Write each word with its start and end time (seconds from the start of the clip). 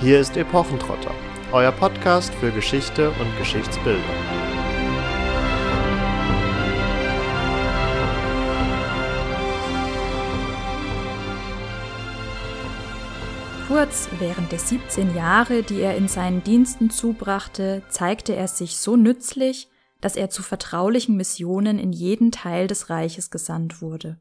Hier 0.00 0.18
ist 0.18 0.36
Epochentrotter, 0.36 1.14
euer 1.52 1.70
Podcast 1.70 2.34
für 2.34 2.50
Geschichte 2.50 3.10
und 3.10 3.38
Geschichtsbildung. 3.38 4.02
Kurz 13.68 14.08
während 14.18 14.50
der 14.50 14.58
17 14.58 15.14
Jahre, 15.14 15.62
die 15.62 15.80
er 15.80 15.96
in 15.96 16.08
seinen 16.08 16.42
Diensten 16.42 16.90
zubrachte, 16.90 17.82
zeigte 17.88 18.34
er 18.34 18.48
sich 18.48 18.76
so 18.76 18.96
nützlich, 18.96 19.68
dass 20.00 20.16
er 20.16 20.28
zu 20.28 20.42
vertraulichen 20.42 21.16
Missionen 21.16 21.78
in 21.78 21.92
jeden 21.92 22.32
Teil 22.32 22.66
des 22.66 22.90
Reiches 22.90 23.30
gesandt 23.30 23.80
wurde. 23.80 24.18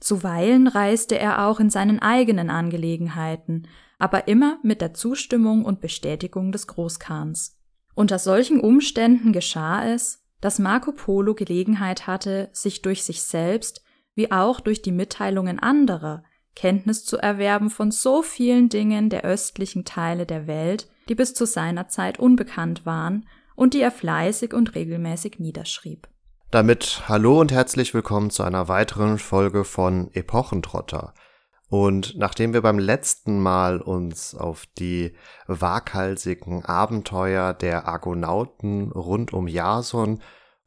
Zuweilen 0.00 0.66
reiste 0.66 1.18
er 1.18 1.46
auch 1.46 1.60
in 1.60 1.70
seinen 1.70 2.00
eigenen 2.00 2.50
Angelegenheiten, 2.50 3.68
aber 3.98 4.28
immer 4.28 4.58
mit 4.62 4.80
der 4.80 4.94
Zustimmung 4.94 5.64
und 5.64 5.80
Bestätigung 5.80 6.52
des 6.52 6.66
Großkans. 6.66 7.58
Unter 7.94 8.18
solchen 8.18 8.60
Umständen 8.60 9.32
geschah 9.32 9.86
es, 9.86 10.24
dass 10.40 10.58
Marco 10.58 10.92
Polo 10.92 11.34
Gelegenheit 11.34 12.06
hatte, 12.06 12.48
sich 12.52 12.82
durch 12.82 13.04
sich 13.04 13.22
selbst 13.22 13.84
wie 14.14 14.32
auch 14.32 14.60
durch 14.60 14.82
die 14.82 14.92
Mitteilungen 14.92 15.58
anderer 15.58 16.24
Kenntnis 16.56 17.04
zu 17.04 17.16
erwerben 17.16 17.70
von 17.70 17.90
so 17.90 18.22
vielen 18.22 18.68
Dingen 18.68 19.08
der 19.08 19.24
östlichen 19.24 19.84
Teile 19.84 20.26
der 20.26 20.46
Welt, 20.46 20.88
die 21.08 21.14
bis 21.14 21.32
zu 21.32 21.46
seiner 21.46 21.88
Zeit 21.88 22.18
unbekannt 22.18 22.84
waren 22.84 23.26
und 23.54 23.74
die 23.74 23.80
er 23.80 23.92
fleißig 23.92 24.52
und 24.52 24.74
regelmäßig 24.74 25.38
niederschrieb. 25.38 26.08
Damit 26.50 27.04
hallo 27.06 27.40
und 27.40 27.52
herzlich 27.52 27.94
willkommen 27.94 28.30
zu 28.30 28.42
einer 28.42 28.66
weiteren 28.66 29.20
Folge 29.20 29.62
von 29.64 30.10
Epochentrotter. 30.14 31.14
Und 31.68 32.16
nachdem 32.18 32.52
wir 32.52 32.60
beim 32.60 32.80
letzten 32.80 33.38
Mal 33.38 33.80
uns 33.80 34.34
auf 34.34 34.66
die 34.76 35.14
waghalsigen 35.46 36.64
Abenteuer 36.64 37.54
der 37.54 37.86
Argonauten 37.86 38.90
rund 38.90 39.32
um 39.32 39.46
Jason 39.46 40.20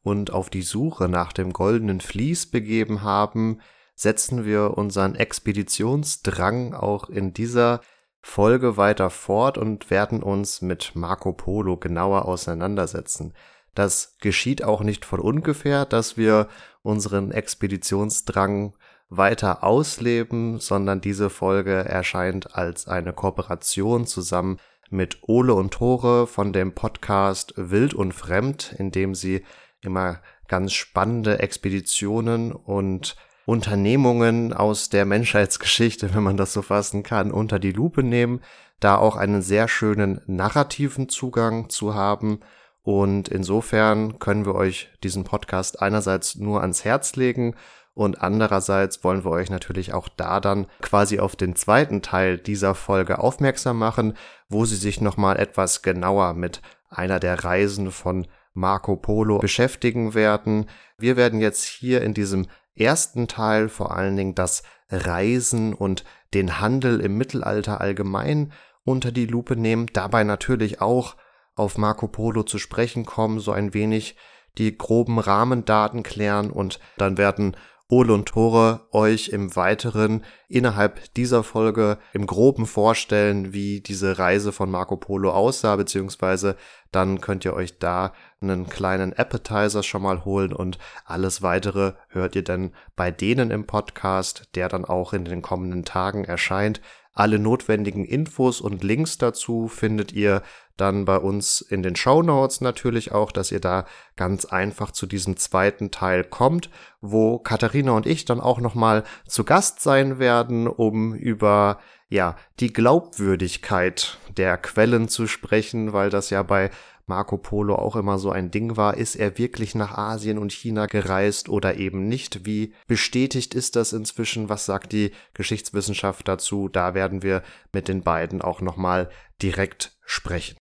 und 0.04 0.32
auf 0.32 0.50
die 0.50 0.62
Suche 0.62 1.10
nach 1.10 1.34
dem 1.34 1.52
goldenen 1.52 2.00
Vlies 2.00 2.50
begeben 2.50 3.02
haben, 3.02 3.60
setzen 3.94 4.46
wir 4.46 4.78
unseren 4.78 5.16
Expeditionsdrang 5.16 6.74
auch 6.74 7.10
in 7.10 7.34
dieser 7.34 7.82
Folge 8.22 8.78
weiter 8.78 9.10
fort 9.10 9.58
und 9.58 9.90
werden 9.90 10.24
uns 10.24 10.62
mit 10.62 10.94
Marco 10.96 11.34
Polo 11.34 11.76
genauer 11.76 12.24
auseinandersetzen. 12.24 13.34
Das 13.76 14.18
geschieht 14.20 14.64
auch 14.64 14.82
nicht 14.82 15.06
von 15.06 15.20
ungefähr, 15.20 15.86
dass 15.86 16.18
wir 16.18 16.48
unseren 16.82 17.32
Expeditionsdrang 17.32 18.74
weiter 19.10 19.64
ausleben, 19.64 20.60
sondern 20.60 21.02
diese 21.02 21.30
Folge 21.30 21.74
erscheint 21.74 22.56
als 22.56 22.88
eine 22.88 23.14
Kooperation 23.14 24.06
zusammen 24.06 24.58
mit 24.90 25.20
Ole 25.24 25.54
und 25.54 25.74
Tore 25.74 26.28
von 26.28 26.54
dem 26.54 26.74
Podcast 26.74 27.54
Wild 27.58 27.94
und 27.94 28.14
Fremd, 28.14 28.76
in 28.78 28.92
dem 28.92 29.16
sie 29.16 29.44
immer 29.82 30.20
ganz 30.48 30.74
spannende 30.74 31.40
Expeditionen 31.40 32.52
und 32.52 33.16
Unternehmungen 33.46 34.54
aus 34.54 34.90
der 34.90 35.06
Menschheitsgeschichte, 35.06 36.14
wenn 36.14 36.24
man 36.24 36.38
das 36.38 36.54
so 36.54 36.62
fassen 36.62 37.04
kann, 37.04 37.32
unter 37.32 37.60
die 37.60 37.72
Lupe 37.72 38.04
nehmen, 38.04 38.42
da 38.80 38.98
auch 38.98 39.16
einen 39.16 39.42
sehr 39.42 39.68
schönen 39.68 40.22
narrativen 40.28 41.10
Zugang 41.10 41.70
zu 41.70 41.96
haben. 41.96 42.40
Und 42.84 43.30
insofern 43.30 44.20
können 44.20 44.46
wir 44.46 44.56
euch 44.56 44.90
diesen 45.04 45.24
Podcast 45.24 45.82
einerseits 45.82 46.36
nur 46.36 46.62
ans 46.62 46.84
Herz 46.84 47.16
legen 47.16 47.56
und 47.96 48.22
andererseits 48.22 49.04
wollen 49.04 49.24
wir 49.24 49.32
euch 49.32 49.50
natürlich 49.50 49.94
auch 49.94 50.10
da 50.10 50.40
dann 50.40 50.66
quasi 50.82 51.20
auf 51.20 51.36
den 51.36 51.56
zweiten 51.56 52.02
Teil 52.02 52.38
dieser 52.38 52.74
Folge 52.74 53.20
aufmerksam 53.20 53.78
machen, 53.78 54.18
wo 54.50 54.66
sie 54.66 54.76
sich 54.76 55.00
nochmal 55.00 55.38
etwas 55.38 55.84
genauer 55.84 56.34
mit 56.34 56.62
einer 56.90 57.20
der 57.20 57.44
Reisen 57.44 57.92
von 57.92 58.28
Marco 58.54 58.96
Polo 58.96 59.40
beschäftigen 59.40 60.16
werden. 60.16 60.70
Wir 60.98 61.18
werden 61.18 61.40
jetzt 61.40 61.66
hier 61.66 62.02
in 62.02 62.14
diesem 62.14 62.48
ersten 62.76 63.28
Teil 63.28 63.70
vor 63.70 63.96
allen 63.96 64.16
Dingen 64.16 64.36
das 64.36 64.64
Reisen 64.90 65.74
und 65.74 66.04
den 66.34 66.60
Handel 66.60 67.00
im 67.00 67.18
Mittelalter 67.18 67.80
allgemein 67.80 68.52
unter 68.84 69.12
die 69.12 69.28
Lupe 69.28 69.56
nehmen, 69.56 69.88
dabei 69.94 70.24
natürlich 70.24 70.82
auch 70.82 71.16
auf 71.56 71.78
Marco 71.78 72.08
Polo 72.08 72.44
zu 72.44 72.58
sprechen 72.58 73.06
kommen, 73.06 73.40
so 73.40 73.52
ein 73.52 73.74
wenig 73.74 74.16
die 74.58 74.78
groben 74.78 75.20
Rahmendaten 75.20 76.04
klären 76.04 76.52
und 76.52 76.80
dann 76.98 77.18
werden 77.18 77.56
Ole 77.90 78.14
und 78.14 78.28
Tore 78.28 78.88
euch 78.92 79.30
im 79.30 79.56
Weiteren 79.56 80.24
innerhalb 80.48 81.14
dieser 81.14 81.44
Folge 81.44 82.00
im 82.14 82.26
Groben 82.26 82.66
vorstellen, 82.66 83.54
wie 83.54 83.82
diese 83.82 84.18
Reise 84.18 84.52
von 84.52 84.72
Marco 84.72 84.96
Polo 84.98 85.32
aussah, 85.32 85.76
beziehungsweise 85.76 86.56
dann 86.92 87.22
könnt 87.22 87.46
ihr 87.46 87.54
euch 87.54 87.78
da 87.78 88.14
einen 88.42 88.68
kleinen 88.68 89.14
Appetizer 89.14 89.84
schon 89.84 90.02
mal 90.02 90.26
holen 90.26 90.54
und 90.54 90.80
alles 91.06 91.42
weitere 91.42 91.94
hört 92.08 92.36
ihr 92.36 92.44
dann 92.44 92.74
bei 92.96 93.12
denen 93.12 93.52
im 93.52 93.68
Podcast, 93.68 94.50
der 94.56 94.70
dann 94.70 94.86
auch 94.86 95.14
in 95.14 95.26
den 95.26 95.42
kommenden 95.42 95.86
Tagen 95.86 96.24
erscheint. 96.24 96.82
Alle 97.14 97.40
notwendigen 97.40 98.06
Infos 98.06 98.60
und 98.60 98.84
Links 98.84 99.18
dazu 99.18 99.68
findet 99.68 100.12
ihr 100.14 100.42
dann 100.78 101.06
bei 101.06 101.18
uns 101.18 101.62
in 101.62 101.84
den 101.84 101.96
Show 101.96 102.24
Notes 102.24 102.62
natürlich 102.62 103.12
auch, 103.12 103.32
dass 103.32 103.52
ihr 103.52 103.60
da 103.60 103.86
ganz 104.16 104.46
einfach 104.46 104.92
zu 104.92 105.06
diesem 105.06 105.38
zweiten 105.38 105.92
Teil 105.92 106.24
kommt, 106.24 106.70
wo 107.02 107.38
Katharina 107.38 107.92
und 107.92 108.08
ich 108.08 108.26
dann 108.26 108.42
auch 108.42 108.60
noch 108.60 108.74
mal 108.74 109.04
zu 109.28 109.44
Gast 109.44 109.82
sein 109.82 110.18
werden, 110.18 110.68
um 110.68 111.14
über 111.14 111.80
ja, 112.10 112.36
die 112.60 112.74
Glaubwürdigkeit 112.74 114.18
der 114.38 114.58
Quellen 114.58 115.08
zu 115.08 115.28
sprechen, 115.28 115.94
weil 115.94 116.10
das 116.10 116.30
ja 116.30 116.44
bei 116.44 116.70
Marco 117.06 117.38
Polo 117.38 117.76
auch 117.76 117.96
immer 117.96 118.18
so 118.18 118.32
ein 118.32 118.52
Ding 118.52 118.78
war. 118.78 118.98
Ist 118.98 119.16
er 119.16 119.38
wirklich 119.38 119.76
nach 119.76 119.98
Asien 119.98 120.38
und 120.38 120.52
China 120.52 120.86
gereist 120.86 121.50
oder 121.50 121.76
eben 121.78 122.08
nicht? 122.08 122.46
Wie 122.46 122.74
bestätigt 122.88 123.54
ist 123.54 123.76
das 123.76 123.94
inzwischen? 123.94 124.50
Was 124.50 124.66
sagt 124.66 124.94
die 124.94 125.12
Geschichtswissenschaft 125.34 126.28
dazu? 126.28 126.70
Da 126.70 126.94
werden 126.94 127.22
wir 127.22 127.44
mit 127.74 127.88
den 127.88 128.04
beiden 128.04 128.42
auch 128.42 128.62
nochmal 128.62 129.10
direkt 129.42 129.98
sprechen. 130.06 130.58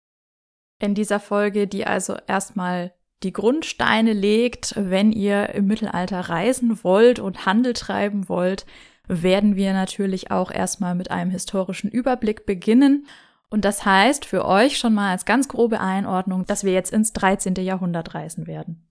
In 0.79 0.93
dieser 0.93 1.19
Folge, 1.19 1.67
die 1.67 1.87
also 1.87 2.15
erstmal 2.27 2.93
die 3.23 3.33
Grundsteine 3.33 4.13
legt, 4.13 4.75
wenn 4.77 5.11
ihr 5.11 5.49
im 5.49 5.65
Mittelalter 5.65 6.21
reisen 6.21 6.83
wollt 6.83 7.19
und 7.19 7.47
Handel 7.47 7.73
treiben 7.73 8.29
wollt, 8.29 8.67
werden 9.07 9.55
wir 9.55 9.73
natürlich 9.73 10.29
auch 10.29 10.51
erstmal 10.51 10.93
mit 10.93 11.09
einem 11.09 11.31
historischen 11.31 11.89
Überblick 11.89 12.45
beginnen 12.45 13.07
und 13.49 13.63
das 13.65 13.85
heißt 13.85 14.25
für 14.25 14.45
euch 14.45 14.77
schon 14.77 14.93
mal 14.93 15.11
als 15.11 15.25
ganz 15.25 15.47
grobe 15.47 15.79
Einordnung, 15.79 16.45
dass 16.45 16.63
wir 16.63 16.73
jetzt 16.73 16.91
ins 16.91 17.13
13. 17.13 17.55
Jahrhundert 17.55 18.13
reisen 18.13 18.47
werden. 18.47 18.87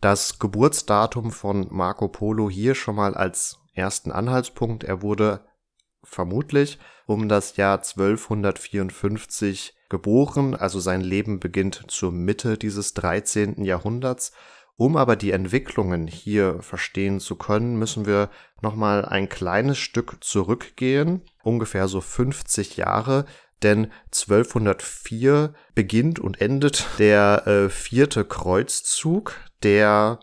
Das 0.00 0.38
Geburtsdatum 0.38 1.30
von 1.30 1.66
Marco 1.70 2.08
Polo 2.08 2.48
hier 2.48 2.74
schon 2.74 2.96
mal 2.96 3.14
als 3.14 3.58
ersten 3.74 4.12
Anhaltspunkt. 4.12 4.84
Er 4.84 5.02
wurde 5.02 5.44
vermutlich 6.02 6.78
um 7.06 7.28
das 7.28 7.56
Jahr 7.56 7.78
1254 7.78 9.74
geboren, 9.90 10.54
also 10.54 10.80
sein 10.80 11.02
Leben 11.02 11.40
beginnt 11.40 11.84
zur 11.88 12.12
Mitte 12.12 12.56
dieses 12.56 12.94
13. 12.94 13.62
Jahrhunderts. 13.64 14.32
Um 14.76 14.96
aber 14.96 15.16
die 15.16 15.32
Entwicklungen 15.32 16.06
hier 16.06 16.62
verstehen 16.62 17.20
zu 17.20 17.36
können, 17.36 17.76
müssen 17.78 18.06
wir 18.06 18.30
nochmal 18.62 19.04
ein 19.04 19.28
kleines 19.28 19.76
Stück 19.76 20.24
zurückgehen, 20.24 21.20
ungefähr 21.42 21.86
so 21.86 22.00
50 22.00 22.78
Jahre, 22.78 23.26
denn 23.62 23.90
1204 24.06 25.54
beginnt 25.74 26.18
und 26.18 26.40
endet 26.40 26.86
der 26.98 27.46
äh, 27.46 27.68
vierte 27.68 28.24
Kreuzzug, 28.24 29.36
der 29.62 30.20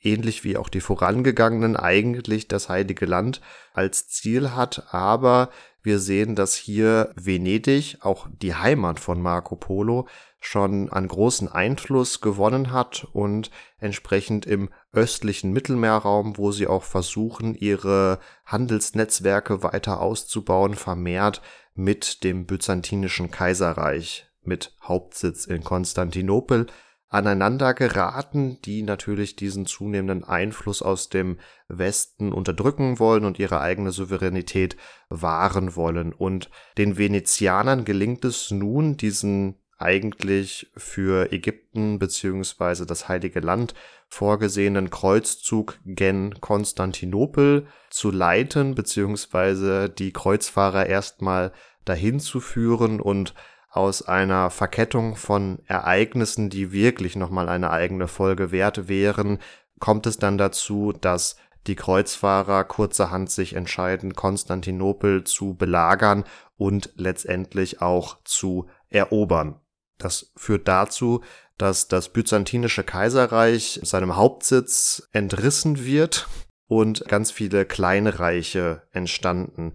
ähnlich 0.00 0.44
wie 0.44 0.56
auch 0.56 0.68
die 0.68 0.80
vorangegangenen 0.80 1.76
eigentlich 1.76 2.48
das 2.48 2.68
Heilige 2.68 3.06
Land 3.06 3.40
als 3.72 4.08
Ziel 4.08 4.52
hat, 4.52 4.92
aber 4.94 5.50
wir 5.88 5.98
sehen, 5.98 6.36
dass 6.36 6.54
hier 6.54 7.12
Venedig, 7.16 7.96
auch 8.02 8.28
die 8.42 8.54
Heimat 8.54 9.00
von 9.00 9.20
Marco 9.22 9.56
Polo, 9.56 10.06
schon 10.38 10.90
an 10.90 11.08
großen 11.08 11.48
Einfluss 11.48 12.20
gewonnen 12.20 12.70
hat 12.70 13.08
und 13.12 13.50
entsprechend 13.78 14.44
im 14.44 14.68
östlichen 14.92 15.50
Mittelmeerraum, 15.52 16.36
wo 16.36 16.52
sie 16.52 16.66
auch 16.66 16.84
versuchen, 16.84 17.54
ihre 17.54 18.20
Handelsnetzwerke 18.44 19.62
weiter 19.62 20.00
auszubauen, 20.00 20.74
vermehrt 20.74 21.40
mit 21.74 22.22
dem 22.22 22.44
byzantinischen 22.44 23.30
Kaiserreich 23.30 24.26
mit 24.42 24.74
Hauptsitz 24.82 25.46
in 25.46 25.64
Konstantinopel 25.64 26.66
aneinander 27.08 27.72
geraten, 27.72 28.60
die 28.62 28.82
natürlich 28.82 29.34
diesen 29.36 29.64
zunehmenden 29.64 30.24
Einfluss 30.24 30.82
aus 30.82 31.08
dem 31.08 31.38
Westen 31.68 32.32
unterdrücken 32.32 32.98
wollen 32.98 33.24
und 33.24 33.38
ihre 33.38 33.60
eigene 33.60 33.92
Souveränität 33.92 34.76
wahren 35.08 35.74
wollen. 35.74 36.12
Und 36.12 36.50
den 36.76 36.98
Venezianern 36.98 37.84
gelingt 37.84 38.24
es 38.24 38.50
nun, 38.50 38.96
diesen 38.96 39.56
eigentlich 39.78 40.70
für 40.76 41.32
Ägypten 41.32 41.98
beziehungsweise 41.98 42.84
das 42.84 43.08
Heilige 43.08 43.40
Land 43.40 43.74
vorgesehenen 44.08 44.90
Kreuzzug 44.90 45.78
gen 45.84 46.40
Konstantinopel 46.40 47.66
zu 47.88 48.10
leiten 48.10 48.74
beziehungsweise 48.74 49.88
die 49.88 50.12
Kreuzfahrer 50.12 50.86
erstmal 50.86 51.52
dahin 51.84 52.18
zu 52.18 52.40
führen 52.40 53.00
und 53.00 53.34
aus 53.78 54.02
einer 54.02 54.50
Verkettung 54.50 55.14
von 55.14 55.60
Ereignissen, 55.66 56.50
die 56.50 56.72
wirklich 56.72 57.14
nochmal 57.14 57.48
eine 57.48 57.70
eigene 57.70 58.08
Folge 58.08 58.50
wert 58.50 58.88
wären, 58.88 59.38
kommt 59.78 60.04
es 60.08 60.18
dann 60.18 60.36
dazu, 60.36 60.92
dass 61.00 61.36
die 61.68 61.76
Kreuzfahrer 61.76 62.64
kurzerhand 62.64 63.30
sich 63.30 63.54
entscheiden, 63.54 64.14
Konstantinopel 64.14 65.22
zu 65.22 65.54
belagern 65.54 66.24
und 66.56 66.90
letztendlich 66.96 67.80
auch 67.80 68.18
zu 68.24 68.66
erobern. 68.88 69.60
Das 69.96 70.32
führt 70.34 70.66
dazu, 70.66 71.22
dass 71.56 71.86
das 71.86 72.08
byzantinische 72.08 72.82
Kaiserreich 72.82 73.78
seinem 73.84 74.16
Hauptsitz 74.16 75.08
entrissen 75.12 75.84
wird 75.84 76.26
und 76.66 77.04
ganz 77.06 77.30
viele 77.30 77.64
kleine 77.64 78.18
Reiche 78.18 78.82
entstanden. 78.90 79.74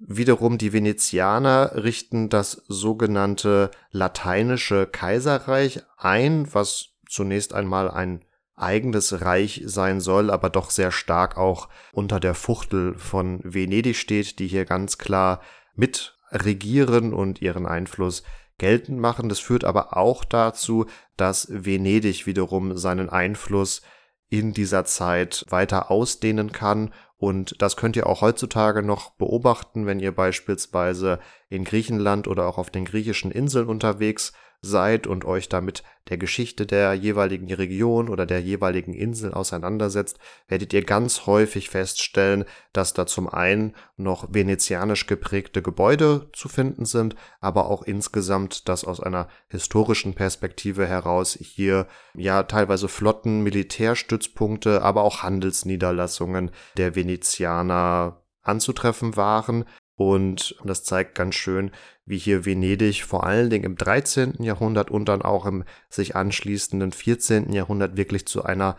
Wiederum 0.00 0.56
die 0.56 0.72
Venezianer 0.72 1.72
richten 1.74 2.30
das 2.30 2.62
sogenannte 2.68 3.70
lateinische 3.90 4.86
Kaiserreich 4.86 5.82
ein, 5.98 6.52
was 6.54 6.94
zunächst 7.06 7.52
einmal 7.52 7.90
ein 7.90 8.24
eigenes 8.56 9.20
Reich 9.20 9.62
sein 9.66 10.00
soll, 10.00 10.30
aber 10.30 10.48
doch 10.48 10.70
sehr 10.70 10.90
stark 10.90 11.36
auch 11.36 11.68
unter 11.92 12.18
der 12.18 12.34
Fuchtel 12.34 12.94
von 12.94 13.40
Venedig 13.42 13.96
steht, 13.96 14.38
die 14.38 14.46
hier 14.46 14.64
ganz 14.64 14.96
klar 14.96 15.40
mit 15.74 16.16
regieren 16.30 17.12
und 17.12 17.42
ihren 17.42 17.66
Einfluss 17.66 18.22
geltend 18.56 19.00
machen. 19.00 19.28
Das 19.28 19.38
führt 19.38 19.64
aber 19.64 19.96
auch 19.96 20.24
dazu, 20.24 20.86
dass 21.16 21.48
Venedig 21.50 22.26
wiederum 22.26 22.76
seinen 22.78 23.10
Einfluss 23.10 23.82
in 24.28 24.52
dieser 24.54 24.84
Zeit 24.84 25.44
weiter 25.48 25.90
ausdehnen 25.90 26.52
kann. 26.52 26.94
Und 27.20 27.60
das 27.60 27.76
könnt 27.76 27.96
ihr 27.96 28.06
auch 28.06 28.22
heutzutage 28.22 28.82
noch 28.82 29.10
beobachten, 29.10 29.84
wenn 29.84 30.00
ihr 30.00 30.10
beispielsweise 30.10 31.18
in 31.50 31.64
Griechenland 31.64 32.26
oder 32.26 32.46
auch 32.46 32.56
auf 32.56 32.70
den 32.70 32.86
griechischen 32.86 33.30
Inseln 33.30 33.68
unterwegs 33.68 34.32
seid 34.62 35.06
und 35.06 35.24
euch 35.24 35.48
damit 35.48 35.82
der 36.08 36.18
Geschichte 36.18 36.66
der 36.66 36.92
jeweiligen 36.94 37.52
Region 37.52 38.08
oder 38.08 38.26
der 38.26 38.40
jeweiligen 38.40 38.92
Insel 38.92 39.32
auseinandersetzt, 39.32 40.18
werdet 40.48 40.72
ihr 40.72 40.84
ganz 40.84 41.26
häufig 41.26 41.70
feststellen, 41.70 42.44
dass 42.72 42.92
da 42.92 43.06
zum 43.06 43.28
einen 43.28 43.74
noch 43.96 44.26
venezianisch 44.30 45.06
geprägte 45.06 45.62
Gebäude 45.62 46.28
zu 46.32 46.48
finden 46.48 46.84
sind, 46.84 47.14
aber 47.40 47.70
auch 47.70 47.82
insgesamt, 47.82 48.68
dass 48.68 48.84
aus 48.84 49.00
einer 49.00 49.28
historischen 49.48 50.14
Perspektive 50.14 50.86
heraus 50.86 51.38
hier 51.40 51.86
ja 52.14 52.42
teilweise 52.42 52.88
Flotten, 52.88 53.42
Militärstützpunkte, 53.42 54.82
aber 54.82 55.04
auch 55.04 55.22
Handelsniederlassungen 55.22 56.50
der 56.76 56.96
Venezianer 56.96 58.20
anzutreffen 58.42 59.16
waren 59.16 59.64
und 60.00 60.56
das 60.64 60.82
zeigt 60.82 61.14
ganz 61.14 61.34
schön, 61.34 61.72
wie 62.06 62.16
hier 62.16 62.46
Venedig 62.46 63.04
vor 63.04 63.24
allen 63.24 63.50
Dingen 63.50 63.64
im 63.64 63.76
13. 63.76 64.42
Jahrhundert 64.42 64.90
und 64.90 65.10
dann 65.10 65.20
auch 65.20 65.44
im 65.44 65.64
sich 65.90 66.16
anschließenden 66.16 66.92
14. 66.92 67.52
Jahrhundert 67.52 67.98
wirklich 67.98 68.24
zu 68.24 68.42
einer 68.42 68.78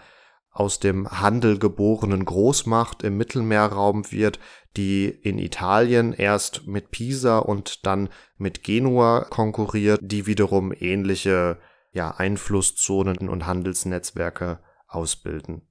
aus 0.49 0.79
dem 0.79 1.07
Handel 1.21 1.59
geborenen 1.59 2.25
Großmacht 2.25 3.03
im 3.03 3.17
Mittelmeerraum 3.17 4.11
wird, 4.11 4.39
die 4.75 5.09
in 5.09 5.37
Italien 5.37 6.13
erst 6.13 6.65
mit 6.65 6.89
Pisa 6.89 7.37
und 7.37 7.85
dann 7.85 8.09
mit 8.39 8.63
Genua 8.63 9.27
konkurriert, 9.29 9.99
die 10.01 10.25
wiederum 10.25 10.73
ähnliche 10.75 11.59
ja, 11.91 12.09
Einflusszonen 12.09 13.29
und 13.29 13.45
Handelsnetzwerke 13.45 14.57
ausbilden. 14.87 15.67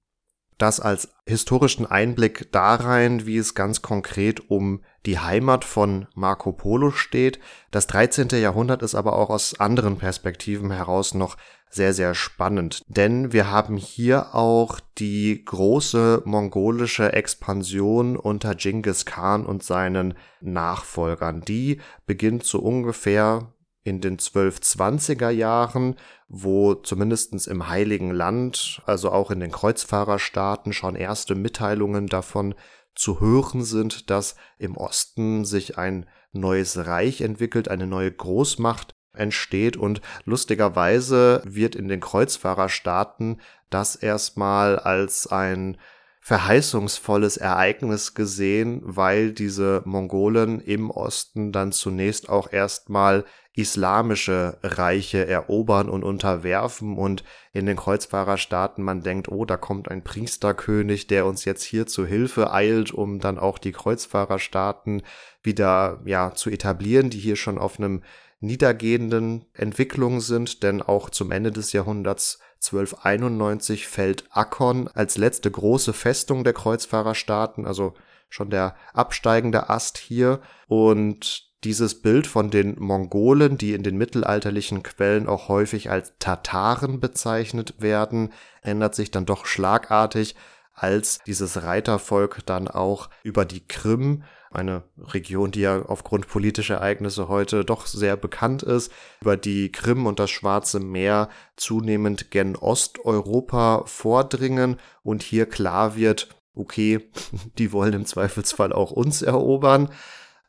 Das 0.61 0.79
als 0.79 1.09
historischen 1.25 1.87
Einblick 1.87 2.53
da 2.53 2.75
rein, 2.75 3.25
wie 3.25 3.39
es 3.39 3.55
ganz 3.55 3.81
konkret 3.81 4.51
um 4.51 4.83
die 5.07 5.19
Heimat 5.19 5.65
von 5.65 6.07
Marco 6.15 6.53
Polo 6.53 6.91
steht. 6.91 7.41
Das 7.71 7.87
13. 7.87 8.29
Jahrhundert 8.33 8.83
ist 8.83 8.95
aber 8.95 9.15
auch 9.15 9.31
aus 9.31 9.59
anderen 9.59 9.97
Perspektiven 9.97 10.71
heraus 10.71 11.15
noch 11.15 11.39
sehr, 11.71 11.95
sehr 11.95 12.15
spannend. 12.15 12.83
Denn 12.89 13.33
wir 13.33 13.51
haben 13.51 13.79
hier 13.79 14.35
auch 14.35 14.81
die 14.99 15.43
große 15.47 16.25
mongolische 16.27 17.15
Expansion 17.15 18.19
unter 18.19 18.55
Genghis 18.55 19.07
Khan 19.07 19.47
und 19.47 19.63
seinen 19.63 20.13
Nachfolgern. 20.43 21.41
Die 21.41 21.81
beginnt 22.05 22.45
so 22.45 22.59
ungefähr 22.59 23.51
in 23.83 24.01
den 24.01 24.19
1220er 24.19 25.31
Jahren, 25.31 25.97
wo 26.29 26.75
zumindestens 26.75 27.47
im 27.47 27.69
Heiligen 27.69 28.11
Land, 28.11 28.83
also 28.87 29.11
auch 29.11 29.31
in 29.31 29.41
den 29.41 29.51
Kreuzfahrerstaaten 29.51 30.73
schon 30.73 30.97
erste 30.97 31.35
Mitteilungen 31.35 32.07
davon 32.07 32.55
zu 32.95 33.21
hören 33.21 33.65
sind, 33.65 34.11
dass 34.11 34.37
im 34.59 34.77
Osten 34.77 35.45
sich 35.45 35.79
ein 35.79 36.07
neues 36.33 36.87
Reich 36.87 37.23
entwickelt, 37.23 37.69
eine 37.69 37.87
neue 37.87 38.13
Großmacht 38.13 38.95
entsteht. 39.15 39.77
Und 39.77 40.01
lustigerweise 40.25 41.43
wird 41.45 41.75
in 41.75 41.89
den 41.89 42.01
Kreuzfahrerstaaten 42.01 43.41
das 43.71 43.97
erstmal 43.97 44.79
als 44.79 45.27
ein 45.27 45.79
verheißungsvolles 46.21 47.39
Ereignis 47.39 48.15
gesehen, 48.15 48.83
weil 48.85 49.33
diese 49.33 49.83
Mongolen 49.87 50.61
im 50.61 50.91
Osten 50.91 51.51
dann 51.51 51.73
zunächst 51.73 52.29
auch 52.29 52.53
erstmal 52.53 53.25
islamische 53.55 54.59
Reiche 54.63 55.27
erobern 55.27 55.89
und 55.89 56.05
unterwerfen. 56.05 56.97
Und 56.97 57.25
in 57.53 57.67
den 57.67 57.77
Kreuzfahrerstaaten 57.77 58.83
man 58.83 59.03
denkt, 59.03 59.29
oh, 59.29 59.45
da 59.45 59.57
kommt 59.57 59.91
ein 59.91 60.05
Priesterkönig, 60.05 61.07
der 61.07 61.27
uns 61.27 61.45
jetzt 61.45 61.65
hier 61.65 61.87
zu 61.87 62.07
Hilfe 62.07 62.53
eilt, 62.53 62.93
um 62.93 63.19
dann 63.19 63.39
auch 63.39 63.59
die 63.59 63.73
Kreuzfahrerstaaten 63.73 65.03
wieder 65.43 66.01
ja 66.05 66.35
zu 66.35 66.51
etablieren, 66.51 67.11
die 67.11 67.19
hier 67.19 67.37
schon 67.37 67.59
auf 67.59 67.79
einem 67.79 68.03
niedergehenden 68.41 69.45
Entwicklung 69.53 70.21
sind, 70.21 70.63
denn 70.63 70.81
auch 70.81 71.11
zum 71.11 71.31
Ende 71.31 71.53
des 71.53 71.73
Jahrhunderts 71.73 72.39
1291 72.63 73.87
fällt 73.87 74.25
Akkon 74.31 74.89
als 74.89 75.19
letzte 75.19 75.51
große 75.51 75.93
Festung 75.93 76.45
der 76.45 76.53
Kreuzfahrerstaaten, 76.53 77.67
also 77.67 77.95
schon 78.29 78.51
der 78.51 78.77
absteigende 78.93 79.69
Ast 79.69 79.99
hier. 79.99 80.41
Und 80.69 81.50
dieses 81.65 82.01
Bild 82.01 82.27
von 82.27 82.51
den 82.51 82.77
Mongolen, 82.79 83.59
die 83.59 83.75
in 83.75 83.83
den 83.83 83.99
mittelalterlichen 83.99 84.83
Quellen 84.83 85.27
auch 85.27 85.49
häufig 85.49 85.91
als 85.91 86.15
Tataren 86.19 87.01
bezeichnet 87.01 87.75
werden, 87.79 88.33
ändert 88.63 88.95
sich 88.95 89.11
dann 89.11 89.27
doch 89.27 89.47
schlagartig, 89.47 90.37
als 90.75 91.19
dieses 91.27 91.63
Reitervolk 91.63 92.41
dann 92.47 92.67
auch 92.67 93.11
über 93.23 93.45
die 93.45 93.67
Krim, 93.67 94.25
eine 94.51 94.83
Region, 94.99 95.53
die 95.53 95.61
ja 95.61 95.83
aufgrund 95.83 96.27
politischer 96.27 96.77
Ereignisse 96.77 97.29
heute 97.29 97.65
doch 97.65 97.87
sehr 97.87 98.17
bekannt 98.17 98.63
ist, 98.63 98.91
über 99.21 99.37
die 99.37 99.71
Krim 99.71 100.07
und 100.07 100.19
das 100.19 100.31
Schwarze 100.31 100.81
Meer 100.81 101.29
zunehmend 101.57 102.31
gen 102.31 102.57
Osteuropa 102.57 103.85
vordringen 103.87 104.77
und 105.03 105.23
hier 105.23 105.47
klar 105.47 105.97
wird, 105.97 106.29
okay, 106.55 107.11
die 107.59 107.73
wollen 107.73 107.93
im 107.93 108.07
Zweifelsfall 108.07 108.73
auch 108.73 108.91
uns 108.91 109.23
erobern. 109.23 109.91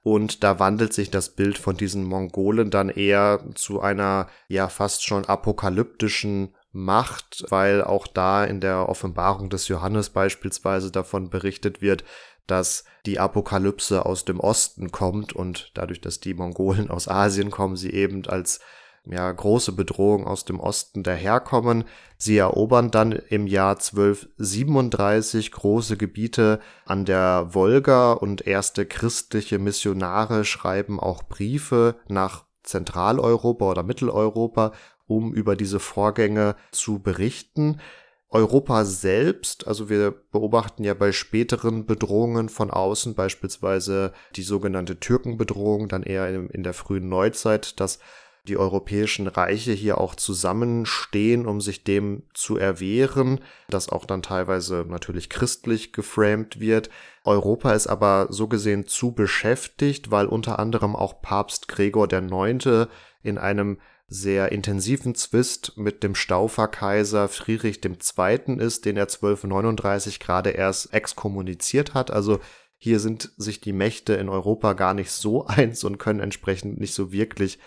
Und 0.04 0.44
da 0.44 0.60
wandelt 0.60 0.94
sich 0.94 1.12
das 1.12 1.30
Bild 1.30 1.60
von 1.60 1.78
diesen 1.78 2.04
Mongolen 2.04 2.72
dann 2.72 2.90
eher 2.90 3.44
zu 3.54 3.82
einer 3.82 4.28
ja 4.48 4.68
fast 4.68 5.06
schon 5.06 5.26
apokalyptischen 5.26 6.56
Macht, 6.72 7.46
weil 7.50 7.84
auch 7.84 8.08
da 8.08 8.44
in 8.44 8.62
der 8.62 8.90
Offenbarung 8.90 9.50
des 9.50 9.68
Johannes 9.68 10.10
beispielsweise 10.10 10.90
davon 10.90 11.30
berichtet 11.30 11.82
wird, 11.82 12.04
dass 12.48 12.86
die 13.06 13.20
Apokalypse 13.20 14.06
aus 14.06 14.26
dem 14.26 14.40
Osten 14.40 14.92
kommt 14.92 15.34
und 15.34 15.72
dadurch, 15.74 16.02
dass 16.02 16.20
die 16.20 16.34
Mongolen 16.34 16.90
aus 16.90 17.08
Asien 17.08 17.52
kommen, 17.52 17.76
sie 17.76 17.92
eben 17.92 18.26
als 18.26 18.60
ja, 19.06 19.32
große 19.32 19.72
Bedrohung 19.72 20.28
aus 20.28 20.46
dem 20.46 20.60
Osten 20.60 21.02
daherkommen. 21.04 21.86
Sie 22.18 22.38
erobern 22.38 22.92
dann 22.92 23.12
im 23.12 23.48
Jahr 23.48 23.76
1237 23.76 25.52
große 25.52 25.98
Gebiete 25.98 26.60
an 26.86 27.06
der 27.06 27.50
Wolga 27.54 28.14
und 28.14 28.46
erste 28.46 28.86
christliche 28.86 29.58
Missionare 29.58 30.46
schreiben 30.46 31.00
auch 31.00 31.24
Briefe 31.24 31.96
nach 32.08 32.46
Zentraleuropa 32.64 33.72
oder 33.72 33.82
Mitteleuropa, 33.82 34.74
um 35.08 35.34
über 35.34 35.56
diese 35.56 35.80
Vorgänge 35.80 36.56
zu 36.72 37.00
berichten. 37.00 37.82
Europa 38.30 38.86
selbst, 38.86 39.68
also 39.68 39.90
wir 39.90 40.12
beobachten 40.12 40.86
ja 40.86 40.94
bei 40.94 41.12
späteren 41.12 41.86
Bedrohungen 41.86 42.48
von 42.48 42.72
außen, 42.72 43.14
beispielsweise 43.14 44.14
die 44.38 44.44
sogenannte 44.44 45.02
Türkenbedrohung, 45.02 45.90
dann 45.90 46.04
eher 46.04 46.30
in, 46.30 46.50
in 46.50 46.64
der 46.64 46.74
frühen 46.74 47.10
Neuzeit, 47.10 47.80
dass 47.82 48.00
die 48.48 48.58
europäischen 48.58 49.28
Reiche 49.28 49.72
hier 49.72 50.00
auch 50.00 50.16
zusammenstehen, 50.16 51.46
um 51.46 51.62
sich 51.62 51.84
dem 51.84 52.24
zu 52.34 52.58
erwehren, 52.58 53.40
das 53.70 53.90
auch 53.90 54.06
dann 54.06 54.24
teilweise 54.24 54.86
natürlich 54.88 55.30
christlich 55.30 55.94
geframed 55.94 56.60
wird. 56.60 56.90
Europa 57.24 57.74
ist 57.74 57.88
aber 57.88 58.28
so 58.30 58.48
gesehen 58.48 58.88
zu 58.88 59.12
beschäftigt, 59.12 60.10
weil 60.10 60.26
unter 60.26 60.58
anderem 60.58 60.96
auch 60.96 61.22
Papst 61.22 61.68
Gregor 61.68 62.12
IX. 62.12 62.88
in 63.22 63.38
einem 63.38 63.78
sehr 64.08 64.52
intensiven 64.52 65.16
Zwist 65.16 65.78
mit 65.78 66.04
dem 66.04 66.16
Stauferkaiser 66.16 67.30
Friedrich 67.30 67.80
II. 67.86 68.58
ist, 68.58 68.86
den 68.86 68.98
er 68.98 69.04
1239 69.04 70.20
gerade 70.20 70.50
erst 70.50 70.94
exkommuniziert 70.94 71.94
hat. 71.94 72.12
Also 72.12 72.40
hier 72.76 73.00
sind 73.00 73.32
sich 73.38 73.62
die 73.62 73.72
Mächte 73.72 74.16
in 74.16 74.28
Europa 74.28 74.74
gar 74.74 74.96
nicht 74.96 75.12
so 75.12 75.46
eins 75.48 75.84
und 75.84 76.00
können 76.00 76.20
entsprechend 76.20 76.80
nicht 76.80 76.96
so 76.96 77.12
wirklich 77.12 77.60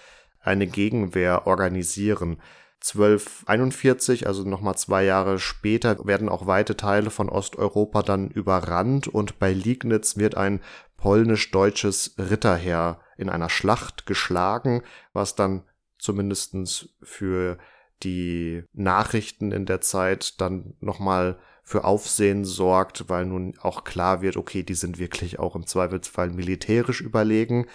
eine 0.44 0.66
Gegenwehr 0.66 1.46
organisieren. 1.46 2.38
1241, 2.80 4.26
also 4.26 4.44
nochmal 4.44 4.76
zwei 4.76 5.04
Jahre 5.04 5.38
später, 5.38 6.06
werden 6.06 6.28
auch 6.28 6.46
weite 6.46 6.76
Teile 6.76 7.10
von 7.10 7.30
Osteuropa 7.30 8.02
dann 8.02 8.28
überrannt 8.28 9.08
und 9.08 9.38
bei 9.38 9.52
Liegnitz 9.52 10.18
wird 10.18 10.36
ein 10.36 10.60
polnisch-deutsches 10.98 12.16
Ritterheer 12.18 13.00
in 13.16 13.30
einer 13.30 13.48
Schlacht 13.48 14.06
geschlagen, 14.06 14.82
was 15.12 15.34
dann 15.34 15.62
zumindestens 15.98 16.90
für 17.02 17.58
die 18.02 18.64
Nachrichten 18.74 19.52
in 19.52 19.64
der 19.64 19.80
Zeit 19.80 20.40
dann 20.40 20.74
nochmal 20.80 21.38
für 21.62 21.84
Aufsehen 21.84 22.44
sorgt, 22.44 23.08
weil 23.08 23.24
nun 23.24 23.54
auch 23.60 23.84
klar 23.84 24.20
wird, 24.20 24.36
okay, 24.36 24.62
die 24.62 24.74
sind 24.74 24.98
wirklich 24.98 25.38
auch 25.38 25.56
im 25.56 25.66
Zweifelsfall 25.66 26.28
militärisch 26.30 27.00
überlegen. 27.00 27.66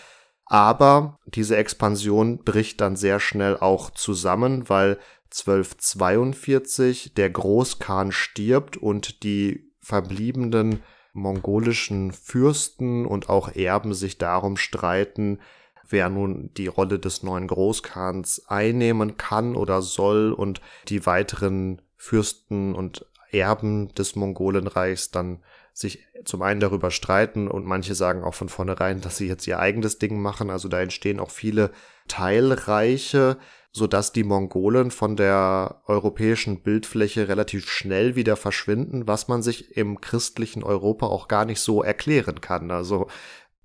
Aber 0.50 1.20
diese 1.28 1.58
Expansion 1.58 2.40
bricht 2.40 2.82
dann 2.82 2.96
sehr 2.96 3.20
schnell 3.20 3.56
auch 3.58 3.92
zusammen, 3.92 4.68
weil 4.68 4.98
1242 5.26 7.14
der 7.14 7.30
Großkhan 7.30 8.12
stirbt 8.12 8.76
und 8.76 9.22
die 9.22 9.72
verbliebenen 9.80 10.82
mongolischen 11.14 12.12
Fürsten 12.12 13.06
und 13.06 13.30
auch 13.30 13.56
Erben 13.56 13.94
sich 13.94 14.18
darum 14.18 14.58
streiten, 14.58 15.40
wer 15.88 16.10
nun 16.10 16.52
die 16.56 16.68
Rolle 16.68 16.98
des 16.98 17.22
neuen 17.22 17.46
Großkhans 17.46 18.48
einnehmen 18.48 19.18
kann 19.18 19.56
oder 19.56 19.84
soll 19.84 20.34
und 20.34 20.62
die 20.88 21.06
weiteren 21.06 21.80
Fürsten 21.96 22.74
und 22.74 23.06
Erben 23.32 23.94
des 23.94 24.16
Mongolenreichs 24.16 25.12
dann 25.12 25.44
sich 25.80 26.06
zum 26.26 26.42
einen 26.42 26.60
darüber 26.60 26.92
streiten 26.92 27.48
und 27.48 27.66
manche 27.66 27.96
sagen 27.96 28.24
auch 28.24 28.34
von 28.34 28.50
vornherein, 28.50 29.02
dass 29.02 29.18
sie 29.18 29.28
jetzt 29.28 29.48
ihr 29.48 29.60
eigenes 29.60 29.98
Ding 29.98 30.22
machen. 30.22 30.50
Also 30.50 30.68
da 30.68 30.82
entstehen 30.82 31.20
auch 31.20 31.32
viele 31.32 31.72
Teilreiche, 32.08 33.38
so 33.72 33.88
dass 33.88 34.12
die 34.12 34.24
Mongolen 34.24 34.92
von 34.92 35.16
der 35.16 35.82
europäischen 35.86 36.62
Bildfläche 36.62 37.28
relativ 37.28 37.70
schnell 37.70 38.16
wieder 38.16 38.36
verschwinden, 38.36 39.08
was 39.08 39.28
man 39.28 39.42
sich 39.42 39.78
im 39.78 40.02
christlichen 40.02 40.64
Europa 40.64 41.06
auch 41.06 41.28
gar 41.28 41.46
nicht 41.46 41.62
so 41.62 41.82
erklären 41.82 42.42
kann. 42.42 42.72
Also 42.72 43.08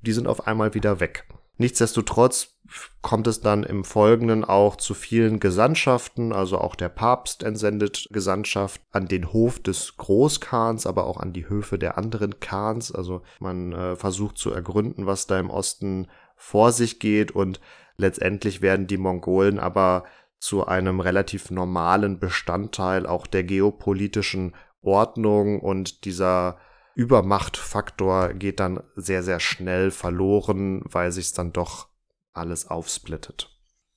die 0.03 0.13
sind 0.13 0.29
auf 0.29 0.47
einmal 0.47 0.75
wieder 0.75 1.01
weg. 1.01 1.27
Nichtsdestotrotz 1.57 2.55
kommt 3.03 3.27
es 3.27 3.41
dann 3.41 3.63
im 3.63 3.85
Folgenden 3.85 4.45
auch 4.45 4.77
zu 4.77 4.95
vielen 4.95 5.39
Gesandtschaften, 5.39 6.33
also 6.33 6.59
auch 6.59 6.75
der 6.75 6.89
Papst 6.89 7.43
entsendet 7.43 8.09
Gesandtschaft 8.11 8.81
an 8.91 9.07
den 9.07 9.33
Hof 9.33 9.61
des 9.61 9.97
Großkans, 9.97 10.87
aber 10.87 11.07
auch 11.07 11.19
an 11.19 11.33
die 11.33 11.49
Höfe 11.49 11.79
der 11.79 11.99
anderen 11.99 12.41
Khans. 12.41 12.91
Also 12.91 13.23
man 13.39 13.73
äh, 13.73 13.97
versucht 13.97 14.39
zu 14.39 14.51
ergründen, 14.51 15.07
was 15.07 15.27
da 15.27 15.39
im 15.39 15.51
Osten 15.51 16.09
vor 16.37 16.73
sich 16.73 16.99
geht. 16.99 17.33
Und 17.33 17.61
letztendlich 17.97 18.63
werden 18.63 18.87
die 18.87 18.99
Mongolen 18.99 19.59
aber 19.59 20.05
zu 20.41 20.67
einem 20.67 21.01
relativ 21.01 21.51
normalen 21.51 22.19
Bestandteil 22.19 23.07
auch 23.07 23.27
der 23.27 23.45
geopolitischen 23.45 24.55
Ordnung. 24.81 25.61
Und 25.61 26.05
dieser 26.07 26.59
Übermachtfaktor 26.95 28.35
geht 28.35 28.61
dann 28.61 28.83
sehr, 28.97 29.23
sehr 29.23 29.41
schnell 29.41 29.91
verloren, 29.91 30.83
weil 30.85 31.13
sich 31.13 31.33
dann 31.33 31.53
doch 31.53 31.89
alles 32.33 32.69
aufsplittet. 32.69 33.51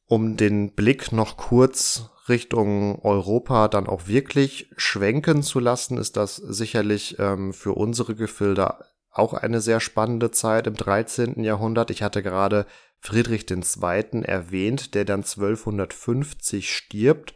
Um 0.06 0.38
den 0.38 0.74
Blick 0.74 1.12
noch 1.12 1.38
kurz 1.38 2.10
Richtung 2.30 3.00
Europa 3.04 3.68
dann 3.68 3.88
auch 3.88 4.08
wirklich 4.08 4.72
schwenken 4.78 5.44
zu 5.44 5.60
lassen, 5.60 5.98
ist 5.98 6.18
das 6.18 6.36
sicherlich 6.38 7.18
ähm, 7.20 7.54
für 7.54 7.74
unsere 7.74 8.16
Gefilde 8.16 8.76
auch 9.12 9.34
eine 9.34 9.62
sehr 9.62 9.80
spannende 9.80 10.32
Zeit 10.32 10.68
im 10.68 10.76
13. 10.76 11.44
Jahrhundert. 11.44 11.90
Ich 11.90 12.04
hatte 12.04 12.22
gerade 12.22 12.66
Friedrich 13.00 13.50
II. 13.50 14.24
erwähnt, 14.24 14.94
der 14.94 15.06
dann 15.06 15.22
1250 15.22 16.74
stirbt 16.74 17.34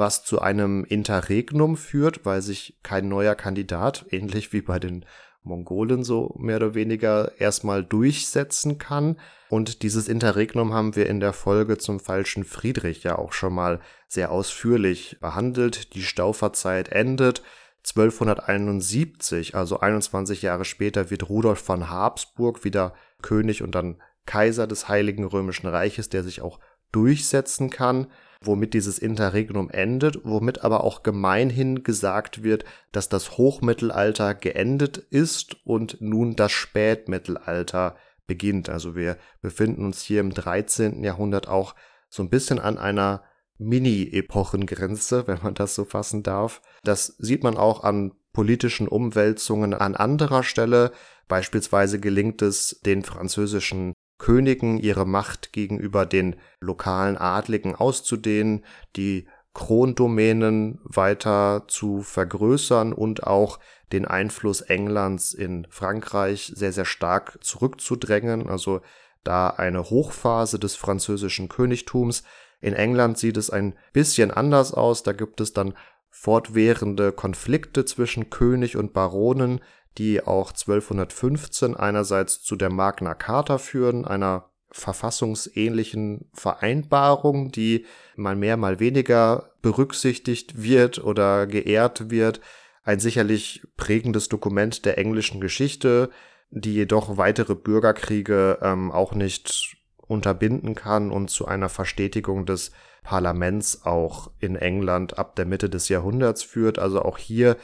was 0.00 0.24
zu 0.24 0.40
einem 0.40 0.84
Interregnum 0.84 1.76
führt, 1.76 2.26
weil 2.26 2.42
sich 2.42 2.78
kein 2.82 3.08
neuer 3.08 3.36
Kandidat, 3.36 4.06
ähnlich 4.10 4.52
wie 4.52 4.62
bei 4.62 4.80
den 4.80 5.04
Mongolen 5.42 6.04
so 6.04 6.34
mehr 6.38 6.56
oder 6.56 6.74
weniger, 6.74 7.38
erstmal 7.38 7.84
durchsetzen 7.84 8.78
kann. 8.78 9.20
Und 9.50 9.82
dieses 9.82 10.08
Interregnum 10.08 10.72
haben 10.72 10.96
wir 10.96 11.06
in 11.06 11.20
der 11.20 11.32
Folge 11.32 11.78
zum 11.78 12.00
falschen 12.00 12.44
Friedrich 12.44 13.02
ja 13.04 13.16
auch 13.16 13.32
schon 13.32 13.54
mal 13.54 13.80
sehr 14.08 14.32
ausführlich 14.32 15.18
behandelt. 15.20 15.94
Die 15.94 16.02
Stauferzeit 16.02 16.88
endet. 16.88 17.42
1271, 17.86 19.54
also 19.54 19.80
21 19.80 20.42
Jahre 20.42 20.64
später, 20.64 21.10
wird 21.10 21.28
Rudolf 21.28 21.60
von 21.60 21.88
Habsburg 21.88 22.64
wieder 22.64 22.94
König 23.22 23.62
und 23.62 23.74
dann 23.74 24.00
Kaiser 24.26 24.66
des 24.66 24.88
Heiligen 24.88 25.24
Römischen 25.24 25.66
Reiches, 25.66 26.08
der 26.08 26.22
sich 26.22 26.40
auch 26.40 26.58
durchsetzen 26.92 27.70
kann 27.70 28.08
womit 28.42 28.74
dieses 28.74 28.98
Interregnum 28.98 29.68
endet, 29.70 30.20
womit 30.24 30.64
aber 30.64 30.82
auch 30.84 31.02
gemeinhin 31.02 31.82
gesagt 31.82 32.42
wird, 32.42 32.64
dass 32.92 33.08
das 33.08 33.36
Hochmittelalter 33.36 34.34
geendet 34.34 34.98
ist 34.98 35.56
und 35.64 36.00
nun 36.00 36.36
das 36.36 36.52
Spätmittelalter 36.52 37.96
beginnt. 38.26 38.70
Also 38.70 38.94
wir 38.94 39.18
befinden 39.42 39.84
uns 39.84 40.02
hier 40.02 40.20
im 40.20 40.32
13. 40.32 41.04
Jahrhundert 41.04 41.48
auch 41.48 41.74
so 42.08 42.22
ein 42.22 42.30
bisschen 42.30 42.58
an 42.58 42.78
einer 42.78 43.22
Mini-Epochengrenze, 43.58 45.24
wenn 45.26 45.40
man 45.42 45.54
das 45.54 45.74
so 45.74 45.84
fassen 45.84 46.22
darf. 46.22 46.62
Das 46.82 47.16
sieht 47.18 47.42
man 47.42 47.56
auch 47.56 47.84
an 47.84 48.12
politischen 48.32 48.88
Umwälzungen 48.88 49.74
an 49.74 49.96
anderer 49.96 50.44
Stelle. 50.44 50.92
Beispielsweise 51.28 52.00
gelingt 52.00 52.42
es 52.42 52.80
den 52.84 53.02
französischen 53.02 53.92
Königen 54.20 54.78
ihre 54.78 55.06
Macht 55.06 55.52
gegenüber 55.52 56.06
den 56.06 56.36
lokalen 56.60 57.16
Adligen 57.16 57.74
auszudehnen, 57.74 58.64
die 58.94 59.26
Krondomänen 59.54 60.78
weiter 60.84 61.64
zu 61.66 62.02
vergrößern 62.02 62.92
und 62.92 63.26
auch 63.26 63.58
den 63.92 64.04
Einfluss 64.04 64.60
Englands 64.60 65.32
in 65.34 65.66
Frankreich 65.70 66.52
sehr, 66.54 66.72
sehr 66.72 66.84
stark 66.84 67.38
zurückzudrängen. 67.42 68.48
Also 68.48 68.82
da 69.24 69.48
eine 69.48 69.90
Hochphase 69.90 70.58
des 70.58 70.76
französischen 70.76 71.48
Königtums. 71.48 72.22
In 72.60 72.74
England 72.74 73.18
sieht 73.18 73.38
es 73.38 73.48
ein 73.50 73.74
bisschen 73.94 74.30
anders 74.30 74.72
aus. 74.74 75.02
Da 75.02 75.12
gibt 75.12 75.40
es 75.40 75.54
dann 75.54 75.74
fortwährende 76.10 77.10
Konflikte 77.10 77.86
zwischen 77.86 78.28
König 78.28 78.76
und 78.76 78.92
Baronen, 78.92 79.60
die 79.98 80.22
auch 80.22 80.50
1215 80.50 81.76
einerseits 81.76 82.42
zu 82.42 82.56
der 82.56 82.70
Magna 82.70 83.14
Carta 83.14 83.58
führen, 83.58 84.04
einer 84.04 84.50
verfassungsähnlichen 84.70 86.30
Vereinbarung, 86.32 87.50
die 87.50 87.86
mal 88.16 88.36
mehr, 88.36 88.56
mal 88.56 88.78
weniger 88.78 89.50
berücksichtigt 89.62 90.62
wird 90.62 91.02
oder 91.02 91.46
geehrt 91.46 92.10
wird. 92.10 92.40
Ein 92.84 93.00
sicherlich 93.00 93.62
prägendes 93.76 94.28
Dokument 94.28 94.84
der 94.84 94.96
englischen 94.96 95.40
Geschichte, 95.40 96.10
die 96.50 96.74
jedoch 96.74 97.16
weitere 97.16 97.54
Bürgerkriege 97.54 98.58
ähm, 98.62 98.90
auch 98.90 99.12
nicht 99.12 99.76
unterbinden 99.98 100.74
kann 100.74 101.10
und 101.10 101.30
zu 101.30 101.46
einer 101.46 101.68
Verstetigung 101.68 102.46
des 102.46 102.72
Parlaments 103.02 103.84
auch 103.84 104.30
in 104.38 104.56
England 104.56 105.18
ab 105.18 105.36
der 105.36 105.46
Mitte 105.46 105.68
des 105.68 105.88
Jahrhunderts 105.88 106.42
führt. 106.42 106.78
Also 106.78 107.02
auch 107.02 107.18
hier 107.18 107.56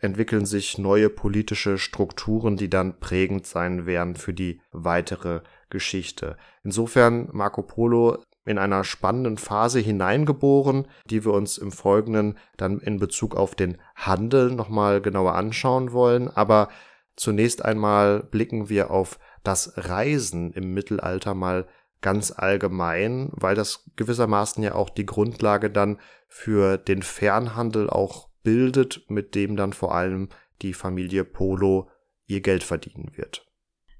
entwickeln 0.00 0.46
sich 0.46 0.78
neue 0.78 1.08
politische 1.08 1.78
Strukturen, 1.78 2.56
die 2.56 2.70
dann 2.70 2.98
prägend 2.98 3.46
sein 3.46 3.86
werden 3.86 4.16
für 4.16 4.32
die 4.32 4.60
weitere 4.72 5.40
Geschichte. 5.70 6.36
Insofern 6.62 7.28
Marco 7.32 7.62
Polo 7.62 8.22
in 8.44 8.58
einer 8.58 8.84
spannenden 8.84 9.38
Phase 9.38 9.80
hineingeboren, 9.80 10.86
die 11.10 11.24
wir 11.24 11.32
uns 11.32 11.58
im 11.58 11.72
Folgenden 11.72 12.38
dann 12.56 12.78
in 12.78 12.98
Bezug 12.98 13.34
auf 13.34 13.54
den 13.54 13.78
Handel 13.96 14.52
nochmal 14.52 15.00
genauer 15.00 15.34
anschauen 15.34 15.92
wollen. 15.92 16.28
Aber 16.28 16.68
zunächst 17.16 17.64
einmal 17.64 18.22
blicken 18.22 18.68
wir 18.68 18.90
auf 18.90 19.18
das 19.42 19.72
Reisen 19.76 20.52
im 20.52 20.74
Mittelalter 20.74 21.34
mal 21.34 21.66
ganz 22.00 22.30
allgemein, 22.30 23.30
weil 23.32 23.56
das 23.56 23.84
gewissermaßen 23.96 24.62
ja 24.62 24.74
auch 24.74 24.90
die 24.90 25.06
Grundlage 25.06 25.70
dann 25.70 25.98
für 26.28 26.78
den 26.78 27.02
Fernhandel 27.02 27.90
auch 27.90 28.28
bildet, 28.46 29.02
mit 29.08 29.34
dem 29.34 29.56
dann 29.56 29.72
vor 29.72 29.92
allem 29.92 30.28
die 30.62 30.72
Familie 30.72 31.24
Polo 31.24 31.90
ihr 32.26 32.40
Geld 32.40 32.62
verdienen 32.62 33.10
wird. 33.16 33.44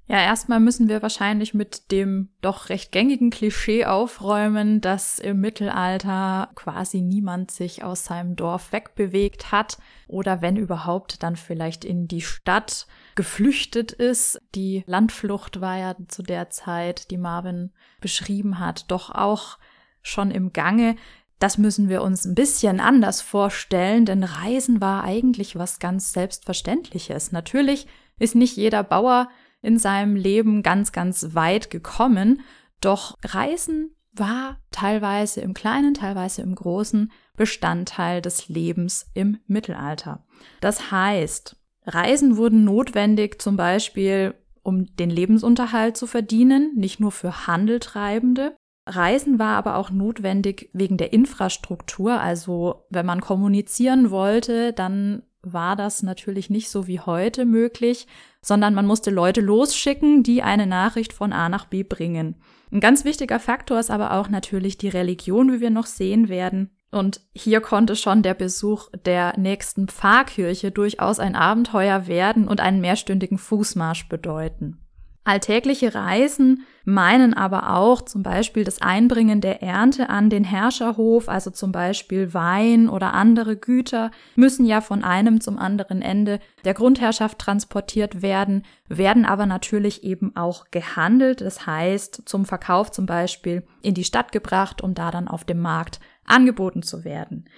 Ja, 0.05 0.21
erstmal 0.21 0.61
müssen 0.61 0.87
wir 0.87 1.01
wahrscheinlich 1.01 1.53
mit 1.53 1.91
dem 1.91 2.29
doch 2.39 2.69
recht 2.69 2.93
gängigen 2.93 3.29
Klischee 3.29 3.83
aufräumen, 3.83 4.79
dass 4.79 5.19
im 5.19 5.41
Mittelalter 5.41 6.49
quasi 6.55 7.01
niemand 7.01 7.51
sich 7.51 7.83
aus 7.83 8.05
seinem 8.05 8.37
Dorf 8.37 8.71
wegbewegt 8.71 9.51
hat 9.51 9.77
oder 10.07 10.41
wenn 10.41 10.55
überhaupt 10.55 11.23
dann 11.23 11.35
vielleicht 11.35 11.83
in 11.83 12.07
die 12.07 12.21
Stadt 12.21 12.87
geflüchtet 13.15 13.91
ist. 13.91 14.39
Die 14.55 14.85
Landflucht 14.87 15.59
war 15.59 15.77
ja 15.77 15.97
zu 16.07 16.23
der 16.23 16.49
Zeit, 16.51 17.11
die 17.11 17.17
Marvin 17.17 17.73
beschrieben 17.99 18.59
hat, 18.59 18.89
doch 18.89 19.11
auch 19.11 19.57
schon 20.01 20.31
im 20.31 20.53
Gange. 20.53 20.95
Das 21.39 21.57
müssen 21.57 21.87
wir 21.87 22.01
uns 22.01 22.25
ein 22.25 22.35
bisschen 22.35 22.79
anders 22.79 23.21
vorstellen, 23.21 24.05
denn 24.05 24.23
Reisen 24.23 24.81
war 24.81 25.03
eigentlich 25.03 25.55
was 25.55 25.79
ganz 25.79 26.13
Selbstverständliches. 26.13 27.31
Natürlich 27.31 27.87
ist 28.19 28.35
nicht 28.35 28.57
jeder 28.57 28.83
Bauer 28.83 29.29
in 29.61 29.77
seinem 29.77 30.15
Leben 30.15 30.63
ganz, 30.63 30.91
ganz 30.91 31.35
weit 31.35 31.69
gekommen. 31.69 32.41
Doch 32.81 33.17
Reisen 33.23 33.95
war 34.13 34.57
teilweise 34.71 35.41
im 35.41 35.53
kleinen, 35.53 35.93
teilweise 35.93 36.41
im 36.41 36.55
großen 36.55 37.11
Bestandteil 37.35 38.21
des 38.21 38.49
Lebens 38.49 39.09
im 39.13 39.37
Mittelalter. 39.45 40.25
Das 40.59 40.91
heißt, 40.91 41.55
Reisen 41.85 42.37
wurden 42.37 42.63
notwendig 42.63 43.41
zum 43.41 43.57
Beispiel, 43.57 44.33
um 44.63 44.95
den 44.95 45.09
Lebensunterhalt 45.09 45.95
zu 45.95 46.07
verdienen, 46.07 46.73
nicht 46.75 46.99
nur 46.99 47.11
für 47.11 47.47
Handeltreibende. 47.47 48.55
Reisen 48.87 49.39
war 49.39 49.55
aber 49.57 49.75
auch 49.75 49.89
notwendig 49.89 50.69
wegen 50.73 50.97
der 50.97 51.13
Infrastruktur. 51.13 52.19
Also 52.19 52.85
wenn 52.89 53.05
man 53.05 53.21
kommunizieren 53.21 54.11
wollte, 54.11 54.73
dann 54.73 55.23
war 55.41 55.75
das 55.75 56.03
natürlich 56.03 56.49
nicht 56.49 56.69
so 56.69 56.87
wie 56.87 56.99
heute 56.99 57.45
möglich, 57.45 58.07
sondern 58.41 58.73
man 58.73 58.85
musste 58.85 59.11
Leute 59.11 59.41
losschicken, 59.41 60.23
die 60.23 60.41
eine 60.41 60.67
Nachricht 60.67 61.13
von 61.13 61.33
A 61.33 61.49
nach 61.49 61.65
B 61.65 61.83
bringen. 61.83 62.35
Ein 62.71 62.79
ganz 62.79 63.05
wichtiger 63.05 63.39
Faktor 63.39 63.79
ist 63.79 63.91
aber 63.91 64.13
auch 64.13 64.29
natürlich 64.29 64.77
die 64.77 64.89
Religion, 64.89 65.51
wie 65.51 65.61
wir 65.61 65.69
noch 65.69 65.85
sehen 65.85 66.29
werden. 66.29 66.71
Und 66.91 67.21
hier 67.33 67.61
konnte 67.61 67.95
schon 67.95 68.23
der 68.23 68.33
Besuch 68.33 68.89
der 69.05 69.37
nächsten 69.37 69.87
Pfarrkirche 69.87 70.71
durchaus 70.71 71.19
ein 71.19 71.35
Abenteuer 71.35 72.07
werden 72.07 72.47
und 72.47 72.61
einen 72.61 72.81
mehrstündigen 72.81 73.37
Fußmarsch 73.37 74.07
bedeuten. 74.07 74.86
Alltägliche 75.27 75.93
Reisen 75.93 76.65
meinen 76.85 77.33
aber 77.33 77.75
auch 77.75 78.01
zum 78.01 78.23
Beispiel 78.23 78.63
das 78.63 78.81
Einbringen 78.81 79.41
der 79.41 79.61
Ernte 79.61 80.09
an 80.09 80.29
den 80.29 80.45
Herrscherhof, 80.45 81.27
also 81.27 81.51
zum 81.51 81.73
Beispiel 81.73 82.33
Wein 82.33 82.87
oder 82.87 83.13
andere 83.13 83.57
Güter, 83.57 84.11
müssen 84.37 84.65
ja 84.65 84.79
von 84.79 85.03
einem 85.03 85.41
zum 85.41 85.59
anderen 85.59 86.01
Ende 86.01 86.39
der 86.63 86.73
Grundherrschaft 86.73 87.39
transportiert 87.39 88.21
werden, 88.21 88.63
werden 88.87 89.25
aber 89.25 89.45
natürlich 89.45 90.05
eben 90.05 90.33
auch 90.37 90.71
gehandelt, 90.71 91.41
das 91.41 91.67
heißt 91.67 92.21
zum 92.23 92.45
Verkauf 92.45 92.91
zum 92.91 93.05
Beispiel 93.05 93.63
in 93.81 93.95
die 93.95 94.05
Stadt 94.05 94.31
gebracht, 94.31 94.81
um 94.81 94.93
da 94.93 95.11
dann 95.11 95.27
auf 95.27 95.43
dem 95.43 95.59
Markt 95.59 95.99
angeboten 96.25 96.83
zu 96.83 97.03
werden. 97.03 97.49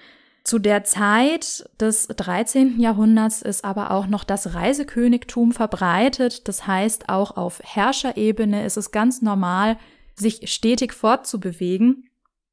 Zu 0.44 0.58
der 0.58 0.84
Zeit 0.84 1.68
des 1.78 2.08
13. 2.08 2.80
Jahrhunderts 2.80 3.42
ist 3.42 3.64
aber 3.64 3.90
auch 3.90 4.06
noch 4.06 4.24
das 4.24 4.54
Reisekönigtum 4.54 5.52
verbreitet. 5.52 6.48
Das 6.48 6.66
heißt, 6.66 7.08
auch 7.08 7.36
auf 7.36 7.60
Herrscherebene 7.62 8.64
ist 8.64 8.76
es 8.76 8.90
ganz 8.90 9.22
normal, 9.22 9.76
sich 10.14 10.50
stetig 10.50 10.92
fortzubewegen 10.92 12.08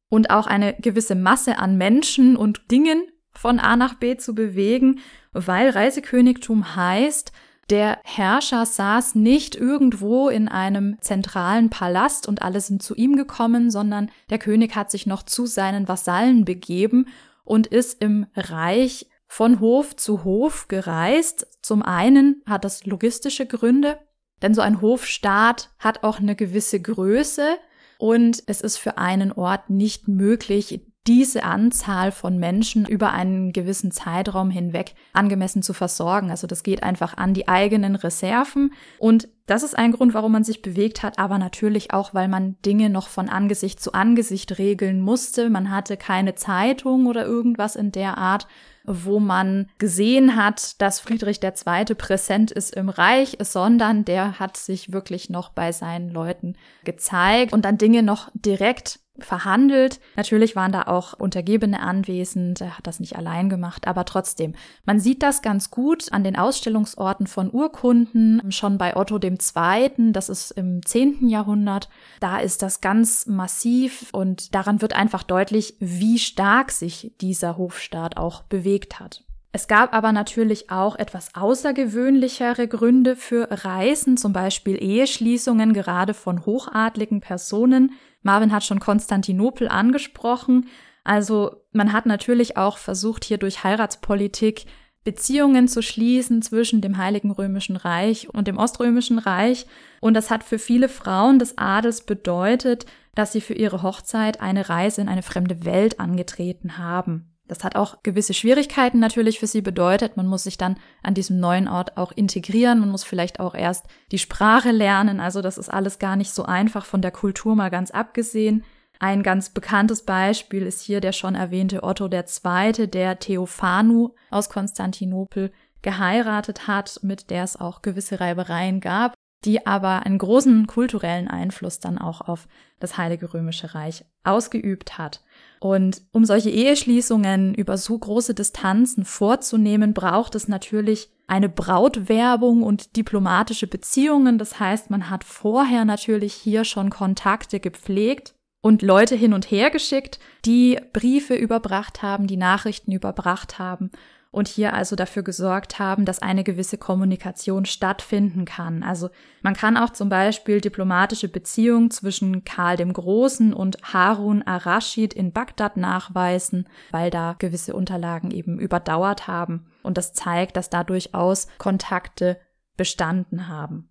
und 0.09 0.29
auch 0.29 0.47
eine 0.47 0.73
gewisse 0.75 1.15
Masse 1.15 1.59
an 1.59 1.77
Menschen 1.77 2.35
und 2.35 2.71
Dingen 2.71 3.03
von 3.31 3.59
A 3.59 3.75
nach 3.75 3.95
B 3.95 4.17
zu 4.17 4.35
bewegen, 4.35 4.99
weil 5.31 5.69
Reisekönigtum 5.69 6.75
heißt, 6.75 7.31
der 7.69 7.99
Herrscher 8.03 8.65
saß 8.65 9.15
nicht 9.15 9.55
irgendwo 9.55 10.29
in 10.29 10.47
einem 10.47 10.97
zentralen 11.01 11.69
Palast 11.69 12.27
und 12.27 12.41
alle 12.41 12.61
sind 12.61 12.81
zu 12.81 12.95
ihm 12.95 13.17
gekommen, 13.17 13.69
sondern 13.69 14.09
der 14.29 14.39
König 14.39 14.75
hat 14.75 14.89
sich 14.89 15.05
noch 15.05 15.23
zu 15.23 15.45
seinen 15.45 15.87
Vasallen 15.87 16.45
begeben 16.45 17.07
und 17.47 17.67
ist 17.67 18.01
im 18.01 18.27
Reich 18.35 19.07
von 19.25 19.59
Hof 19.59 19.95
zu 19.95 20.23
Hof 20.23 20.67
gereist. 20.67 21.47
Zum 21.61 21.81
einen 21.81 22.43
hat 22.45 22.65
das 22.65 22.85
logistische 22.85 23.45
Gründe, 23.45 23.97
denn 24.41 24.53
so 24.53 24.61
ein 24.61 24.81
Hofstaat 24.81 25.71
hat 25.79 26.03
auch 26.03 26.19
eine 26.19 26.35
gewisse 26.35 26.79
Größe 26.79 27.57
und 27.97 28.43
es 28.45 28.61
ist 28.61 28.77
für 28.77 28.97
einen 28.97 29.31
Ort 29.31 29.69
nicht 29.69 30.07
möglich, 30.07 30.81
diese 31.07 31.43
Anzahl 31.43 32.11
von 32.11 32.37
Menschen 32.37 32.85
über 32.85 33.13
einen 33.13 33.53
gewissen 33.53 33.91
Zeitraum 33.91 34.49
hinweg 34.49 34.93
angemessen 35.13 35.63
zu 35.63 35.73
versorgen. 35.73 36.29
Also 36.29 36.47
das 36.47 36.63
geht 36.63 36.83
einfach 36.83 37.15
an 37.15 37.33
die 37.33 37.47
eigenen 37.47 37.95
Reserven 37.95 38.73
und 38.99 39.29
das 39.47 39.63
ist 39.63 39.77
ein 39.77 39.93
Grund, 39.93 40.13
warum 40.13 40.33
man 40.33 40.43
sich 40.43 40.61
bewegt 40.61 41.01
hat, 41.03 41.17
aber 41.17 41.37
natürlich 41.37 41.93
auch, 41.93 42.13
weil 42.13 42.27
man 42.27 42.57
Dinge 42.65 42.89
noch 42.89 43.07
von 43.07 43.29
Angesicht 43.29 43.79
zu 43.79 43.93
Angesicht 43.93 44.59
regeln 44.59 45.01
musste. 45.01 45.49
Man 45.49 45.71
hatte 45.71 45.95
keine 45.95 46.35
Zeitung 46.35 47.07
oder 47.07 47.25
irgendwas 47.25 47.77
in 47.77 47.93
der 47.93 48.17
Art, 48.17 48.47
wo 48.83 49.19
man 49.19 49.69
gesehen 49.77 50.35
hat, 50.35 50.81
dass 50.81 50.99
Friedrich 50.99 51.41
II. 51.41 51.95
präsent 51.95 52.51
ist 52.51 52.75
im 52.75 52.89
Reich, 52.89 53.37
sondern 53.41 54.03
der 54.03 54.39
hat 54.39 54.57
sich 54.57 54.91
wirklich 54.91 55.29
noch 55.29 55.49
bei 55.49 55.71
seinen 55.71 56.09
Leuten 56.09 56.55
gezeigt 56.83 57.53
und 57.53 57.63
dann 57.63 57.77
Dinge 57.77 58.03
noch 58.03 58.29
direkt 58.33 58.99
verhandelt. 59.19 59.99
Natürlich 60.15 60.55
waren 60.55 60.71
da 60.71 60.83
auch 60.83 61.13
Untergebene 61.13 61.81
anwesend, 61.81 62.61
er 62.61 62.77
hat 62.77 62.87
das 62.87 62.99
nicht 62.99 63.15
allein 63.15 63.49
gemacht, 63.49 63.87
aber 63.87 64.05
trotzdem. 64.05 64.53
Man 64.85 64.99
sieht 64.99 65.23
das 65.23 65.41
ganz 65.41 65.71
gut 65.71 66.11
an 66.11 66.23
den 66.23 66.35
Ausstellungsorten 66.35 67.27
von 67.27 67.51
Urkunden, 67.51 68.51
schon 68.51 68.77
bei 68.77 68.95
Otto 68.95 69.19
II., 69.19 70.11
das 70.11 70.29
ist 70.29 70.51
im 70.51 70.85
10. 70.85 71.27
Jahrhundert. 71.27 71.89
Da 72.19 72.39
ist 72.39 72.61
das 72.61 72.81
ganz 72.81 73.25
massiv 73.25 74.07
und 74.11 74.53
daran 74.55 74.81
wird 74.81 74.93
einfach 74.93 75.23
deutlich, 75.23 75.75
wie 75.79 76.19
stark 76.19 76.71
sich 76.71 77.13
dieser 77.21 77.57
Hofstaat 77.57 78.17
auch 78.17 78.43
bewegt 78.43 78.99
hat. 78.99 79.23
Es 79.53 79.67
gab 79.67 79.95
aber 79.95 80.11
natürlich 80.11 80.69
auch 80.69 80.97
etwas 80.97 81.33
außergewöhnlichere 81.33 82.67
Gründe 82.67 83.15
für 83.15 83.47
Reisen, 83.49 84.15
zum 84.15 84.31
Beispiel 84.31 84.75
Eheschließungen 84.79 85.73
gerade 85.73 86.13
von 86.13 86.45
hochadligen 86.45 87.21
Personen, 87.21 87.93
Marvin 88.21 88.51
hat 88.51 88.63
schon 88.63 88.79
Konstantinopel 88.79 89.67
angesprochen. 89.67 90.67
Also 91.03 91.63
man 91.71 91.93
hat 91.93 92.05
natürlich 92.05 92.57
auch 92.57 92.77
versucht, 92.77 93.23
hier 93.23 93.37
durch 93.37 93.63
Heiratspolitik 93.63 94.65
Beziehungen 95.03 95.69
zu 95.69 95.81
schließen 95.81 96.41
zwischen 96.41 96.81
dem 96.81 96.97
Heiligen 96.97 97.31
Römischen 97.31 97.77
Reich 97.77 98.27
und 98.33 98.45
dem 98.45 98.57
Oströmischen 98.57 99.19
Reich. 99.19 99.65
Und 100.01 100.15
das 100.15 100.29
hat 100.29 100.43
für 100.43 100.59
viele 100.59 100.89
Frauen 100.89 101.39
des 101.39 101.57
Adels 101.57 102.01
bedeutet, 102.05 102.85
dass 103.15 103.31
sie 103.31 103.39
für 103.39 103.53
ihre 103.53 103.83
Hochzeit 103.83 104.41
eine 104.41 104.67
Reise 104.67 104.99
in 104.99 105.07
eine 105.07 105.23
fremde 105.23 105.63
Welt 105.63 106.01
angetreten 106.01 106.77
haben. 106.77 107.36
Das 107.47 107.63
hat 107.63 107.75
auch 107.75 108.03
gewisse 108.03 108.33
Schwierigkeiten 108.33 108.99
natürlich 108.99 109.39
für 109.39 109.47
sie 109.47 109.61
bedeutet. 109.61 110.17
Man 110.17 110.27
muss 110.27 110.43
sich 110.43 110.57
dann 110.57 110.77
an 111.01 111.13
diesem 111.13 111.39
neuen 111.39 111.67
Ort 111.67 111.97
auch 111.97 112.11
integrieren. 112.11 112.79
Man 112.79 112.89
muss 112.89 113.03
vielleicht 113.03 113.39
auch 113.39 113.55
erst 113.55 113.85
die 114.11 114.19
Sprache 114.19 114.71
lernen. 114.71 115.19
Also 115.19 115.41
das 115.41 115.57
ist 115.57 115.69
alles 115.69 115.99
gar 115.99 116.15
nicht 116.15 116.31
so 116.31 116.43
einfach 116.43 116.85
von 116.85 117.01
der 117.01 117.11
Kultur 117.11 117.55
mal 117.55 117.69
ganz 117.69 117.91
abgesehen. 117.91 118.63
Ein 118.99 119.23
ganz 119.23 119.49
bekanntes 119.49 120.03
Beispiel 120.03 120.63
ist 120.63 120.81
hier 120.81 121.01
der 121.01 121.11
schon 121.11 121.35
erwähnte 121.35 121.83
Otto 121.83 122.09
II., 122.09 122.87
der 122.87 123.19
Theophanu 123.19 124.15
aus 124.31 124.49
Konstantinopel 124.49 125.51
geheiratet 125.83 126.67
hat, 126.67 126.99
mit 127.03 127.29
der 127.29 127.43
es 127.43 127.59
auch 127.59 127.81
gewisse 127.81 128.19
Reibereien 128.19 128.81
gab, 128.81 129.13
die 129.45 129.67
aber 129.67 130.05
einen 130.05 130.17
großen 130.17 130.65
kulturellen 130.65 131.27
Einfluss 131.27 131.79
dann 131.79 131.99
auch 131.99 132.21
auf 132.21 132.47
das 132.79 132.97
Heilige 132.97 133.33
Römische 133.33 133.75
Reich 133.75 134.03
ausgeübt 134.23 134.97
hat. 134.97 135.21
Und 135.59 136.01
um 136.11 136.25
solche 136.25 136.49
Eheschließungen 136.49 137.53
über 137.55 137.77
so 137.77 137.97
große 137.97 138.33
Distanzen 138.33 139.05
vorzunehmen, 139.05 139.93
braucht 139.93 140.35
es 140.35 140.47
natürlich 140.47 141.09
eine 141.27 141.49
Brautwerbung 141.49 142.63
und 142.63 142.95
diplomatische 142.95 143.67
Beziehungen. 143.67 144.37
Das 144.37 144.59
heißt, 144.59 144.89
man 144.89 145.09
hat 145.09 145.23
vorher 145.23 145.85
natürlich 145.85 146.33
hier 146.33 146.63
schon 146.63 146.89
Kontakte 146.89 147.59
gepflegt 147.59 148.33
und 148.61 148.81
Leute 148.81 149.15
hin 149.15 149.33
und 149.33 149.51
her 149.51 149.69
geschickt, 149.69 150.19
die 150.45 150.79
Briefe 150.93 151.35
überbracht 151.35 152.01
haben, 152.01 152.27
die 152.27 152.37
Nachrichten 152.37 152.91
überbracht 152.91 153.59
haben 153.59 153.91
und 154.31 154.47
hier 154.47 154.73
also 154.73 154.95
dafür 154.95 155.23
gesorgt 155.23 155.79
haben, 155.79 156.05
dass 156.05 156.21
eine 156.21 156.43
gewisse 156.43 156.77
Kommunikation 156.77 157.65
stattfinden 157.65 158.45
kann. 158.45 158.83
Also 158.83 159.09
man 159.41 159.53
kann 159.53 159.77
auch 159.77 159.91
zum 159.91 160.09
Beispiel 160.09 160.61
diplomatische 160.61 161.29
Beziehungen 161.29 161.91
zwischen 161.91 162.43
Karl 162.43 162.77
dem 162.77 162.93
Großen 162.93 163.53
und 163.53 163.77
Harun 163.93 164.43
ar-Raschid 164.43 165.13
in 165.13 165.31
Bagdad 165.31 165.77
nachweisen, 165.77 166.67
weil 166.91 167.09
da 167.09 167.35
gewisse 167.37 167.73
Unterlagen 167.73 168.31
eben 168.31 168.59
überdauert 168.59 169.27
haben. 169.27 169.67
Und 169.83 169.97
das 169.97 170.13
zeigt, 170.13 170.57
dass 170.57 170.69
da 170.69 170.83
durchaus 170.83 171.47
Kontakte 171.57 172.39
bestanden 172.75 173.47
haben. 173.47 173.89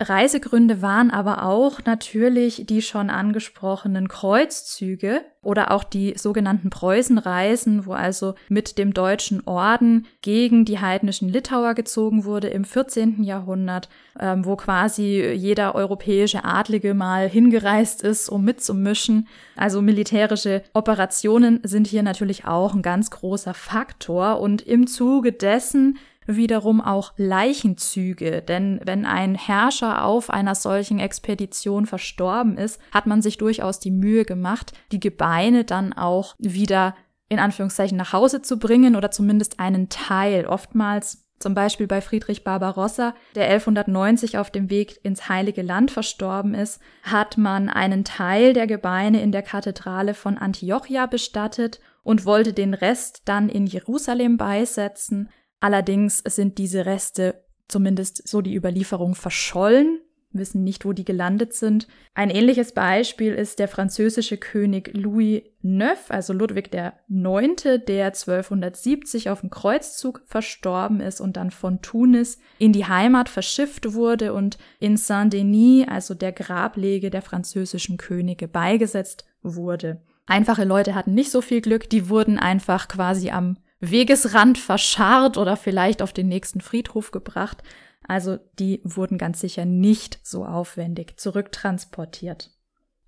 Reisegründe 0.00 0.80
waren 0.80 1.10
aber 1.10 1.42
auch 1.42 1.84
natürlich 1.84 2.64
die 2.66 2.82
schon 2.82 3.10
angesprochenen 3.10 4.06
Kreuzzüge 4.06 5.22
oder 5.42 5.72
auch 5.72 5.82
die 5.82 6.14
sogenannten 6.16 6.70
Preußenreisen, 6.70 7.84
wo 7.84 7.94
also 7.94 8.34
mit 8.48 8.78
dem 8.78 8.94
deutschen 8.94 9.44
Orden 9.44 10.06
gegen 10.22 10.64
die 10.64 10.78
heidnischen 10.78 11.28
Litauer 11.28 11.74
gezogen 11.74 12.24
wurde 12.24 12.46
im 12.46 12.64
14. 12.64 13.24
Jahrhundert, 13.24 13.88
ähm, 14.20 14.44
wo 14.44 14.54
quasi 14.54 15.32
jeder 15.34 15.74
europäische 15.74 16.44
Adlige 16.44 16.94
mal 16.94 17.28
hingereist 17.28 18.02
ist, 18.04 18.28
um 18.28 18.44
mitzumischen. 18.44 19.26
Also 19.56 19.82
militärische 19.82 20.62
Operationen 20.74 21.58
sind 21.64 21.88
hier 21.88 22.04
natürlich 22.04 22.44
auch 22.44 22.72
ein 22.72 22.82
ganz 22.82 23.10
großer 23.10 23.54
Faktor 23.54 24.38
und 24.38 24.62
im 24.62 24.86
Zuge 24.86 25.32
dessen 25.32 25.98
wiederum 26.28 26.80
auch 26.80 27.12
Leichenzüge, 27.16 28.42
denn 28.42 28.80
wenn 28.84 29.06
ein 29.06 29.34
Herrscher 29.34 30.04
auf 30.04 30.30
einer 30.30 30.54
solchen 30.54 30.98
Expedition 30.98 31.86
verstorben 31.86 32.58
ist, 32.58 32.80
hat 32.92 33.06
man 33.06 33.22
sich 33.22 33.38
durchaus 33.38 33.80
die 33.80 33.90
Mühe 33.90 34.24
gemacht, 34.24 34.72
die 34.92 35.00
Gebeine 35.00 35.64
dann 35.64 35.94
auch 35.94 36.34
wieder 36.38 36.94
in 37.28 37.38
Anführungszeichen 37.38 37.96
nach 37.96 38.12
Hause 38.12 38.42
zu 38.42 38.58
bringen 38.58 38.94
oder 38.94 39.10
zumindest 39.10 39.58
einen 39.58 39.88
Teil. 39.88 40.46
Oftmals 40.46 41.24
Zum 41.38 41.54
Beispiel 41.54 41.86
bei 41.86 42.00
Friedrich 42.00 42.42
Barbarossa, 42.42 43.14
der 43.36 43.44
1190 43.44 44.38
auf 44.38 44.50
dem 44.50 44.70
Weg 44.70 44.98
ins 45.04 45.28
Heilige 45.28 45.62
Land 45.62 45.92
verstorben 45.92 46.52
ist, 46.54 46.80
hat 47.04 47.38
man 47.38 47.68
einen 47.68 48.04
Teil 48.04 48.54
der 48.54 48.66
Gebeine 48.66 49.22
in 49.22 49.30
der 49.30 49.42
Kathedrale 49.42 50.14
von 50.14 50.36
Antiochia 50.36 51.06
bestattet 51.06 51.78
und 52.02 52.24
wollte 52.24 52.52
den 52.52 52.74
Rest 52.74 53.22
dann 53.26 53.48
in 53.48 53.66
Jerusalem 53.66 54.36
beisetzen. 54.36 55.28
Allerdings 55.60 56.18
sind 56.18 56.58
diese 56.58 56.86
Reste, 56.86 57.42
zumindest 57.68 58.26
so 58.28 58.40
die 58.40 58.54
Überlieferung, 58.54 59.14
verschollen 59.14 60.00
wissen 60.32 60.62
nicht, 60.62 60.84
wo 60.84 60.92
die 60.92 61.04
gelandet 61.04 61.54
sind. 61.54 61.86
Ein 62.14 62.30
ähnliches 62.30 62.72
Beispiel 62.72 63.34
ist 63.34 63.58
der 63.58 63.68
französische 63.68 64.36
König 64.36 64.90
Louis 64.94 65.42
IX, 65.62 66.10
also 66.10 66.32
Ludwig 66.32 66.70
IX., 66.72 67.62
der 67.86 68.06
1270 68.06 69.30
auf 69.30 69.40
dem 69.40 69.50
Kreuzzug 69.50 70.22
verstorben 70.26 71.00
ist 71.00 71.20
und 71.20 71.36
dann 71.36 71.50
von 71.50 71.80
Tunis 71.80 72.38
in 72.58 72.72
die 72.72 72.86
Heimat 72.86 73.28
verschifft 73.28 73.94
wurde 73.94 74.34
und 74.34 74.58
in 74.80 74.96
Saint-Denis, 74.96 75.88
also 75.88 76.14
der 76.14 76.32
Grablege 76.32 77.10
der 77.10 77.22
französischen 77.22 77.96
Könige, 77.96 78.48
beigesetzt 78.48 79.24
wurde. 79.42 80.02
Einfache 80.26 80.64
Leute 80.64 80.94
hatten 80.94 81.14
nicht 81.14 81.30
so 81.30 81.40
viel 81.40 81.62
Glück, 81.62 81.88
die 81.88 82.10
wurden 82.10 82.38
einfach 82.38 82.88
quasi 82.88 83.30
am 83.30 83.56
Wegesrand 83.80 84.58
verscharrt 84.58 85.36
oder 85.36 85.56
vielleicht 85.56 86.02
auf 86.02 86.12
den 86.12 86.28
nächsten 86.28 86.60
Friedhof 86.60 87.10
gebracht. 87.10 87.62
Also 88.06 88.38
die 88.58 88.80
wurden 88.84 89.18
ganz 89.18 89.40
sicher 89.40 89.64
nicht 89.64 90.18
so 90.22 90.44
aufwendig 90.44 91.18
zurücktransportiert. 91.18 92.50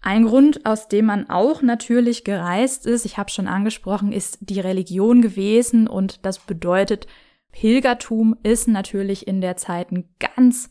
Ein 0.02 0.24
Grund, 0.24 0.64
aus 0.64 0.88
dem 0.88 1.06
man 1.06 1.28
auch 1.28 1.60
natürlich 1.60 2.24
gereist 2.24 2.86
ist, 2.86 3.04
ich 3.04 3.18
habe 3.18 3.30
schon 3.30 3.48
angesprochen, 3.48 4.12
ist 4.12 4.38
die 4.40 4.60
Religion 4.60 5.20
gewesen 5.20 5.86
und 5.86 6.24
das 6.24 6.38
bedeutet, 6.38 7.06
Pilgertum 7.52 8.36
ist 8.42 8.68
natürlich 8.68 9.26
in 9.26 9.40
der 9.40 9.56
Zeit 9.56 9.90
ein 9.90 10.08
ganz 10.18 10.70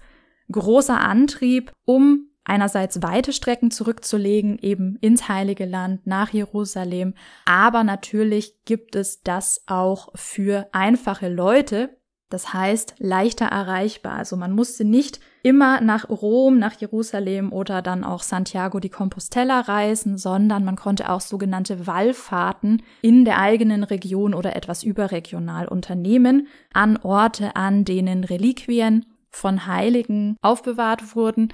großer 0.51 0.99
Antrieb, 0.99 1.71
um 1.85 2.28
einerseits 2.49 3.01
weite 3.01 3.31
Strecken 3.31 3.71
zurückzulegen, 3.71 4.59
eben 4.59 4.97
ins 5.01 5.29
Heilige 5.29 5.65
Land, 5.65 6.07
nach 6.07 6.29
Jerusalem, 6.29 7.13
aber 7.45 7.83
natürlich 7.83 8.65
gibt 8.65 8.95
es 8.95 9.21
das 9.21 9.63
auch 9.67 10.09
für 10.15 10.67
einfache 10.71 11.29
Leute, 11.29 11.89
das 12.29 12.53
heißt, 12.53 12.95
leichter 12.99 13.47
erreichbar. 13.47 14.13
Also 14.13 14.37
man 14.37 14.51
musste 14.51 14.85
nicht 14.85 15.19
immer 15.41 15.81
nach 15.81 16.09
Rom, 16.09 16.59
nach 16.59 16.73
Jerusalem 16.79 17.51
oder 17.51 17.81
dann 17.81 18.03
auch 18.03 18.21
Santiago 18.21 18.79
de 18.79 18.91
Compostela 18.91 19.61
reisen, 19.61 20.17
sondern 20.17 20.63
man 20.63 20.75
konnte 20.75 21.09
auch 21.09 21.21
sogenannte 21.21 21.87
Wallfahrten 21.87 22.83
in 23.01 23.25
der 23.25 23.39
eigenen 23.39 23.83
Region 23.83 24.35
oder 24.35 24.55
etwas 24.55 24.83
überregional 24.83 25.67
unternehmen 25.67 26.47
an 26.71 26.97
Orte, 26.97 27.55
an 27.55 27.83
denen 27.83 28.23
Reliquien 28.23 29.05
von 29.31 29.65
Heiligen 29.65 30.37
aufbewahrt 30.41 31.15
wurden 31.15 31.49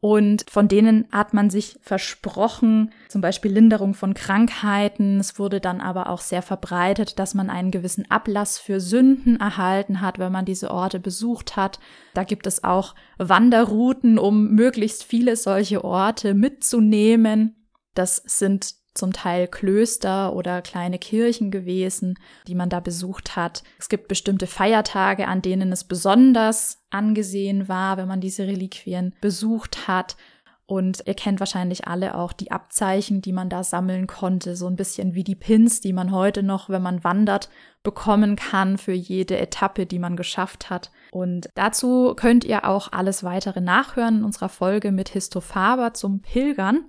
und 0.00 0.46
von 0.48 0.66
denen 0.66 1.06
hat 1.12 1.34
man 1.34 1.50
sich 1.50 1.78
versprochen, 1.82 2.90
zum 3.08 3.20
Beispiel 3.20 3.52
Linderung 3.52 3.92
von 3.92 4.14
Krankheiten. 4.14 5.20
Es 5.20 5.38
wurde 5.38 5.60
dann 5.60 5.82
aber 5.82 6.08
auch 6.08 6.20
sehr 6.22 6.40
verbreitet, 6.40 7.18
dass 7.18 7.34
man 7.34 7.50
einen 7.50 7.70
gewissen 7.70 8.10
Ablass 8.10 8.58
für 8.58 8.80
Sünden 8.80 9.38
erhalten 9.38 10.00
hat, 10.00 10.18
wenn 10.18 10.32
man 10.32 10.46
diese 10.46 10.70
Orte 10.70 11.00
besucht 11.00 11.56
hat. 11.56 11.80
Da 12.14 12.24
gibt 12.24 12.46
es 12.46 12.64
auch 12.64 12.94
Wanderrouten, 13.18 14.18
um 14.18 14.52
möglichst 14.52 15.04
viele 15.04 15.36
solche 15.36 15.84
Orte 15.84 16.32
mitzunehmen. 16.32 17.68
Das 17.94 18.16
sind 18.24 18.79
zum 18.94 19.12
Teil 19.12 19.46
Klöster 19.46 20.34
oder 20.34 20.62
kleine 20.62 20.98
Kirchen 20.98 21.50
gewesen, 21.50 22.18
die 22.46 22.54
man 22.54 22.68
da 22.68 22.80
besucht 22.80 23.36
hat. 23.36 23.62
Es 23.78 23.88
gibt 23.88 24.08
bestimmte 24.08 24.46
Feiertage, 24.46 25.28
an 25.28 25.42
denen 25.42 25.72
es 25.72 25.84
besonders 25.84 26.78
angesehen 26.90 27.68
war, 27.68 27.96
wenn 27.96 28.08
man 28.08 28.20
diese 28.20 28.46
Reliquien 28.46 29.14
besucht 29.20 29.86
hat. 29.86 30.16
Und 30.66 31.02
ihr 31.06 31.14
kennt 31.14 31.40
wahrscheinlich 31.40 31.88
alle 31.88 32.14
auch 32.14 32.32
die 32.32 32.52
Abzeichen, 32.52 33.22
die 33.22 33.32
man 33.32 33.48
da 33.48 33.64
sammeln 33.64 34.06
konnte, 34.06 34.54
so 34.54 34.68
ein 34.68 34.76
bisschen 34.76 35.14
wie 35.14 35.24
die 35.24 35.34
Pins, 35.34 35.80
die 35.80 35.92
man 35.92 36.12
heute 36.12 36.44
noch, 36.44 36.68
wenn 36.68 36.82
man 36.82 37.02
wandert, 37.02 37.48
bekommen 37.82 38.36
kann 38.36 38.78
für 38.78 38.92
jede 38.92 39.36
Etappe, 39.36 39.84
die 39.84 39.98
man 39.98 40.14
geschafft 40.14 40.70
hat. 40.70 40.92
Und 41.10 41.48
dazu 41.56 42.14
könnt 42.14 42.44
ihr 42.44 42.68
auch 42.68 42.92
alles 42.92 43.24
weitere 43.24 43.60
nachhören 43.60 44.18
in 44.18 44.24
unserer 44.24 44.48
Folge 44.48 44.92
mit 44.92 45.08
Histofaber 45.08 45.92
zum 45.92 46.22
Pilgern. 46.22 46.84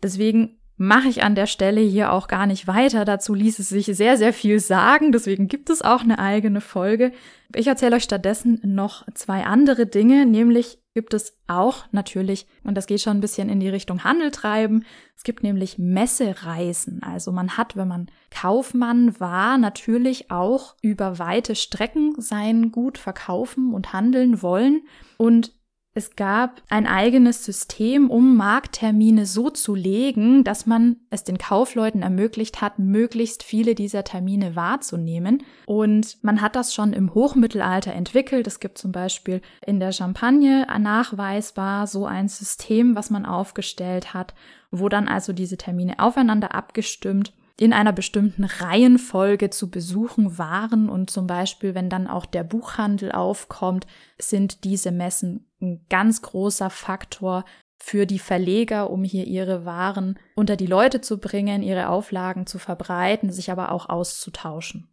Deswegen 0.00 0.60
mache 0.76 1.08
ich 1.08 1.22
an 1.22 1.34
der 1.34 1.46
Stelle 1.46 1.80
hier 1.80 2.12
auch 2.12 2.26
gar 2.28 2.46
nicht 2.46 2.66
weiter. 2.66 3.04
Dazu 3.04 3.34
ließ 3.34 3.58
es 3.58 3.68
sich 3.68 3.86
sehr, 3.86 4.16
sehr 4.16 4.32
viel 4.32 4.58
sagen. 4.58 5.12
Deswegen 5.12 5.48
gibt 5.48 5.70
es 5.70 5.82
auch 5.82 6.02
eine 6.02 6.18
eigene 6.18 6.60
Folge. 6.60 7.12
Ich 7.54 7.66
erzähle 7.66 7.96
euch 7.96 8.04
stattdessen 8.04 8.60
noch 8.64 9.06
zwei 9.14 9.44
andere 9.44 9.86
Dinge, 9.86 10.26
nämlich 10.26 10.78
gibt 10.94 11.12
es 11.12 11.36
auch 11.48 11.84
natürlich, 11.90 12.46
und 12.62 12.76
das 12.76 12.86
geht 12.86 13.00
schon 13.00 13.18
ein 13.18 13.20
bisschen 13.20 13.48
in 13.48 13.60
die 13.60 13.68
Richtung 13.68 14.04
Handel 14.04 14.30
treiben, 14.30 14.84
es 15.16 15.24
gibt 15.24 15.42
nämlich 15.42 15.78
Messereisen. 15.78 17.02
Also 17.02 17.32
man 17.32 17.56
hat, 17.56 17.76
wenn 17.76 17.88
man 17.88 18.06
Kaufmann 18.30 19.18
war, 19.20 19.58
natürlich 19.58 20.30
auch 20.30 20.76
über 20.82 21.18
weite 21.18 21.54
Strecken 21.56 22.14
sein 22.18 22.70
Gut 22.72 22.98
verkaufen 22.98 23.74
und 23.74 23.92
handeln 23.92 24.40
wollen. 24.40 24.82
Und 25.16 25.52
es 25.96 26.16
gab 26.16 26.60
ein 26.68 26.88
eigenes 26.88 27.44
System, 27.44 28.10
um 28.10 28.36
Markttermine 28.36 29.26
so 29.26 29.48
zu 29.48 29.76
legen, 29.76 30.42
dass 30.42 30.66
man 30.66 30.96
es 31.10 31.22
den 31.22 31.38
Kaufleuten 31.38 32.02
ermöglicht 32.02 32.60
hat, 32.60 32.80
möglichst 32.80 33.44
viele 33.44 33.76
dieser 33.76 34.02
Termine 34.02 34.56
wahrzunehmen. 34.56 35.44
Und 35.66 36.18
man 36.22 36.40
hat 36.40 36.56
das 36.56 36.74
schon 36.74 36.92
im 36.92 37.14
Hochmittelalter 37.14 37.92
entwickelt. 37.92 38.48
Es 38.48 38.58
gibt 38.58 38.76
zum 38.76 38.90
Beispiel 38.90 39.40
in 39.64 39.78
der 39.78 39.92
Champagne 39.92 40.66
nachweisbar 40.80 41.86
so 41.86 42.06
ein 42.06 42.26
System, 42.26 42.96
was 42.96 43.10
man 43.10 43.24
aufgestellt 43.24 44.14
hat, 44.14 44.34
wo 44.72 44.88
dann 44.88 45.06
also 45.06 45.32
diese 45.32 45.56
Termine 45.56 46.00
aufeinander 46.00 46.56
abgestimmt 46.56 47.32
in 47.58 47.72
einer 47.72 47.92
bestimmten 47.92 48.44
Reihenfolge 48.44 49.50
zu 49.50 49.70
besuchen 49.70 50.38
waren 50.38 50.88
und 50.88 51.10
zum 51.10 51.26
Beispiel, 51.26 51.74
wenn 51.74 51.88
dann 51.88 52.08
auch 52.08 52.26
der 52.26 52.42
Buchhandel 52.42 53.12
aufkommt, 53.12 53.86
sind 54.18 54.64
diese 54.64 54.90
Messen 54.90 55.50
ein 55.60 55.86
ganz 55.88 56.22
großer 56.22 56.68
Faktor 56.68 57.44
für 57.78 58.06
die 58.06 58.18
Verleger, 58.18 58.90
um 58.90 59.04
hier 59.04 59.26
ihre 59.26 59.64
Waren 59.64 60.18
unter 60.34 60.56
die 60.56 60.66
Leute 60.66 61.00
zu 61.00 61.18
bringen, 61.18 61.62
ihre 61.62 61.88
Auflagen 61.90 62.46
zu 62.46 62.58
verbreiten, 62.58 63.30
sich 63.30 63.52
aber 63.52 63.70
auch 63.70 63.88
auszutauschen. 63.88 64.88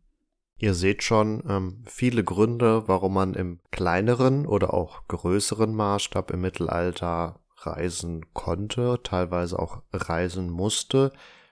Ihr 0.57 0.75
seht 0.75 1.01
schon 1.01 1.41
ähm, 1.49 1.83
viele 1.87 2.23
Gründe, 2.23 2.87
warum 2.87 3.15
man 3.15 3.33
im 3.33 3.59
kleineren 3.71 4.45
oder 4.45 4.75
auch 4.75 5.07
größeren 5.07 5.73
Maßstab 5.73 6.29
im 6.29 6.41
Mittelalter 6.41 7.39
reisen 7.57 8.33
konnte, 8.33 8.99
teilweise 9.03 9.57
auch 9.57 9.81
reisen 9.91 10.51
musste 10.51 11.11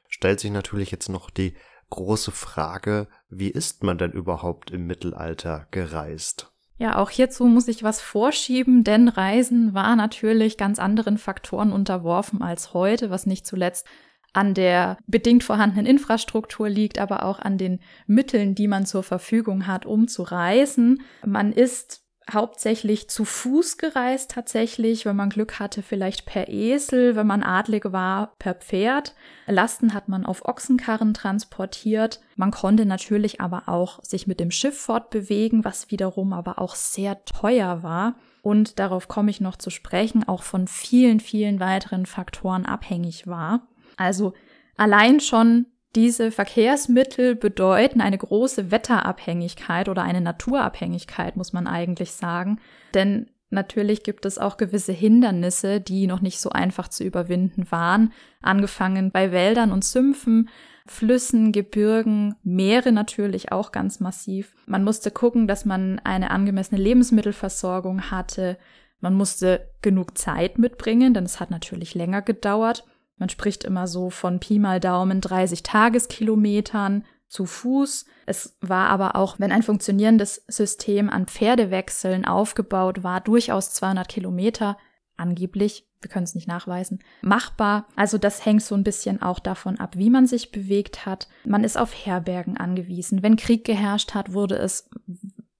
stellt 0.10 0.42
sich 0.42 0.52
natürlich 0.52 0.92
jetzt 0.92 1.08
noch 1.08 1.30
die 1.30 1.54
große 1.90 2.32
Frage, 2.32 3.08
wie 3.30 3.50
ist 3.50 3.84
man 3.84 3.98
denn 3.98 4.12
überhaupt 4.12 4.72
im 4.72 4.86
Mittelalter 4.86 5.68
gereist? 5.72 6.52
Ja, 6.78 6.98
auch 6.98 7.10
hierzu 7.10 7.46
muss 7.46 7.68
ich 7.68 7.84
was 7.84 8.02
vorschieben, 8.02 8.84
denn 8.84 9.10
Reisen 9.10 9.74
war 9.74 9.96
natürlich 9.96 10.58
ganz 10.58 10.80
anderen 10.80 11.18
Faktoren 11.18 11.74
unterworfen 11.74 12.42
als 12.42 12.74
heute, 12.74 13.10
was 13.10 13.26
nicht 13.26 13.46
zuletzt 13.46 13.86
an 14.32 14.54
der 14.54 14.98
bedingt 15.08 15.44
vorhandenen 15.44 15.86
Infrastruktur 15.86 16.70
liegt, 16.70 17.00
aber 17.00 17.24
auch 17.24 17.40
an 17.40 17.58
den 17.58 17.80
Mitteln, 18.06 18.56
die 18.56 18.68
man 18.68 18.86
zur 18.86 19.04
Verfügung 19.04 19.68
hat, 19.68 19.86
um 19.86 20.08
zu 20.08 20.24
reisen. 20.24 21.02
Man 21.26 21.52
ist 21.52 22.06
hauptsächlich 22.32 23.10
zu 23.10 23.26
Fuß 23.26 23.78
gereist 23.78 24.32
tatsächlich, 24.32 25.06
wenn 25.06 25.16
man 25.16 25.30
Glück 25.30 25.60
hatte, 25.60 25.82
vielleicht 25.82 26.26
per 26.26 26.50
Esel, 26.50 27.16
wenn 27.16 27.28
man 27.28 27.44
adlig 27.44 27.92
war, 27.92 28.36
per 28.40 28.56
Pferd. 28.56 29.16
Lasten 29.48 29.94
hat 29.94 30.08
man 30.10 30.26
auf 30.26 30.46
Ochsenkarren 30.46 31.14
transportiert. 31.14 32.22
Man 32.36 32.52
konnte 32.52 32.86
natürlich 32.86 33.42
aber 33.42 33.64
auch 33.68 34.04
sich 34.04 34.28
mit 34.28 34.40
dem 34.40 34.52
Schiff 34.52 34.80
fortbewegen, 34.80 35.66
was 35.66 35.92
wiederum 35.92 36.34
aber 36.34 36.60
auch 36.60 36.76
sehr 36.76 37.24
teuer 37.26 37.84
war 37.84 38.16
und 38.42 38.80
darauf 38.80 39.08
komme 39.08 39.32
ich 39.32 39.42
noch 39.42 39.58
zu 39.58 39.70
sprechen, 39.70 40.28
auch 40.28 40.44
von 40.44 40.68
vielen, 40.68 41.20
vielen 41.20 41.60
weiteren 41.60 42.06
Faktoren 42.06 42.66
abhängig 42.66 43.28
war. 43.28 43.68
Also 43.98 44.34
allein 44.78 45.20
schon 45.20 45.66
diese 45.96 46.32
Verkehrsmittel 46.32 47.36
bedeuten 47.36 48.02
eine 48.02 48.18
große 48.18 48.70
Wetterabhängigkeit 48.72 49.90
oder 49.90 50.04
eine 50.04 50.22
Naturabhängigkeit, 50.22 51.36
muss 51.36 51.52
man 51.52 51.66
eigentlich 51.66 52.12
sagen. 52.12 52.60
Denn 52.94 53.32
natürlich 53.50 54.04
gibt 54.04 54.26
es 54.26 54.38
auch 54.38 54.58
gewisse 54.58 54.92
Hindernisse, 54.92 55.82
die 55.82 56.06
noch 56.06 56.22
nicht 56.22 56.40
so 56.40 56.52
einfach 56.52 56.90
zu 56.90 57.04
überwinden 57.04 57.72
waren. 57.72 58.14
Angefangen 58.42 59.12
bei 59.12 59.32
Wäldern 59.32 59.72
und 59.72 59.84
Sümpfen, 59.84 60.50
Flüssen, 60.86 61.52
Gebirgen, 61.52 62.36
Meere 62.44 62.92
natürlich 62.92 63.52
auch 63.52 63.72
ganz 63.72 64.00
massiv. 64.00 64.54
Man 64.68 64.84
musste 64.84 65.10
gucken, 65.10 65.48
dass 65.48 65.66
man 65.66 66.00
eine 66.00 66.30
angemessene 66.30 66.82
Lebensmittelversorgung 66.82 68.12
hatte. 68.12 68.58
Man 69.00 69.16
musste 69.16 69.72
genug 69.82 70.18
Zeit 70.18 70.60
mitbringen, 70.60 71.16
denn 71.16 71.26
es 71.26 71.40
hat 71.40 71.50
natürlich 71.50 71.96
länger 71.96 72.22
gedauert. 72.22 72.84
Man 73.20 73.30
spricht 73.30 73.64
immer 73.64 73.88
so 73.88 74.10
von 74.10 74.40
Pi 74.40 74.58
mal 74.58 74.80
Daumen 74.80 75.22
30 75.22 75.62
Tageskilometern. 75.62 77.04
zu 77.28 77.46
Fuß. 77.46 78.06
Es 78.26 78.58
war 78.60 78.90
aber 78.90 79.16
auch, 79.16 79.40
wenn 79.40 79.52
ein 79.52 79.62
funktionierendes 79.62 80.44
System 80.48 81.12
an 81.12 81.28
Pferdewechseln 81.28 82.26
aufgebaut 82.26 83.04
war, 83.04 83.22
durchaus 83.22 83.72
200 83.74 84.08
Kilometer 84.08 84.78
angeblich, 85.16 85.86
wir 86.02 86.10
können 86.10 86.24
es 86.24 86.34
nicht 86.34 86.48
nachweisen, 86.48 87.04
machbar. 87.22 87.88
Also 87.96 88.18
das 88.18 88.46
hängt 88.46 88.64
so 88.64 88.74
ein 88.74 88.84
bisschen 88.84 89.22
auch 89.22 89.40
davon 89.40 89.80
ab, 89.80 89.96
wie 89.98 90.10
man 90.10 90.26
sich 90.28 90.52
bewegt 90.52 91.06
hat. 91.06 91.28
Man 91.46 91.64
ist 91.64 91.78
auf 91.78 91.94
Herbergen 91.94 92.58
angewiesen. 92.58 93.22
Wenn 93.22 93.36
Krieg 93.36 93.66
geherrscht 93.66 94.16
hat, 94.16 94.34
wurde 94.34 94.56
es 94.56 94.90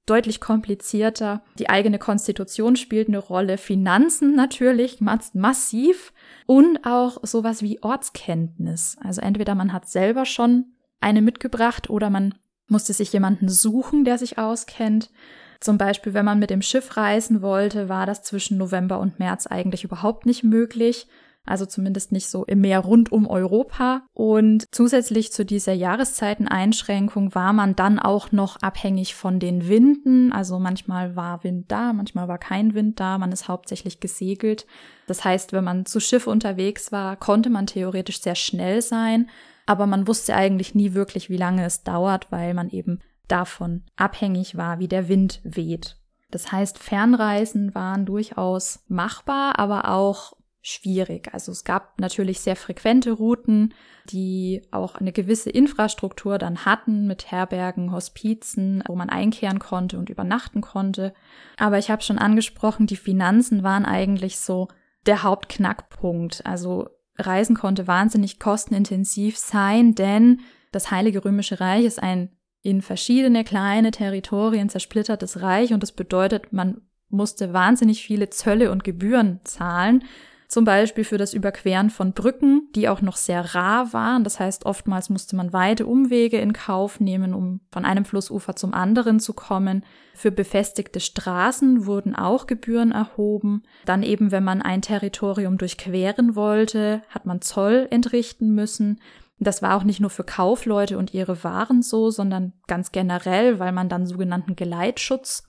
deutlich 0.06 0.42
komplizierter. 0.42 1.44
Die 1.60 1.70
eigene 1.70 2.00
Konstitution 2.00 2.78
spielt 2.78 3.10
eine 3.10 3.20
Rolle, 3.20 3.58
Finanzen 3.58 4.36
natürlich 4.36 5.00
massiv 5.02 6.14
und 6.50 6.84
auch 6.84 7.20
sowas 7.22 7.62
wie 7.62 7.84
Ortskenntnis. 7.84 8.98
Also 9.04 9.22
entweder 9.22 9.54
man 9.54 9.72
hat 9.72 9.88
selber 9.88 10.26
schon 10.26 10.66
eine 11.00 11.22
mitgebracht 11.22 11.92
oder 11.92 12.10
man 12.10 12.34
musste 12.68 12.92
sich 12.92 13.14
jemanden 13.14 13.50
suchen, 13.50 14.04
der 14.04 14.18
sich 14.18 14.40
auskennt. 14.40 15.12
Zum 15.60 15.78
Beispiel, 15.78 16.16
wenn 16.16 16.26
man 16.26 16.40
mit 16.40 16.50
dem 16.50 16.64
Schiff 16.64 16.98
reisen 16.98 17.44
wollte, 17.44 17.88
war 17.88 18.08
das 18.08 18.24
zwischen 18.24 18.58
November 18.58 19.00
und 19.00 19.20
März 19.20 19.46
eigentlich 19.46 19.84
überhaupt 19.84 20.26
nicht 20.26 20.44
möglich. 20.44 21.06
Also 21.46 21.66
zumindest 21.66 22.12
nicht 22.12 22.28
so 22.28 22.46
im 22.46 22.62
Meer 22.62 22.80
rund 22.80 23.12
um 23.12 23.28
Europa. 23.28 24.04
Und 24.14 24.66
zusätzlich 24.72 25.32
zu 25.32 25.46
dieser 25.46 25.74
Jahreszeiteneinschränkung 25.74 27.34
war 27.34 27.54
man 27.54 27.76
dann 27.76 28.00
auch 28.00 28.32
noch 28.32 28.58
abhängig 28.62 29.16
von 29.16 29.40
den 29.40 29.68
Winden. 29.68 30.32
Also 30.32 30.60
manchmal 30.60 31.16
war 31.16 31.44
Wind 31.44 31.72
da, 31.72 31.94
manchmal 31.94 32.28
war 32.28 32.38
kein 32.38 32.74
Wind 32.74 33.00
da. 33.00 33.18
Man 33.18 33.32
ist 33.32 33.48
hauptsächlich 33.48 34.00
gesegelt. 34.00 34.68
Das 35.08 35.24
heißt, 35.24 35.54
wenn 35.54 35.64
man 35.64 35.86
zu 35.86 36.00
Schiff 36.00 36.28
unterwegs 36.28 36.92
war, 36.92 37.16
konnte 37.16 37.50
man 37.50 37.66
theoretisch 37.66 38.22
sehr 38.22 38.36
schnell 38.36 38.82
sein 38.82 39.28
aber 39.70 39.86
man 39.86 40.08
wusste 40.08 40.36
eigentlich 40.36 40.74
nie 40.74 40.96
wirklich, 40.96 41.30
wie 41.30 41.38
lange 41.38 41.64
es 41.64 41.84
dauert, 41.84 42.32
weil 42.32 42.56
man 42.56 42.72
eben 42.72 43.02
davon 43.28 43.84
abhängig 43.98 44.58
war, 44.58 44.80
wie 44.80 44.88
der 44.88 45.08
Wind 45.08 45.42
weht. 45.44 45.96
Das 46.32 46.52
heißt, 46.52 46.80
Fernreisen 46.80 47.76
waren 47.76 48.08
durchaus 48.08 48.84
machbar, 48.88 49.60
aber 49.60 49.90
auch 49.90 50.34
schwierig. 50.62 51.34
Also 51.34 51.52
es 51.52 51.64
gab 51.64 52.00
natürlich 52.00 52.42
sehr 52.42 52.56
frequente 52.56 53.12
Routen, 53.12 53.74
die 54.10 54.62
auch 54.72 54.96
eine 54.96 55.12
gewisse 55.12 55.50
Infrastruktur 55.50 56.38
dann 56.38 56.66
hatten 56.66 57.08
mit 57.08 57.32
Herbergen, 57.32 57.92
Hospizen, 57.92 58.84
wo 58.88 58.96
man 58.96 59.10
einkehren 59.10 59.60
konnte 59.60 59.98
und 59.98 60.10
übernachten 60.10 60.62
konnte. 60.62 61.14
Aber 61.58 61.78
ich 61.78 61.90
habe 61.90 62.02
schon 62.02 62.20
angesprochen, 62.20 62.88
die 62.88 62.98
Finanzen 62.98 63.64
waren 63.64 63.86
eigentlich 63.86 64.38
so 64.38 64.68
der 65.06 65.24
Hauptknackpunkt. 65.24 66.46
Also 66.46 66.90
Reisen 67.18 67.56
konnte 67.56 67.88
wahnsinnig 67.88 68.40
kostenintensiv 68.40 69.38
sein, 69.38 69.96
denn 69.96 70.42
das 70.72 70.92
Heilige 70.92 71.24
Römische 71.24 71.60
Reich 71.60 71.86
ist 71.86 72.02
ein 72.02 72.36
in 72.62 72.82
verschiedene 72.82 73.46
kleine 73.46 73.92
Territorien 73.92 74.68
zersplittertes 74.68 75.42
Reich 75.42 75.74
und 75.74 75.82
das 75.82 75.94
bedeutet, 75.94 76.52
man 76.52 76.82
musste 77.08 77.54
wahnsinnig 77.54 78.04
viele 78.04 78.30
Zölle 78.30 78.72
und 78.72 78.84
Gebühren 78.84 79.40
zahlen, 79.46 80.04
zum 80.50 80.66
Beispiel 80.66 81.04
für 81.04 81.20
das 81.20 81.36
Überqueren 81.36 81.92
von 81.92 82.14
Brücken, 82.14 82.70
die 82.74 82.90
auch 82.90 83.02
noch 83.02 83.18
sehr 83.18 83.54
rar 83.54 83.94
waren. 83.94 84.24
Das 84.24 84.40
heißt, 84.40 84.66
oftmals 84.66 85.10
musste 85.12 85.36
man 85.36 85.54
weite 85.54 85.86
Umwege 85.86 86.40
in 86.40 86.54
Kauf 86.54 87.00
nehmen, 87.00 87.36
um 87.36 87.60
von 87.72 87.86
einem 87.86 88.04
Flussufer 88.04 88.56
zum 88.56 88.74
anderen 88.74 89.20
zu 89.20 89.34
kommen. 89.34 89.86
Für 90.16 90.32
befestigte 90.32 91.00
Straßen 91.00 91.86
wurden 91.86 92.16
auch 92.16 92.48
Gebühren 92.48 92.92
erhoben. 92.92 93.62
Dann 93.86 94.02
eben, 94.02 94.32
wenn 94.32 94.44
man 94.44 94.64
ein 94.64 94.82
Territorium 94.82 95.60
durchqueren 95.60 96.36
wollte, 96.36 97.04
hat 97.10 97.28
man 97.28 97.42
Zoll 97.42 97.88
entrichten 97.92 98.56
müssen. 98.56 99.00
Das 99.38 99.62
war 99.62 99.78
auch 99.78 99.84
nicht 99.84 100.00
nur 100.00 100.10
für 100.10 100.24
Kaufleute 100.24 100.98
und 100.98 101.14
ihre 101.14 101.44
Waren 101.44 101.84
so, 101.84 102.10
sondern 102.10 102.54
ganz 102.66 102.92
generell, 102.92 103.60
weil 103.60 103.72
man 103.72 103.88
dann 103.88 104.08
sogenannten 104.08 104.56
Geleitschutz 104.56 105.44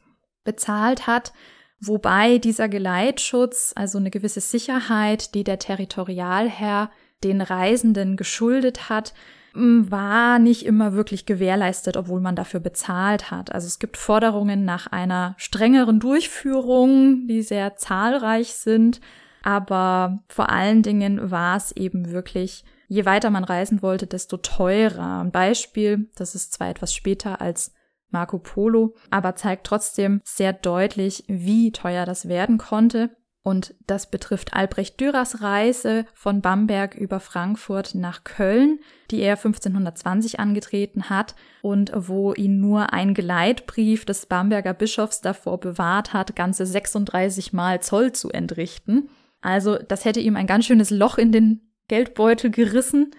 bezahlt 0.45 1.07
hat. 1.07 1.33
Wobei 1.81 2.39
dieser 2.39 2.69
Geleitschutz, 2.69 3.73
also 3.75 3.99
eine 3.99 4.11
gewisse 4.11 4.41
Sicherheit, 4.41 5.35
die 5.35 5.45
der 5.45 5.59
Territorialherr 5.59 6.91
den 7.25 7.41
Reisenden 7.41 8.17
geschuldet 8.17 8.89
hat, 8.91 9.15
war 9.53 10.39
nicht 10.39 10.65
immer 10.65 10.93
wirklich 10.93 11.27
gewährleistet, 11.27 11.97
obwohl 11.97 12.21
man 12.21 12.37
dafür 12.37 12.61
bezahlt 12.61 13.31
hat. 13.31 13.53
Also 13.53 13.67
es 13.67 13.79
gibt 13.79 13.97
Forderungen 13.97 14.65
nach 14.65 14.87
einer 14.87 15.35
strengeren 15.39 15.99
Durchführung, 15.99 17.27
die 17.27 17.43
sehr 17.43 17.77
zahlreich 17.77 18.53
sind, 18.53 19.01
aber 19.43 20.23
vor 20.29 20.51
allen 20.51 20.83
Dingen 20.83 21.31
war 21.31 21.57
es 21.57 21.73
eben 21.73 22.11
wirklich, 22.11 22.65
je 22.89 23.07
weiter 23.07 23.31
man 23.31 23.45
reisen 23.45 23.83
wollte, 23.83 24.07
desto 24.07 24.37
teurer. 24.37 25.21
Ein 25.21 25.33
Beispiel, 25.33 26.09
das 26.15 26.35
ist 26.35 26.53
zwar 26.53 26.69
etwas 26.69 26.95
später 26.95 27.41
als 27.41 27.73
Marco 28.11 28.39
Polo, 28.39 28.95
aber 29.11 29.37
zeigt 29.37 29.67
trotzdem 29.67 30.21
sehr 30.25 30.53
deutlich, 30.53 31.25
wie 31.29 31.73
teuer 31.73 32.07
das 32.07 32.29
werden 32.29 32.59
konnte. 32.59 33.11
Und 33.43 33.75
das 33.87 34.11
betrifft 34.11 34.53
Albrecht 34.53 35.01
Dürers 35.01 35.41
Reise 35.41 36.05
von 36.13 36.43
Bamberg 36.43 36.95
über 36.95 37.21
Frankfurt 37.21 37.95
nach 37.95 38.23
Köln, 38.23 38.81
die 39.11 39.21
er 39.21 39.37
1520 39.37 40.39
angetreten 40.39 41.09
hat 41.09 41.35
und 41.63 41.91
wo 41.95 42.35
ihn 42.35 42.61
nur 42.61 42.93
ein 42.93 43.15
Geleitbrief 43.15 44.05
des 44.05 44.27
Bamberger 44.27 44.75
Bischofs 44.75 45.23
davor 45.23 45.59
bewahrt 45.59 46.13
hat, 46.13 46.37
ganze 46.37 46.67
36 46.67 47.55
Mal 47.55 47.81
Zoll 47.81 48.13
zu 48.13 48.31
entrichten. 48.31 49.09
Also 49.41 49.79
das 49.79 50.05
hätte 50.05 50.21
ihm 50.21 50.37
ein 50.37 50.47
ganz 50.47 50.67
schönes 50.67 50.91
Loch 50.91 51.17
in 51.17 51.33
den 51.33 51.73
Geldbeutel 51.89 52.51
gerissen. 52.51 53.15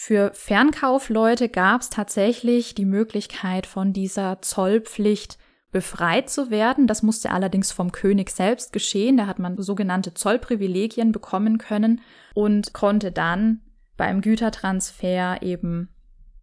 Für 0.00 0.30
Fernkaufleute 0.32 1.48
gab 1.48 1.80
es 1.80 1.90
tatsächlich 1.90 2.72
die 2.76 2.84
Möglichkeit, 2.84 3.66
von 3.66 3.92
dieser 3.92 4.40
Zollpflicht 4.40 5.38
befreit 5.72 6.30
zu 6.30 6.50
werden. 6.50 6.86
Das 6.86 7.02
musste 7.02 7.32
allerdings 7.32 7.72
vom 7.72 7.90
König 7.90 8.30
selbst 8.30 8.72
geschehen. 8.72 9.16
Da 9.16 9.26
hat 9.26 9.40
man 9.40 9.60
sogenannte 9.60 10.14
Zollprivilegien 10.14 11.10
bekommen 11.10 11.58
können 11.58 12.00
und 12.32 12.72
konnte 12.72 13.10
dann 13.10 13.60
beim 13.96 14.20
Gütertransfer 14.20 15.42
eben 15.42 15.88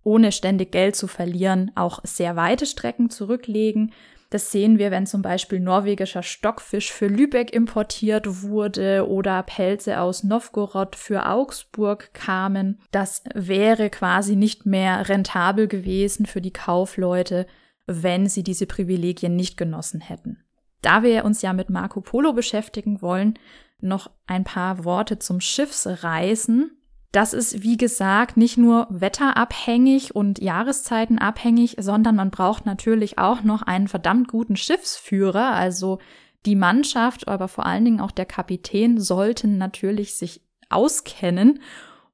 ohne 0.03 0.33
ständig 0.33 0.73
Geld 0.73 0.97
zu 0.97 1.07
verlieren 1.07 1.71
auch 1.75 2.01
sehr 2.03 2.35
weite 2.35 2.65
Strecken 2.65 3.09
zurücklegen. 3.09 3.93
Das 4.29 4.51
sehen 4.51 4.79
wir, 4.79 4.91
wenn 4.91 5.05
zum 5.05 5.21
Beispiel 5.21 5.59
norwegischer 5.59 6.23
Stockfisch 6.23 6.91
für 6.91 7.07
Lübeck 7.07 7.53
importiert 7.53 8.41
wurde 8.41 9.07
oder 9.07 9.43
Pelze 9.43 9.99
aus 9.99 10.23
Novgorod 10.23 10.95
für 10.95 11.27
Augsburg 11.27 12.13
kamen. 12.13 12.79
Das 12.91 13.23
wäre 13.33 13.89
quasi 13.89 14.35
nicht 14.35 14.65
mehr 14.65 15.07
rentabel 15.07 15.67
gewesen 15.67 16.25
für 16.25 16.41
die 16.41 16.53
Kaufleute, 16.53 17.45
wenn 17.85 18.27
sie 18.27 18.43
diese 18.43 18.65
Privilegien 18.65 19.35
nicht 19.35 19.57
genossen 19.57 20.01
hätten. 20.01 20.43
Da 20.81 21.03
wir 21.03 21.25
uns 21.25 21.41
ja 21.41 21.53
mit 21.53 21.69
Marco 21.69 22.01
Polo 22.01 22.33
beschäftigen 22.33 23.01
wollen, 23.01 23.39
noch 23.79 24.09
ein 24.27 24.43
paar 24.43 24.83
Worte 24.83 25.19
zum 25.19 25.41
Schiffsreisen. 25.41 26.77
Das 27.15 27.31
ist, 27.31 27.63
wie 27.63 27.77
gesagt, 27.77 28.35
nicht 28.35 28.57
nur 28.57 28.87
wetterabhängig 28.89 30.13
und 30.13 30.41
jahreszeitenabhängig, 30.41 31.77
sondern 31.79 32.17
man 32.17 32.29
braucht 32.29 32.65
natürlich 32.65 33.17
auch 33.17 33.41
noch 33.41 33.61
einen 33.61 33.87
verdammt 33.87 34.27
guten 34.27 34.57
Schiffsführer. 34.57 35.53
Also 35.53 35.99
die 36.45 36.57
Mannschaft, 36.57 37.29
aber 37.29 37.47
vor 37.47 37.65
allen 37.65 37.85
Dingen 37.85 38.01
auch 38.01 38.11
der 38.11 38.25
Kapitän 38.25 38.99
sollten 38.99 39.57
natürlich 39.57 40.15
sich 40.15 40.41
auskennen 40.69 41.61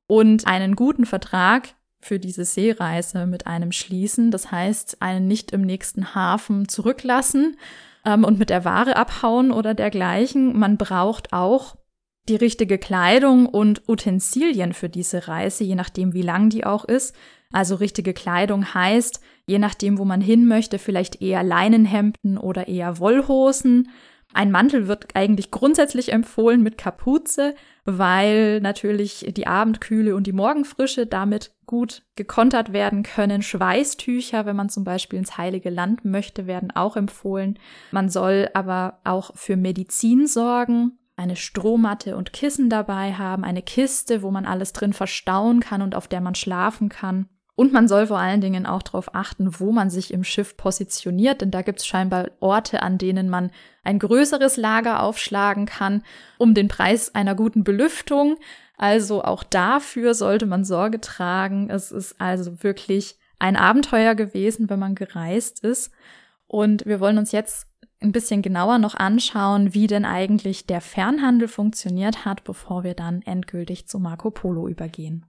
und 0.05 0.45
einen 0.45 0.75
guten 0.75 1.07
Vertrag 1.07 1.69
für 1.99 2.19
diese 2.19 2.45
Seereise 2.45 3.25
mit 3.25 3.47
einem 3.47 3.71
schließen. 3.71 4.29
Das 4.29 4.51
heißt, 4.51 5.01
einen 5.01 5.27
nicht 5.27 5.49
im 5.49 5.61
nächsten 5.61 6.13
Hafen 6.13 6.69
zurücklassen 6.69 7.57
ähm, 8.05 8.23
und 8.23 8.37
mit 8.37 8.51
der 8.51 8.65
Ware 8.65 8.97
abhauen 8.97 9.51
oder 9.51 9.73
dergleichen. 9.73 10.59
Man 10.59 10.77
braucht 10.77 11.33
auch 11.33 11.75
die 12.31 12.37
richtige 12.37 12.77
Kleidung 12.77 13.45
und 13.45 13.87
Utensilien 13.89 14.71
für 14.71 14.87
diese 14.87 15.27
Reise, 15.27 15.65
je 15.65 15.75
nachdem, 15.75 16.13
wie 16.13 16.21
lang 16.21 16.49
die 16.49 16.65
auch 16.65 16.85
ist. 16.85 17.13
Also 17.51 17.75
richtige 17.75 18.13
Kleidung 18.13 18.73
heißt, 18.73 19.19
je 19.47 19.59
nachdem, 19.59 19.97
wo 19.97 20.05
man 20.05 20.21
hin 20.21 20.47
möchte, 20.47 20.79
vielleicht 20.79 21.21
eher 21.21 21.43
Leinenhemden 21.43 22.37
oder 22.37 22.69
eher 22.69 22.99
Wollhosen. 22.99 23.89
Ein 24.33 24.49
Mantel 24.49 24.87
wird 24.87 25.13
eigentlich 25.13 25.51
grundsätzlich 25.51 26.13
empfohlen 26.13 26.63
mit 26.63 26.77
Kapuze, 26.77 27.53
weil 27.83 28.61
natürlich 28.61 29.29
die 29.35 29.45
Abendkühle 29.45 30.15
und 30.15 30.25
die 30.25 30.31
Morgenfrische 30.31 31.05
damit 31.05 31.51
gut 31.65 32.03
gekontert 32.15 32.71
werden 32.71 33.03
können. 33.03 33.41
Schweißtücher, 33.41 34.45
wenn 34.45 34.55
man 34.55 34.69
zum 34.69 34.85
Beispiel 34.85 35.19
ins 35.19 35.37
Heilige 35.37 35.69
Land 35.69 36.05
möchte, 36.05 36.47
werden 36.47 36.71
auch 36.71 36.95
empfohlen. 36.95 37.59
Man 37.91 38.07
soll 38.07 38.47
aber 38.53 39.01
auch 39.03 39.35
für 39.35 39.57
Medizin 39.57 40.27
sorgen 40.27 40.97
eine 41.21 41.35
Strohmatte 41.35 42.17
und 42.17 42.33
Kissen 42.33 42.69
dabei 42.69 43.13
haben, 43.13 43.43
eine 43.43 43.61
Kiste, 43.61 44.21
wo 44.23 44.31
man 44.31 44.45
alles 44.45 44.73
drin 44.73 44.93
verstauen 44.93 45.59
kann 45.59 45.81
und 45.81 45.95
auf 45.95 46.07
der 46.07 46.19
man 46.19 46.35
schlafen 46.35 46.89
kann. 46.89 47.29
Und 47.55 47.73
man 47.73 47.87
soll 47.87 48.07
vor 48.07 48.17
allen 48.17 48.41
Dingen 48.41 48.65
auch 48.65 48.81
darauf 48.81 49.13
achten, 49.13 49.59
wo 49.59 49.71
man 49.71 49.89
sich 49.89 50.11
im 50.13 50.23
Schiff 50.23 50.57
positioniert, 50.57 51.41
denn 51.41 51.51
da 51.51 51.61
gibt 51.61 51.79
es 51.79 51.85
scheinbar 51.85 52.31
Orte, 52.39 52.81
an 52.81 52.97
denen 52.97 53.29
man 53.29 53.51
ein 53.83 53.99
größeres 53.99 54.57
Lager 54.57 55.03
aufschlagen 55.03 55.67
kann, 55.67 56.03
um 56.39 56.53
den 56.53 56.67
Preis 56.67 57.13
einer 57.13 57.35
guten 57.35 57.63
Belüftung. 57.63 58.37
Also 58.77 59.23
auch 59.23 59.43
dafür 59.43 60.15
sollte 60.15 60.47
man 60.47 60.65
Sorge 60.65 61.01
tragen. 61.01 61.69
Es 61.69 61.91
ist 61.91 62.19
also 62.19 62.63
wirklich 62.63 63.19
ein 63.37 63.55
Abenteuer 63.55 64.15
gewesen, 64.15 64.69
wenn 64.69 64.79
man 64.79 64.95
gereist 64.95 65.63
ist. 65.63 65.91
Und 66.47 66.85
wir 66.85 66.99
wollen 66.99 67.17
uns 67.17 67.31
jetzt 67.31 67.67
ein 68.01 68.11
bisschen 68.11 68.41
genauer 68.41 68.79
noch 68.79 68.95
anschauen, 68.95 69.73
wie 69.73 69.87
denn 69.87 70.05
eigentlich 70.05 70.65
der 70.65 70.81
Fernhandel 70.81 71.47
funktioniert 71.47 72.25
hat, 72.25 72.43
bevor 72.43 72.83
wir 72.83 72.93
dann 72.93 73.21
endgültig 73.21 73.87
zu 73.87 73.99
Marco 73.99 74.31
Polo 74.31 74.67
übergehen. 74.67 75.25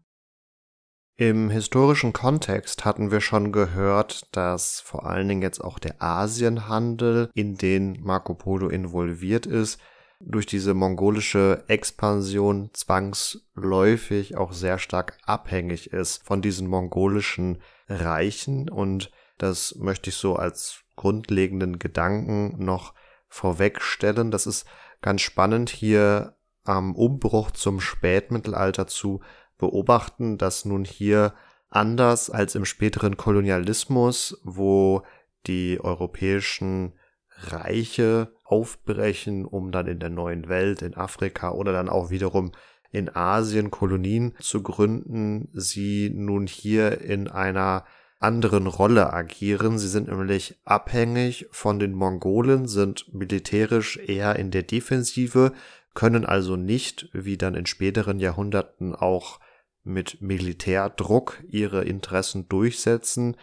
Im 1.17 1.51
historischen 1.51 2.13
Kontext 2.15 2.85
hatten 2.85 3.11
wir 3.11 3.21
schon 3.21 3.53
gehört, 3.53 4.35
dass 4.35 4.81
vor 4.81 5.07
allen 5.07 5.29
Dingen 5.29 5.43
jetzt 5.43 5.63
auch 5.63 5.79
der 5.79 6.03
Asienhandel, 6.03 7.31
in 7.35 7.57
den 7.57 8.01
Marco 8.03 8.35
Polo 8.35 8.69
involviert 8.69 9.45
ist, 9.47 9.79
durch 10.25 10.47
diese 10.47 10.73
mongolische 10.73 11.65
Expansion 11.69 12.71
zwangsläufig 12.73 14.37
auch 14.37 14.53
sehr 14.53 14.79
stark 14.79 15.19
abhängig 15.25 15.93
ist 15.93 16.25
von 16.25 16.41
diesen 16.41 16.69
mongolischen 16.69 17.61
Reichen 17.89 18.71
und 18.71 19.11
das 19.37 19.75
möchte 19.77 20.11
ich 20.11 20.17
so 20.17 20.37
als 20.37 20.85
grundlegenden 21.03 21.81
Gedanken 21.81 22.65
noch 22.65 22.95
vorwegstellen. 23.27 24.31
Das 24.31 24.47
ist 24.47 24.69
ganz 25.01 25.21
spannend 25.21 25.69
hier 25.69 26.37
am 26.63 26.95
Umbruch 26.95 27.51
zum 27.51 27.81
Spätmittelalter 27.81 28.87
zu 28.87 29.21
beobachten, 29.59 30.39
dass 30.39 30.65
nun 30.65 30.85
hier 30.85 31.35
anders 31.71 32.31
als 32.31 32.55
im 32.55 32.65
späteren 32.65 33.17
Kolonialismus, 33.17 34.41
wo 34.45 35.03
die 35.49 35.81
europäischen 35.81 36.93
Reiche 37.37 38.33
aufbrechen, 38.45 39.45
um 39.45 39.73
dann 39.73 39.89
in 39.89 39.99
der 39.99 40.11
neuen 40.11 40.49
Welt, 40.49 40.83
in 40.83 40.95
Afrika 40.95 41.51
oder 41.51 41.73
dann 41.73 41.89
auch 41.89 42.11
wiederum 42.11 42.53
in 42.93 43.13
Asien 43.13 43.73
Kolonien 43.73 44.37
zu 44.39 44.63
gründen, 44.63 45.49
sie 45.53 46.11
nun 46.15 46.47
hier 46.47 47.01
in 47.01 47.27
einer 47.27 47.87
anderen 48.23 48.67
Rolle 48.67 49.13
agieren. 49.13 49.79
Sie 49.79 49.89
sind 49.89 50.09
nämlich 50.09 50.59
abhängig 50.65 51.47
von 51.51 51.79
den 51.79 51.93
Mongolen, 51.93 52.67
sind 52.67 53.13
militärisch 53.13 53.97
eher 53.97 54.37
in 54.37 54.51
der 54.51 54.63
Defensive, 54.63 55.53
können 55.95 56.25
also 56.25 56.57
nicht, 56.57 57.09
wie 57.13 57.37
dann 57.37 57.55
in 57.55 57.67
späteren 57.67 58.19
Jahrhunderten 58.19 58.95
auch 58.95 59.41
mit 59.85 60.23
Militärdruck 60.23 61.43
ihre 61.49 61.85
Interessen 61.85 62.49
durchsetzen 62.49 63.37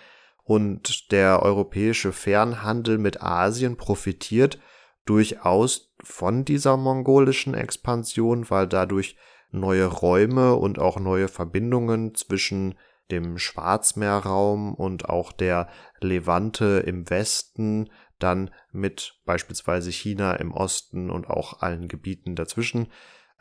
und 0.43 1.11
der 1.11 1.43
europäische 1.43 2.11
Fernhandel 2.11 2.97
mit 2.97 3.21
Asien 3.21 3.77
profitiert 3.77 4.57
durchaus 5.05 5.93
von 6.03 6.45
dieser 6.45 6.77
mongolischen 6.77 7.53
Expansion, 7.53 8.49
weil 8.49 8.67
dadurch 8.67 9.15
neue 9.51 9.85
Räume 9.85 10.55
und 10.55 10.79
auch 10.79 10.99
neue 10.99 11.27
Verbindungen 11.27 12.15
zwischen 12.15 12.75
dem 13.11 13.37
Schwarzmeerraum 13.37 14.73
und 14.73 15.09
auch 15.09 15.31
der 15.31 15.67
Levante 16.01 16.83
im 16.85 17.09
Westen, 17.09 17.89
dann 18.19 18.51
mit 18.71 19.19
beispielsweise 19.25 19.91
China 19.91 20.33
im 20.33 20.51
Osten 20.51 21.09
und 21.09 21.29
auch 21.29 21.61
allen 21.61 21.87
Gebieten 21.87 22.35
dazwischen 22.35 22.87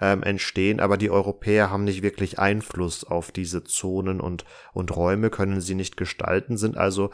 ähm, 0.00 0.22
entstehen, 0.22 0.80
aber 0.80 0.96
die 0.96 1.10
Europäer 1.10 1.70
haben 1.70 1.84
nicht 1.84 2.02
wirklich 2.02 2.38
Einfluss 2.38 3.04
auf 3.04 3.32
diese 3.32 3.64
Zonen 3.64 4.20
und, 4.20 4.44
und 4.72 4.94
Räume, 4.94 5.30
können 5.30 5.60
sie 5.60 5.74
nicht 5.74 5.96
gestalten, 5.96 6.56
sind 6.56 6.76
also 6.76 7.10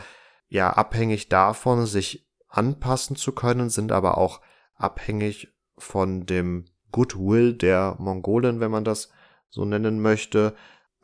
ja 0.48 0.70
abhängig 0.70 1.28
davon, 1.28 1.86
sich 1.86 2.28
anpassen 2.48 3.16
zu 3.16 3.32
können, 3.32 3.70
sind 3.70 3.90
aber 3.90 4.18
auch 4.18 4.40
abhängig 4.74 5.48
von 5.78 6.26
dem 6.26 6.66
Goodwill 6.92 7.54
der 7.54 7.96
Mongolen, 7.98 8.60
wenn 8.60 8.70
man 8.70 8.84
das 8.84 9.10
so 9.48 9.64
nennen 9.64 10.00
möchte, 10.00 10.54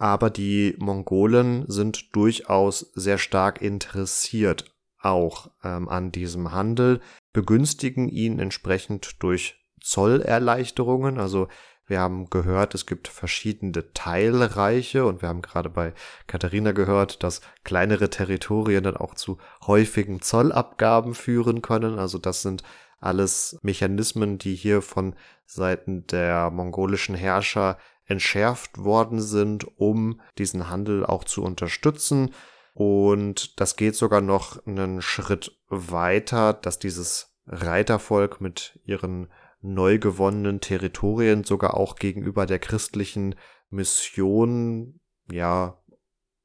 aber 0.00 0.30
die 0.30 0.74
Mongolen 0.78 1.66
sind 1.68 2.16
durchaus 2.16 2.90
sehr 2.94 3.18
stark 3.18 3.60
interessiert 3.60 4.64
auch 5.02 5.50
ähm, 5.62 5.88
an 5.88 6.10
diesem 6.10 6.52
Handel, 6.52 7.00
begünstigen 7.32 8.08
ihn 8.08 8.38
entsprechend 8.38 9.22
durch 9.22 9.62
Zollerleichterungen. 9.80 11.18
Also 11.18 11.48
wir 11.86 12.00
haben 12.00 12.30
gehört, 12.30 12.74
es 12.74 12.86
gibt 12.86 13.08
verschiedene 13.08 13.92
Teilreiche 13.92 15.04
und 15.04 15.22
wir 15.22 15.28
haben 15.28 15.42
gerade 15.42 15.68
bei 15.70 15.92
Katharina 16.26 16.72
gehört, 16.72 17.22
dass 17.22 17.40
kleinere 17.64 18.10
Territorien 18.10 18.84
dann 18.84 18.96
auch 18.96 19.14
zu 19.14 19.38
häufigen 19.66 20.22
Zollabgaben 20.22 21.14
führen 21.14 21.62
können. 21.62 21.98
Also 21.98 22.18
das 22.18 22.42
sind 22.42 22.62
alles 23.00 23.58
Mechanismen, 23.62 24.38
die 24.38 24.54
hier 24.54 24.82
von 24.82 25.14
Seiten 25.46 26.06
der 26.06 26.50
mongolischen 26.50 27.14
Herrscher 27.14 27.78
entschärft 28.11 28.79
worden 28.79 29.20
sind, 29.20 29.66
um 29.79 30.20
diesen 30.37 30.68
Handel 30.68 31.07
auch 31.07 31.25
zu 31.25 31.42
unterstützen. 31.42 32.35
Und 32.75 33.61
das 33.61 33.77
geht 33.77 33.94
sogar 33.94 34.20
noch 34.20 34.64
einen 34.66 35.01
Schritt 35.01 35.59
weiter, 35.68 36.53
dass 36.53 36.79
dieses 36.79 37.37
Reitervolk 37.46 38.40
mit 38.40 38.81
ihren 38.85 39.29
neu 39.61 39.99
gewonnenen 39.99 40.61
Territorien 40.61 41.44
sogar 41.44 41.75
auch 41.75 41.96
gegenüber 41.96 42.46
der 42.46 42.59
christlichen 42.59 43.35
Mission 43.68 45.01
ja 45.31 45.80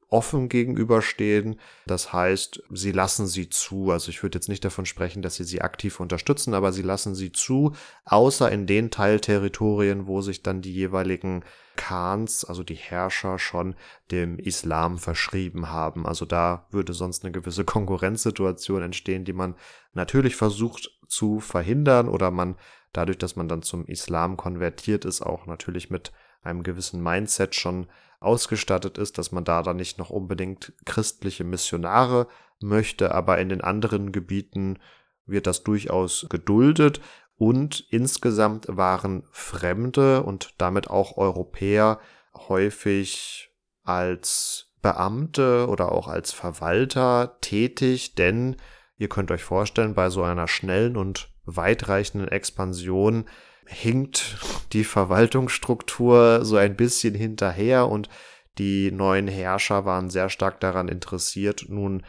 offen 0.10 0.50
gegenüberstehen. 0.50 1.60
Das 1.88 2.14
heißt, 2.14 2.64
sie 2.70 2.92
lassen 2.92 3.28
sie 3.28 3.50
zu. 3.50 3.92
Also 3.92 4.10
ich 4.10 4.22
würde 4.24 4.38
jetzt 4.38 4.50
nicht 4.50 4.64
davon 4.64 4.86
sprechen, 4.86 5.22
dass 5.22 5.36
sie 5.36 5.44
sie 5.44 5.62
aktiv 5.62 6.00
unterstützen, 6.00 6.54
aber 6.54 6.72
sie 6.72 6.82
lassen 6.82 7.16
sie 7.16 7.32
zu, 7.32 7.74
außer 8.06 8.52
in 8.52 8.68
den 8.68 8.92
Teilterritorien, 8.92 10.08
wo 10.08 10.22
sich 10.22 10.44
dann 10.44 10.62
die 10.62 10.74
jeweiligen 10.74 11.44
Khans, 11.76 12.46
also 12.46 12.64
die 12.64 12.76
Herrscher, 12.76 13.40
schon 13.40 13.76
dem 14.12 14.40
Islam 14.40 14.98
verschrieben 14.98 15.70
haben. 15.70 16.06
Also 16.06 16.26
da 16.26 16.68
würde 16.72 16.94
sonst 16.94 17.24
eine 17.24 17.32
gewisse 17.32 17.66
Konkurrenzsituation 17.66 18.82
entstehen, 18.82 19.26
die 19.26 19.34
man 19.34 19.56
natürlich 19.94 20.36
versucht 20.36 20.92
zu 21.08 21.40
verhindern 21.40 22.08
oder 22.10 22.32
man 22.32 22.56
dadurch, 22.94 23.18
dass 23.18 23.36
man 23.36 23.48
dann 23.48 23.62
zum 23.62 23.86
Islam 23.86 24.38
konvertiert 24.38 25.06
ist, 25.06 25.22
auch 25.22 25.46
natürlich 25.46 25.90
mit 25.90 26.12
einem 26.44 26.64
gewissen 26.64 27.02
Mindset 27.02 27.56
schon 27.56 27.88
ausgestattet 28.20 28.98
ist, 28.98 29.18
dass 29.18 29.32
man 29.32 29.44
da 29.44 29.62
dann 29.62 29.78
nicht 29.78 29.98
noch 29.98 30.10
unbedingt 30.10 30.74
christliche 30.86 31.44
Missionare 31.44 32.28
möchte, 32.62 33.14
aber 33.14 33.38
in 33.40 33.50
den 33.50 33.62
anderen 33.62 34.12
Gebieten 34.12 34.80
wird 35.26 35.48
das 35.48 35.64
durchaus 35.64 36.28
geduldet. 36.30 37.02
Und 37.38 37.86
insgesamt 37.90 38.66
waren 38.70 39.24
Fremde 39.32 40.24
und 40.24 40.54
damit 40.58 40.90
auch 40.90 41.18
Europäer 41.18 42.00
häufig 42.34 43.52
als 43.84 44.72
Beamte 44.82 45.68
oder 45.68 45.92
auch 45.92 46.08
als 46.08 46.32
Verwalter 46.32 47.38
tätig, 47.42 48.16
denn 48.16 48.56
ihr 48.98 49.10
könnt 49.10 49.32
euch 49.32 49.44
vorstellen, 49.44 49.96
bei 49.96 50.10
so 50.10 50.24
einer 50.24 50.48
schnellen 50.48 50.96
und 50.96 51.30
weitreichenden 51.46 52.30
Expansion 52.30 53.26
hinkt 53.68 54.38
die 54.74 54.84
Verwaltungsstruktur 54.84 56.46
so 56.46 56.58
ein 56.58 56.76
bisschen 56.76 57.16
hinterher 57.16 57.88
und 57.88 58.10
die 58.58 58.92
neuen 58.92 59.28
Herrscher 59.28 59.86
waren 59.86 60.10
sehr 60.10 60.30
stark 60.30 60.60
daran 60.60 60.88
interessiert, 60.88 61.66
nun 61.68 62.04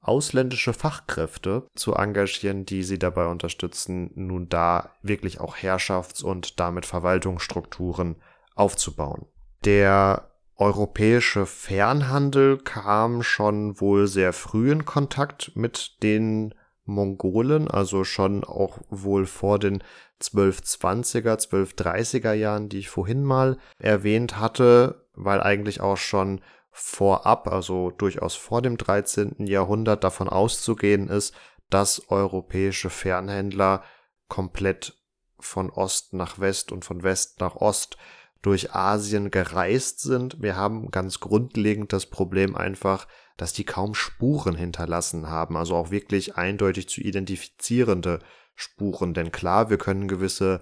ausländische 0.00 0.72
Fachkräfte 0.72 1.66
zu 1.74 1.94
engagieren, 1.94 2.64
die 2.64 2.82
sie 2.82 2.98
dabei 2.98 3.26
unterstützen, 3.26 4.10
nun 4.14 4.48
da 4.48 4.90
wirklich 5.02 5.40
auch 5.40 5.56
Herrschafts- 5.56 6.22
und 6.22 6.58
damit 6.58 6.86
Verwaltungsstrukturen 6.86 8.16
aufzubauen. 8.54 9.26
Der 9.64 10.30
europäische 10.56 11.46
Fernhandel 11.46 12.58
kam 12.58 13.22
schon 13.22 13.80
wohl 13.80 14.06
sehr 14.06 14.32
früh 14.32 14.72
in 14.72 14.84
Kontakt 14.84 15.52
mit 15.54 16.02
den 16.02 16.54
Mongolen, 16.90 17.68
also 17.68 18.04
schon 18.04 18.44
auch 18.44 18.78
wohl 18.90 19.26
vor 19.26 19.58
den 19.58 19.82
1220er, 20.22 21.36
1230er 21.36 22.32
Jahren, 22.32 22.68
die 22.68 22.78
ich 22.78 22.90
vorhin 22.90 23.24
mal 23.24 23.56
erwähnt 23.78 24.38
hatte, 24.38 25.06
weil 25.14 25.42
eigentlich 25.42 25.80
auch 25.80 25.96
schon 25.96 26.40
vorab, 26.70 27.48
also 27.48 27.90
durchaus 27.90 28.34
vor 28.34 28.62
dem 28.62 28.76
13. 28.76 29.46
Jahrhundert 29.46 30.04
davon 30.04 30.28
auszugehen 30.28 31.08
ist, 31.08 31.34
dass 31.68 32.10
europäische 32.10 32.90
Fernhändler 32.90 33.82
komplett 34.28 34.96
von 35.38 35.70
Ost 35.70 36.12
nach 36.12 36.38
West 36.38 36.70
und 36.70 36.84
von 36.84 37.02
West 37.02 37.40
nach 37.40 37.56
Ost 37.56 37.96
durch 38.42 38.74
Asien 38.74 39.30
gereist 39.30 40.00
sind. 40.00 40.40
Wir 40.40 40.56
haben 40.56 40.90
ganz 40.90 41.20
grundlegend 41.20 41.92
das 41.92 42.06
Problem 42.06 42.56
einfach, 42.56 43.06
dass 43.40 43.54
die 43.54 43.64
kaum 43.64 43.94
Spuren 43.94 44.54
hinterlassen 44.54 45.30
haben, 45.30 45.56
also 45.56 45.74
auch 45.74 45.90
wirklich 45.90 46.36
eindeutig 46.36 46.90
zu 46.90 47.00
identifizierende 47.00 48.18
Spuren. 48.54 49.14
Denn 49.14 49.32
klar, 49.32 49.70
wir 49.70 49.78
können 49.78 50.08
gewisse 50.08 50.60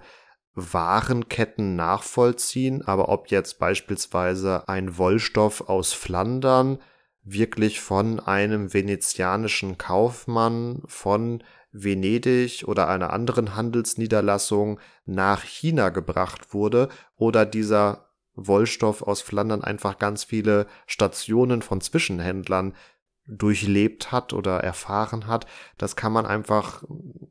Warenketten 0.53 1.75
nachvollziehen, 1.75 2.81
aber 2.87 3.09
ob 3.09 3.31
jetzt 3.31 3.59
beispielsweise 3.59 4.69
ein 4.69 4.97
Wollstoff 4.97 5.67
aus 5.67 5.91
Flandern 5.91 6.79
wirklich 7.21 7.81
von 7.81 8.21
einem 8.21 8.73
venezianischen 8.73 9.77
Kaufmann 9.77 10.81
von 10.85 11.43
Venedig 11.73 12.63
oder 12.65 12.87
einer 12.87 13.11
anderen 13.11 13.57
Handelsniederlassung 13.57 14.79
nach 15.05 15.43
China 15.43 15.89
gebracht 15.89 16.53
wurde 16.53 16.87
oder 17.17 17.45
dieser 17.45 18.08
Wollstoff 18.47 19.01
aus 19.01 19.21
Flandern 19.21 19.63
einfach 19.63 19.97
ganz 19.97 20.23
viele 20.23 20.67
Stationen 20.87 21.61
von 21.61 21.81
Zwischenhändlern 21.81 22.73
durchlebt 23.29 24.11
hat 24.11 24.33
oder 24.33 24.63
erfahren 24.63 25.27
hat, 25.27 25.45
das 25.77 25.95
kann 25.95 26.11
man 26.11 26.25
einfach 26.25 26.83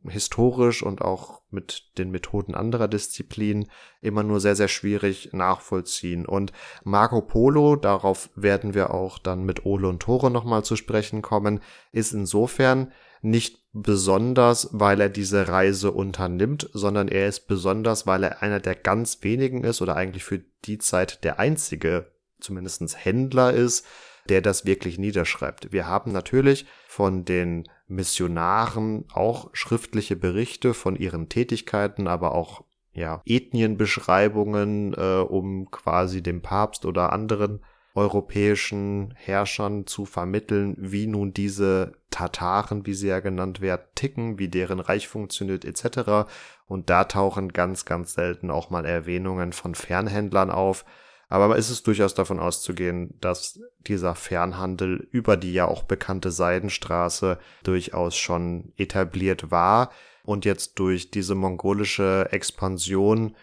historisch 0.09 0.83
und 0.83 1.03
auch 1.03 1.43
mit 1.51 1.99
den 1.99 2.11
Methoden 2.11 2.55
anderer 2.55 2.87
Disziplinen 2.87 3.69
immer 4.01 4.23
nur 4.23 4.41
sehr, 4.41 4.55
sehr 4.55 4.69
schwierig 4.69 5.31
nachvollziehen. 5.33 6.25
Und 6.25 6.53
Marco 6.85 7.21
Polo, 7.21 7.75
darauf 7.75 8.31
werden 8.37 8.75
wir 8.75 8.95
auch 8.95 9.19
dann 9.19 9.45
mit 9.45 9.67
Ole 9.67 9.89
und 9.89 10.01
Tore 10.01 10.31
nochmal 10.31 10.65
zu 10.65 10.77
sprechen 10.77 11.21
kommen, 11.21 11.61
ist 11.91 12.13
insofern 12.13 12.93
nicht 13.21 13.59
besonders, 13.83 14.69
weil 14.73 15.01
er 15.01 15.09
diese 15.09 15.49
Reise 15.49 15.93
unternimmt, 15.93 16.69
sondern 16.73 17.09
er 17.09 17.29
ist 17.29 17.49
besonders, 17.49 18.07
weil 18.07 18.25
er 18.25 18.43
einer 18.43 18.61
der 18.61 18.75
ganz 18.75 19.23
wenigen 19.23 19.65
ist 19.65 19.83
oder 19.83 19.97
eigentlich 19.97 20.25
für 20.25 20.41
die 20.65 20.79
Zeit 20.79 21.25
der 21.25 21.39
einzige, 21.39 22.13
zumindestens 22.41 22.97
Händler 22.97 23.53
ist, 23.53 23.87
der 24.29 24.43
das 24.43 24.67
wirklich 24.67 24.99
niederschreibt. 24.99 25.73
Wir 25.73 25.87
haben 25.87 26.13
natürlich 26.13 26.67
von 26.87 27.25
den 27.25 27.69
Missionaren 27.87 29.07
auch 29.13 29.51
schriftliche 29.55 30.17
Berichte 30.17 30.75
von 30.75 30.97
ihren 30.97 31.29
Tätigkeiten, 31.29 32.07
aber 32.07 32.35
auch 32.35 32.65
ja, 32.93 33.23
Ethnienbeschreibungen, 33.25 34.95
äh, 34.95 35.21
um 35.21 35.71
quasi 35.71 36.23
dem 36.23 36.43
Papst 36.43 36.85
oder 36.85 37.13
anderen 37.13 37.65
europäischen 37.95 39.15
Herrschern 39.17 39.87
zu 39.87 40.05
vermitteln, 40.07 40.77
wie 40.79 41.07
nun 41.07 41.33
diese 41.33 41.93
Tataren, 42.11 42.87
wie 42.87 42.95
sie 42.95 43.09
ja 43.09 43.21
genannt 43.21 43.61
werden, 43.61 43.87
ticken, 43.95 44.39
wie 44.39 44.49
deren 44.49 44.81
Reich 44.81 45.09
funktioniert 45.09 45.65
etc. 45.65 46.31
Und 46.67 46.91
da 46.91 47.05
tauchen 47.05 47.53
ganz, 47.53 47.85
ganz 47.85 48.15
selten 48.15 48.51
auch 48.51 48.71
mal 48.71 48.85
Erwähnungen 48.85 49.53
von 49.53 49.75
Fernhändlern 49.75 50.51
auf. 50.51 50.85
Aber 51.29 51.57
ist 51.57 51.71
es 51.71 51.83
durchaus 51.83 52.15
davon 52.15 52.39
auszugehen, 52.39 53.15
dass 53.21 53.61
dieser 53.81 54.15
Fernhandel 54.15 55.09
über 55.11 55.37
die 55.37 55.53
ja 55.53 55.67
auch 55.67 55.83
bekannte 55.83 56.31
Seidenstraße 56.31 57.39
durchaus 57.65 58.17
schon 58.17 58.73
etabliert 58.77 59.51
war 59.51 59.91
und 60.23 60.45
jetzt 60.45 60.79
durch 60.79 61.11
diese 61.11 61.35
mongolische 61.35 62.29
Expansion 62.31 63.35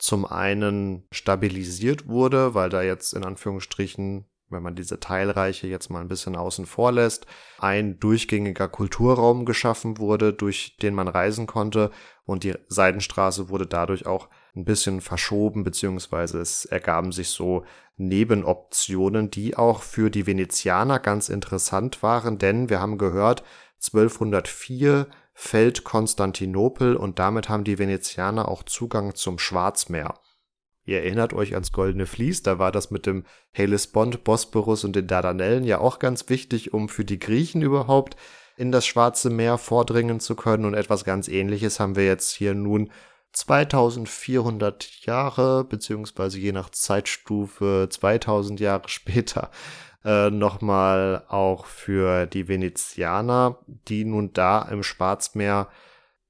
zum 0.00 0.24
einen 0.24 1.06
stabilisiert 1.12 2.08
wurde, 2.08 2.54
weil 2.54 2.70
da 2.70 2.82
jetzt 2.82 3.12
in 3.12 3.24
Anführungsstrichen, 3.24 4.24
wenn 4.48 4.62
man 4.62 4.74
diese 4.74 4.98
Teilreiche 4.98 5.66
jetzt 5.66 5.90
mal 5.90 6.00
ein 6.00 6.08
bisschen 6.08 6.36
außen 6.36 6.66
vor 6.66 6.90
lässt, 6.90 7.26
ein 7.58 8.00
durchgängiger 8.00 8.66
Kulturraum 8.66 9.44
geschaffen 9.44 9.98
wurde, 9.98 10.32
durch 10.32 10.76
den 10.78 10.94
man 10.94 11.06
reisen 11.06 11.46
konnte. 11.46 11.90
Und 12.24 12.44
die 12.44 12.54
Seidenstraße 12.68 13.50
wurde 13.50 13.66
dadurch 13.66 14.06
auch 14.06 14.28
ein 14.56 14.64
bisschen 14.64 15.02
verschoben, 15.02 15.64
beziehungsweise 15.64 16.40
es 16.40 16.64
ergaben 16.64 17.12
sich 17.12 17.28
so 17.28 17.64
Nebenoptionen, 17.96 19.30
die 19.30 19.56
auch 19.56 19.82
für 19.82 20.10
die 20.10 20.26
Venezianer 20.26 20.98
ganz 20.98 21.28
interessant 21.28 22.02
waren, 22.02 22.38
denn 22.38 22.70
wir 22.70 22.80
haben 22.80 22.96
gehört, 22.96 23.44
1204 23.82 25.06
fällt 25.42 25.84
Konstantinopel 25.84 26.94
und 26.96 27.18
damit 27.18 27.48
haben 27.48 27.64
die 27.64 27.78
Venezianer 27.78 28.46
auch 28.46 28.62
Zugang 28.62 29.14
zum 29.14 29.38
Schwarzmeer. 29.38 30.20
Ihr 30.84 30.98
erinnert 30.98 31.32
euch 31.32 31.54
ans 31.54 31.72
Goldene 31.72 32.04
Vlies, 32.04 32.42
da 32.42 32.58
war 32.58 32.70
das 32.70 32.90
mit 32.90 33.06
dem 33.06 33.24
Hellespont, 33.50 34.22
Bosporus 34.22 34.84
und 34.84 34.94
den 34.94 35.06
Dardanellen 35.06 35.64
ja 35.64 35.78
auch 35.78 35.98
ganz 35.98 36.28
wichtig, 36.28 36.74
um 36.74 36.90
für 36.90 37.06
die 37.06 37.18
Griechen 37.18 37.62
überhaupt 37.62 38.16
in 38.58 38.70
das 38.70 38.86
Schwarze 38.86 39.30
Meer 39.30 39.56
vordringen 39.56 40.20
zu 40.20 40.36
können 40.36 40.66
und 40.66 40.74
etwas 40.74 41.04
ganz 41.04 41.26
ähnliches 41.26 41.80
haben 41.80 41.96
wir 41.96 42.04
jetzt 42.04 42.32
hier 42.32 42.52
nun 42.52 42.90
2400 43.32 45.06
Jahre, 45.06 45.64
beziehungsweise 45.64 46.38
je 46.38 46.52
nach 46.52 46.68
Zeitstufe 46.68 47.88
2000 47.90 48.60
Jahre 48.60 48.82
später 48.90 49.50
äh, 50.04 50.30
nochmal 50.30 51.24
auch 51.28 51.66
für 51.66 52.26
die 52.26 52.48
Venezianer, 52.48 53.58
die 53.88 54.04
nun 54.04 54.32
da 54.32 54.62
im 54.62 54.82
Schwarzmeer 54.82 55.68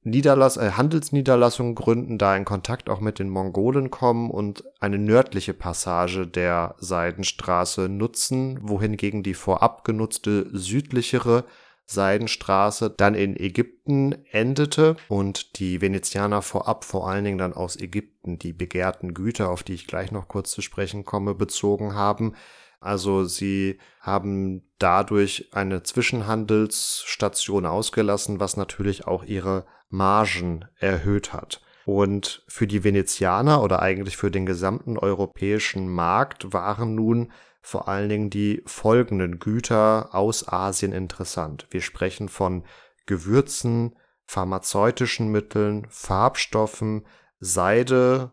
Niederlass 0.02 0.56
äh, 0.56 0.72
Handelsniederlassungen 0.72 1.74
gründen, 1.74 2.16
da 2.16 2.34
in 2.34 2.44
Kontakt 2.44 2.88
auch 2.88 3.00
mit 3.00 3.18
den 3.18 3.28
Mongolen 3.28 3.90
kommen 3.90 4.30
und 4.30 4.64
eine 4.80 4.98
nördliche 4.98 5.52
Passage 5.52 6.26
der 6.26 6.74
Seidenstraße 6.78 7.88
nutzen, 7.88 8.58
wohingegen 8.62 9.22
die 9.22 9.34
vorab 9.34 9.84
genutzte 9.84 10.48
südlichere 10.56 11.44
Seidenstraße 11.84 12.88
dann 12.88 13.14
in 13.14 13.36
Ägypten 13.36 14.24
endete 14.30 14.96
und 15.08 15.58
die 15.58 15.80
Venezianer 15.80 16.40
vorab 16.40 16.84
vor 16.84 17.10
allen 17.10 17.24
Dingen 17.24 17.38
dann 17.38 17.52
aus 17.52 17.76
Ägypten 17.76 18.38
die 18.38 18.52
begehrten 18.52 19.12
Güter, 19.12 19.50
auf 19.50 19.64
die 19.64 19.74
ich 19.74 19.88
gleich 19.88 20.12
noch 20.12 20.28
kurz 20.28 20.52
zu 20.52 20.62
sprechen 20.62 21.04
komme, 21.04 21.34
bezogen 21.34 21.94
haben. 21.94 22.34
Also 22.80 23.24
sie 23.24 23.78
haben 24.00 24.62
dadurch 24.78 25.50
eine 25.52 25.82
Zwischenhandelsstation 25.82 27.66
ausgelassen, 27.66 28.40
was 28.40 28.56
natürlich 28.56 29.06
auch 29.06 29.22
ihre 29.24 29.66
Margen 29.90 30.64
erhöht 30.78 31.32
hat. 31.32 31.60
Und 31.84 32.42
für 32.48 32.66
die 32.66 32.84
Venezianer 32.84 33.62
oder 33.62 33.82
eigentlich 33.82 34.16
für 34.16 34.30
den 34.30 34.46
gesamten 34.46 34.96
europäischen 34.98 35.88
Markt 35.88 36.52
waren 36.52 36.94
nun 36.94 37.32
vor 37.62 37.88
allen 37.88 38.08
Dingen 38.08 38.30
die 38.30 38.62
folgenden 38.64 39.38
Güter 39.38 40.14
aus 40.14 40.48
Asien 40.48 40.92
interessant. 40.92 41.66
Wir 41.70 41.82
sprechen 41.82 42.28
von 42.28 42.64
Gewürzen, 43.06 43.96
pharmazeutischen 44.26 45.30
Mitteln, 45.30 45.86
Farbstoffen, 45.90 47.06
Seide 47.38 48.32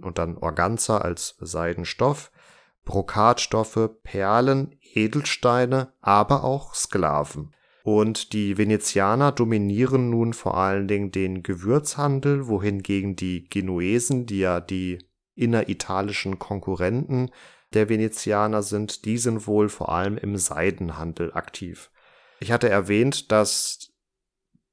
und 0.00 0.18
dann 0.18 0.38
Organza 0.38 0.98
als 0.98 1.36
Seidenstoff, 1.40 2.32
Brokatstoffe, 2.88 3.90
Perlen, 4.02 4.74
Edelsteine, 4.80 5.92
aber 6.00 6.42
auch 6.42 6.74
Sklaven. 6.74 7.54
Und 7.84 8.32
die 8.32 8.56
Venezianer 8.56 9.30
dominieren 9.30 10.08
nun 10.08 10.32
vor 10.32 10.56
allen 10.56 10.88
Dingen 10.88 11.12
den 11.12 11.42
Gewürzhandel, 11.42 12.48
wohingegen 12.48 13.14
die 13.14 13.46
Genuesen, 13.50 14.24
die 14.24 14.38
ja 14.38 14.60
die 14.60 15.06
inneritalischen 15.34 16.38
Konkurrenten 16.38 17.30
der 17.74 17.90
Venezianer 17.90 18.62
sind, 18.62 19.04
die 19.04 19.18
sind 19.18 19.46
wohl 19.46 19.68
vor 19.68 19.90
allem 19.90 20.16
im 20.16 20.38
Seidenhandel 20.38 21.34
aktiv. 21.34 21.90
Ich 22.40 22.52
hatte 22.52 22.70
erwähnt, 22.70 23.30
dass 23.30 23.92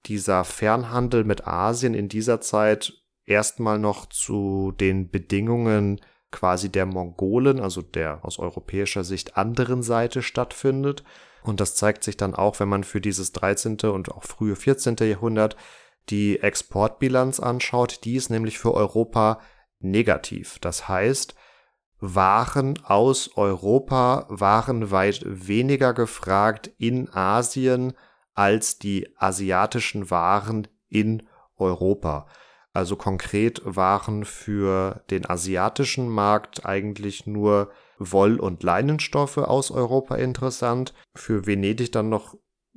dieser 0.06 0.46
Fernhandel 0.46 1.26
mit 1.26 1.46
Asien 1.46 1.94
in 1.94 2.08
dieser 2.08 2.40
Zeit 2.40 2.94
erstmal 3.26 3.78
noch 3.78 4.06
zu 4.06 4.72
den 4.80 5.10
Bedingungen 5.10 6.00
quasi 6.36 6.70
der 6.70 6.86
Mongolen, 6.86 7.62
also 7.62 7.82
der 7.82 8.20
aus 8.24 8.40
europäischer 8.40 9.06
Sicht 9.06 9.38
anderen 9.38 9.82
Seite 9.82 10.22
stattfindet. 10.22 11.04
Und 11.44 11.62
das 11.62 11.76
zeigt 11.76 12.04
sich 12.04 12.18
dann 12.18 12.36
auch, 12.36 12.60
wenn 12.60 12.68
man 12.68 12.84
für 12.84 13.00
dieses 13.00 13.32
13. 13.32 13.78
und 13.84 14.12
auch 14.12 14.24
frühe 14.24 14.56
14. 14.56 14.98
Jahrhundert 15.00 15.56
die 16.10 16.40
Exportbilanz 16.40 17.40
anschaut. 17.40 18.04
Die 18.04 18.16
ist 18.16 18.30
nämlich 18.30 18.60
für 18.60 18.74
Europa 18.74 19.40
negativ. 19.80 20.60
Das 20.60 20.90
heißt, 20.90 21.36
waren 22.00 22.78
aus 22.84 23.32
Europa 23.38 24.26
waren 24.28 24.92
weit 24.92 25.24
weniger 25.26 25.94
gefragt 25.94 26.70
in 26.78 27.10
Asien 27.14 27.94
als 28.34 28.78
die 28.78 29.08
asiatischen 29.18 30.10
Waren 30.12 30.68
in 30.90 31.24
Europa. 31.56 32.28
Also 32.76 32.98
konkret 32.98 33.62
waren 33.64 34.26
für 34.26 35.02
den 35.10 35.30
asiatischen 35.30 36.10
Markt 36.10 36.66
eigentlich 36.66 37.26
nur 37.26 37.72
Woll- 38.00 38.38
und 38.38 38.64
Leinenstoffe 38.64 39.38
aus 39.38 39.72
Europa 39.72 40.16
interessant. 40.16 40.94
Für 41.16 41.48
Venedig 41.48 41.94
dann 41.94 42.10
noch 42.10 42.36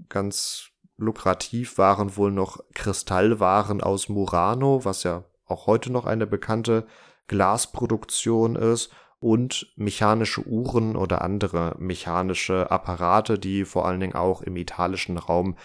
ganz 0.09 0.69
lukrativ 0.99 1.79
waren 1.79 2.17
wohl 2.17 2.31
noch 2.31 2.61
Kristallwaren 2.75 3.81
aus 3.81 4.09
Murano, 4.09 4.85
was 4.85 5.03
ja 5.03 5.25
auch 5.47 5.67
heute 5.67 5.91
noch 5.91 6.07
eine 6.07 6.29
bekannte 6.29 6.87
Glasproduktion 7.27 8.55
ist 8.55 8.93
und 9.19 9.73
mechanische 9.75 10.47
Uhren 10.47 10.95
oder 10.95 11.23
andere 11.23 11.75
mechanische 11.81 12.71
Apparate, 12.71 13.37
die 13.37 13.65
vor 13.65 13.85
allen 13.85 13.99
Dingen 13.99 14.15
auch 14.15 14.43
im 14.43 14.57
italischen 14.57 15.19
Raum 15.19 15.57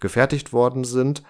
gefertigt 0.00 0.54
worden 0.54 0.84
sind. 0.84 1.22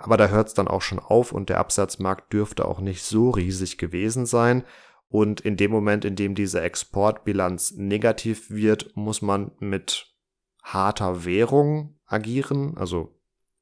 Aber 0.00 0.16
da 0.16 0.28
hört 0.28 0.48
es 0.48 0.54
dann 0.54 0.68
auch 0.68 0.82
schon 0.82 0.98
auf 0.98 1.32
und 1.32 1.48
der 1.48 1.58
Absatzmarkt 1.58 2.32
dürfte 2.32 2.64
auch 2.66 2.80
nicht 2.80 3.02
so 3.02 3.30
riesig 3.30 3.78
gewesen 3.78 4.26
sein. 4.26 4.64
Und 5.08 5.40
in 5.40 5.56
dem 5.56 5.70
Moment, 5.70 6.04
in 6.04 6.16
dem 6.16 6.34
diese 6.34 6.60
Exportbilanz 6.60 7.72
negativ 7.72 8.50
wird, 8.50 8.94
muss 8.94 9.22
man 9.22 9.52
mit 9.58 10.14
harter 10.62 11.24
Währung 11.24 11.98
agieren. 12.06 12.76
Also 12.76 13.14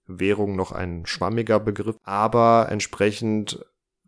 Währung 0.07 0.57
noch 0.57 0.73
ein 0.73 1.07
schwammiger 1.07 1.61
Begriff, 1.61 1.97
aber 2.03 2.69
entsprechend 2.71 3.65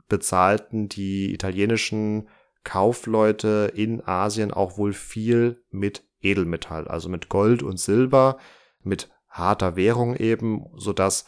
bezahlten 0.08 0.88
die 0.88 1.32
italienischen 1.32 2.28
Kaufleute 2.64 3.72
in 3.74 4.06
Asien 4.06 4.52
auch 4.52 4.78
wohl 4.78 4.92
viel 4.92 5.62
mit 5.70 6.04
Edelmetall, 6.20 6.88
also 6.88 7.08
mit 7.08 7.28
Gold 7.28 7.62
und 7.62 7.78
Silber, 7.78 8.38
mit 8.82 9.10
harter 9.28 9.76
Währung 9.76 10.16
eben, 10.16 10.66
sodass 10.76 11.24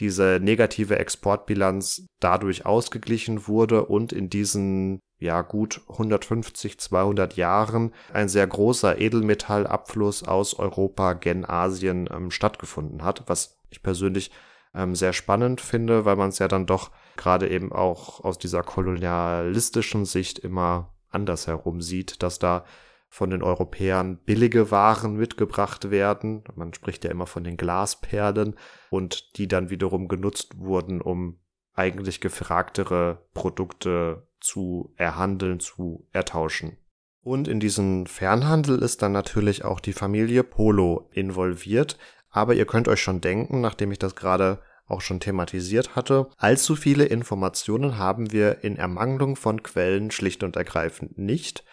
diese 0.00 0.38
negative 0.40 0.98
Exportbilanz 0.98 2.06
dadurch 2.20 2.66
ausgeglichen 2.66 3.48
wurde 3.48 3.84
und 3.86 4.12
in 4.12 4.30
diesen 4.30 5.00
ja 5.18 5.42
gut 5.42 5.80
150, 5.88 6.78
200 6.78 7.36
Jahren 7.36 7.92
ein 8.12 8.28
sehr 8.28 8.46
großer 8.46 9.00
Edelmetallabfluss 9.00 10.22
aus 10.22 10.54
Europa 10.54 11.14
gen 11.14 11.44
Asien 11.44 12.08
ähm, 12.12 12.30
stattgefunden 12.30 13.02
hat, 13.02 13.24
was 13.26 13.58
ich 13.70 13.82
persönlich 13.82 14.30
ähm, 14.74 14.94
sehr 14.94 15.12
spannend 15.12 15.60
finde, 15.60 16.04
weil 16.04 16.16
man 16.16 16.28
es 16.28 16.38
ja 16.38 16.46
dann 16.46 16.66
doch 16.66 16.90
gerade 17.16 17.48
eben 17.48 17.72
auch 17.72 18.24
aus 18.24 18.38
dieser 18.38 18.62
kolonialistischen 18.62 20.04
Sicht 20.04 20.38
immer 20.38 20.94
andersherum 21.10 21.80
sieht, 21.80 22.22
dass 22.22 22.38
da 22.38 22.64
von 23.08 23.30
den 23.30 23.42
Europäern 23.42 24.18
billige 24.18 24.70
Waren 24.70 25.16
mitgebracht 25.16 25.90
werden. 25.90 26.44
Man 26.54 26.74
spricht 26.74 27.04
ja 27.04 27.10
immer 27.10 27.26
von 27.26 27.44
den 27.44 27.56
Glasperlen 27.56 28.54
und 28.90 29.38
die 29.38 29.48
dann 29.48 29.70
wiederum 29.70 30.08
genutzt 30.08 30.58
wurden, 30.58 31.00
um 31.00 31.40
eigentlich 31.74 32.20
gefragtere 32.20 33.26
Produkte 33.34 34.26
zu 34.40 34.92
erhandeln, 34.96 35.60
zu 35.60 36.06
ertauschen. 36.12 36.76
Und 37.22 37.48
in 37.48 37.60
diesen 37.60 38.06
Fernhandel 38.06 38.78
ist 38.78 39.02
dann 39.02 39.12
natürlich 39.12 39.64
auch 39.64 39.80
die 39.80 39.92
Familie 39.92 40.44
Polo 40.44 41.08
involviert. 41.12 41.98
Aber 42.30 42.54
ihr 42.54 42.66
könnt 42.66 42.88
euch 42.88 43.00
schon 43.00 43.20
denken, 43.20 43.60
nachdem 43.60 43.92
ich 43.92 43.98
das 43.98 44.16
gerade 44.16 44.60
auch 44.86 45.00
schon 45.00 45.20
thematisiert 45.20 45.96
hatte, 45.96 46.28
allzu 46.36 46.74
viele 46.74 47.04
Informationen 47.04 47.98
haben 47.98 48.32
wir 48.32 48.64
in 48.64 48.76
Ermangelung 48.76 49.36
von 49.36 49.62
Quellen 49.62 50.10
schlicht 50.10 50.42
und 50.42 50.56
ergreifend 50.56 51.18
nicht. 51.18 51.64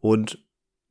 Und 0.00 0.44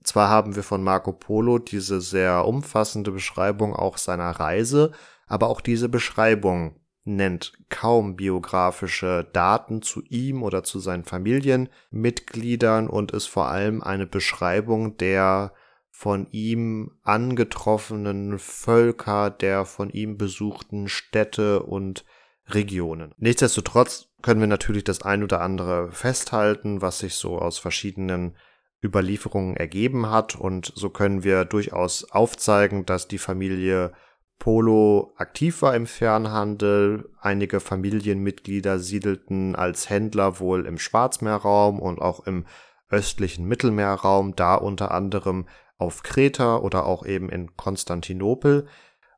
zwar 0.03 0.29
haben 0.29 0.55
wir 0.55 0.63
von 0.63 0.83
Marco 0.83 1.13
Polo 1.13 1.59
diese 1.59 2.01
sehr 2.01 2.45
umfassende 2.45 3.11
Beschreibung 3.11 3.75
auch 3.75 3.97
seiner 3.97 4.31
Reise, 4.31 4.91
aber 5.27 5.47
auch 5.47 5.61
diese 5.61 5.89
Beschreibung 5.89 6.79
nennt 7.05 7.53
kaum 7.69 8.15
biografische 8.15 9.27
Daten 9.33 9.81
zu 9.81 10.01
ihm 10.03 10.41
oder 10.43 10.63
zu 10.63 10.79
seinen 10.79 11.03
Familienmitgliedern 11.03 12.87
und 12.87 13.11
ist 13.11 13.27
vor 13.27 13.47
allem 13.47 13.81
eine 13.83 14.05
Beschreibung 14.05 14.97
der 14.97 15.53
von 15.89 16.27
ihm 16.31 16.91
angetroffenen 17.03 18.39
Völker, 18.39 19.29
der 19.29 19.65
von 19.65 19.89
ihm 19.89 20.17
besuchten 20.17 20.87
Städte 20.87 21.61
und 21.63 22.03
Regionen. 22.47 23.13
Nichtsdestotrotz 23.17 24.09
können 24.21 24.39
wir 24.39 24.47
natürlich 24.47 24.83
das 24.83 25.01
ein 25.03 25.23
oder 25.23 25.41
andere 25.41 25.91
festhalten, 25.91 26.81
was 26.81 26.99
sich 26.99 27.15
so 27.15 27.37
aus 27.37 27.59
verschiedenen 27.59 28.35
Überlieferungen 28.83 29.55
ergeben 29.55 30.09
hat 30.09 30.35
und 30.35 30.71
so 30.75 30.89
können 30.89 31.23
wir 31.23 31.45
durchaus 31.45 32.11
aufzeigen, 32.11 32.85
dass 32.85 33.07
die 33.07 33.17
Familie 33.17 33.93
Polo 34.39 35.13
aktiv 35.15 35.61
war 35.61 35.75
im 35.75 35.87
Fernhandel. 35.87 37.09
Einige 37.21 37.61
Familienmitglieder 37.61 38.77
siedelten 38.79 39.55
als 39.55 39.89
Händler 39.89 40.39
wohl 40.39 40.65
im 40.65 40.77
Schwarzmeerraum 40.77 41.79
und 41.79 42.01
auch 42.01 42.27
im 42.27 42.45
östlichen 42.89 43.45
Mittelmeerraum, 43.45 44.35
da 44.35 44.55
unter 44.55 44.91
anderem 44.91 45.47
auf 45.77 46.03
Kreta 46.03 46.57
oder 46.57 46.85
auch 46.85 47.05
eben 47.05 47.29
in 47.29 47.55
Konstantinopel, 47.55 48.67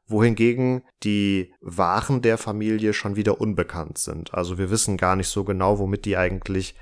wohingegen 0.08 0.84
die 1.04 1.54
Waren 1.60 2.22
der 2.22 2.38
Familie 2.38 2.94
schon 2.94 3.16
wieder 3.16 3.42
unbekannt 3.42 3.98
sind. 3.98 4.34
Also 4.34 4.58
wir 4.58 4.70
wissen 4.70 4.98
gar 4.98 5.16
nicht 5.16 5.30
so 5.30 5.44
genau, 5.44 5.80
womit 5.80 6.06
die 6.06 6.18
eigentlich 6.18 6.76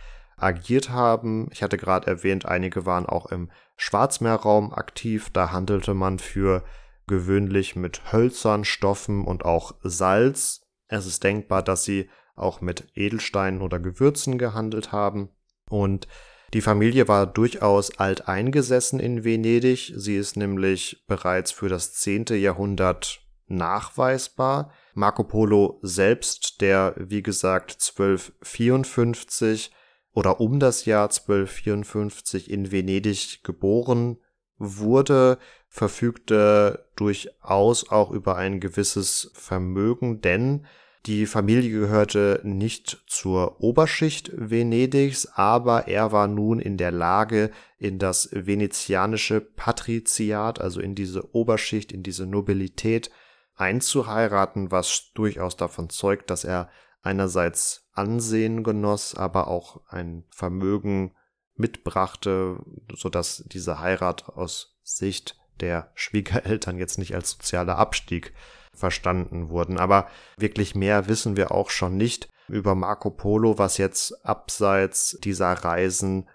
agiert 0.44 0.89
haben. 0.89 1.48
Ich 1.52 1.64
hatte 1.64 1.78
gerade 1.78 2.08
erwähnt, 2.08 2.46
einige 2.46 2.86
waren 2.86 3.06
auch 3.06 3.28
im 3.28 3.50
Schwarzmeerraum 3.78 4.74
aktiv. 4.74 5.30
Da 5.32 5.52
handelte 5.52 5.94
man 5.94 6.20
für 6.20 6.64
gewöhnlich 7.08 7.76
mit 7.76 8.12
Hölzern, 8.12 8.66
Stoffen 8.66 9.26
und 9.26 9.46
auch 9.46 9.76
Salz. 9.82 10.62
Es 10.88 11.06
ist 11.06 11.24
denkbar, 11.24 11.64
dass 11.64 11.84
sie 11.84 12.10
auch 12.36 12.62
mit 12.62 12.88
Edelsteinen 12.96 13.62
oder 13.62 13.80
Gewürzen 13.80 14.38
gehandelt 14.38 14.91
haben. 14.91 15.30
Und 15.70 16.08
die 16.54 16.62
Familie 16.62 17.08
war 17.08 17.26
durchaus 17.26 17.98
alt 17.98 18.28
eingesessen 18.28 19.00
in 19.00 19.24
Venedig. 19.24 19.94
Sie 19.96 20.16
ist 20.16 20.38
nämlich 20.38 21.04
bereits 21.08 21.52
für 21.52 21.70
das 21.70 21.94
zehnte 21.94 22.36
Jahrhundert 22.36 23.22
nachweisbar. 23.48 24.72
Marco 24.94 25.24
Polo 25.24 25.80
selbst, 25.82 26.62
der 26.62 26.94
wie 26.98 27.24
gesagt 27.24 27.72
1254 27.72 29.72
oder 30.14 30.39
um 30.39 30.59
das 30.59 30.86
Jahr 30.86 31.05
1254 31.05 32.49
in 32.49 32.72
Venedig 32.72 33.43
geboren 33.43 34.18
wurde, 34.57 35.39
verfügte 35.68 36.88
durchaus 36.95 37.89
auch 37.89 38.11
über 38.11 38.36
ein 38.36 38.59
gewisses 38.59 39.32
Vermögen, 39.34 40.22
denn 40.22 40.66
die 41.05 41.26
Familie 41.26 41.70
gehörte 41.70 42.39
nicht 42.43 43.03
zur 43.07 43.59
Oberschicht 43.59 44.32
Venedigs, 44.34 45.26
aber 45.26 45.89
er 45.89 46.14
war 46.14 46.28
nun 46.28 46.59
in 46.59 46.78
der 46.78 46.91
Lage, 46.91 47.51
in 47.78 47.99
das 47.99 48.30
venezianische 48.32 49.41
Patriziat, 49.41 50.61
also 50.61 50.80
in 50.80 50.95
diese 50.95 51.36
Oberschicht, 51.36 51.91
in 51.91 52.03
diese 52.03 52.26
Nobilität 52.26 53.11
einzuheiraten, 53.55 54.72
was 54.72 55.11
durchaus 55.14 55.57
davon 55.57 55.89
zeugt, 55.89 56.30
dass 56.30 56.45
er 56.45 56.70
einerseits 57.01 57.82
Ansehen 57.94 58.64
genoss, 58.64 59.16
aber 59.16 59.48
auch 59.48 59.82
ein 59.88 60.26
Vermögen 60.30 61.16
mitbrachte, 61.56 62.60
so 62.94 63.10
dass 63.10 63.44
diese 63.48 63.80
Heirat 63.80 64.30
aus 64.30 64.80
Sicht 64.84 65.38
der 65.60 65.91
Schwiegereltern 65.94 66.78
jetzt 66.78 66.98
nicht 66.98 67.16
als 67.16 67.32
sozialer 67.32 67.78
Abstieg 67.78 68.34
verstanden 68.74 69.50
wurden. 69.50 69.78
Aber 69.78 70.08
wirklich 70.38 70.76
mehr 70.76 71.08
wissen 71.08 71.38
wir 71.38 71.52
auch 71.52 71.70
schon 71.70 71.96
nicht 71.96 72.30
über 72.48 72.76
Marco 72.76 73.12
Polo, 73.12 73.58
was 73.58 73.78
jetzt 73.78 74.26
abseits 74.26 75.18
dieser 75.24 75.52
Reisen 75.52 76.28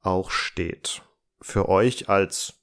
auch 0.00 0.30
steht. 0.30 1.02
Für 1.40 1.68
euch 1.68 2.08
als 2.08 2.61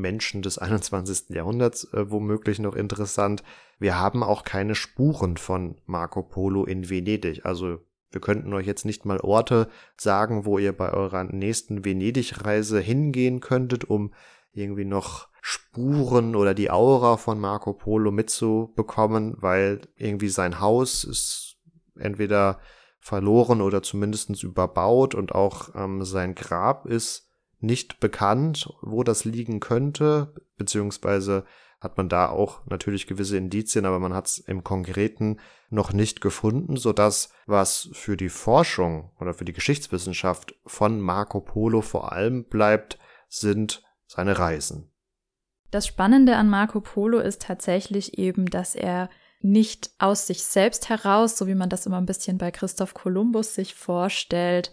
Menschen 0.00 0.42
des 0.42 0.58
21. 0.58 1.30
Jahrhunderts 1.30 1.84
äh, 1.92 2.10
womöglich 2.10 2.58
noch 2.58 2.74
interessant. 2.74 3.42
Wir 3.78 3.98
haben 3.98 4.22
auch 4.22 4.44
keine 4.44 4.74
Spuren 4.74 5.36
von 5.36 5.76
Marco 5.86 6.22
Polo 6.22 6.64
in 6.64 6.90
Venedig. 6.90 7.44
Also 7.44 7.78
wir 8.10 8.20
könnten 8.20 8.52
euch 8.52 8.66
jetzt 8.66 8.84
nicht 8.84 9.04
mal 9.04 9.20
Orte 9.20 9.68
sagen, 9.96 10.44
wo 10.44 10.58
ihr 10.58 10.76
bei 10.76 10.92
eurer 10.92 11.24
nächsten 11.24 11.84
Venedig-Reise 11.84 12.80
hingehen 12.80 13.40
könntet, 13.40 13.84
um 13.84 14.12
irgendwie 14.52 14.84
noch 14.84 15.28
Spuren 15.42 16.34
oder 16.34 16.54
die 16.54 16.70
Aura 16.70 17.16
von 17.16 17.38
Marco 17.38 17.72
Polo 17.72 18.10
mitzubekommen, 18.10 19.36
weil 19.38 19.80
irgendwie 19.96 20.28
sein 20.28 20.60
Haus 20.60 21.04
ist 21.04 21.56
entweder 21.96 22.58
verloren 22.98 23.60
oder 23.60 23.82
zumindest 23.82 24.42
überbaut 24.42 25.14
und 25.14 25.34
auch 25.34 25.74
ähm, 25.74 26.04
sein 26.04 26.34
Grab 26.34 26.86
ist 26.86 27.29
nicht 27.60 28.00
bekannt, 28.00 28.72
wo 28.82 29.02
das 29.02 29.24
liegen 29.24 29.60
könnte, 29.60 30.34
beziehungsweise 30.56 31.44
hat 31.80 31.96
man 31.96 32.08
da 32.08 32.28
auch 32.28 32.66
natürlich 32.66 33.06
gewisse 33.06 33.38
Indizien, 33.38 33.86
aber 33.86 33.98
man 33.98 34.12
hat 34.12 34.26
es 34.26 34.38
im 34.38 34.62
Konkreten 34.62 35.38
noch 35.70 35.92
nicht 35.92 36.20
gefunden, 36.20 36.76
so 36.76 36.92
dass 36.92 37.32
was 37.46 37.88
für 37.92 38.16
die 38.16 38.28
Forschung 38.28 39.10
oder 39.18 39.32
für 39.32 39.46
die 39.46 39.54
Geschichtswissenschaft 39.54 40.54
von 40.66 41.00
Marco 41.00 41.40
Polo 41.40 41.80
vor 41.80 42.12
allem 42.12 42.44
bleibt, 42.44 42.98
sind 43.28 43.82
seine 44.06 44.38
Reisen. 44.38 44.92
Das 45.70 45.86
Spannende 45.86 46.36
an 46.36 46.50
Marco 46.50 46.80
Polo 46.80 47.18
ist 47.20 47.42
tatsächlich 47.42 48.18
eben, 48.18 48.46
dass 48.46 48.74
er 48.74 49.08
nicht 49.40 49.90
aus 49.98 50.26
sich 50.26 50.44
selbst 50.44 50.88
heraus, 50.88 51.38
so 51.38 51.46
wie 51.46 51.54
man 51.54 51.70
das 51.70 51.86
immer 51.86 51.96
ein 51.96 52.06
bisschen 52.06 52.36
bei 52.36 52.50
Christoph 52.50 52.92
Kolumbus 52.92 53.54
sich 53.54 53.74
vorstellt, 53.74 54.70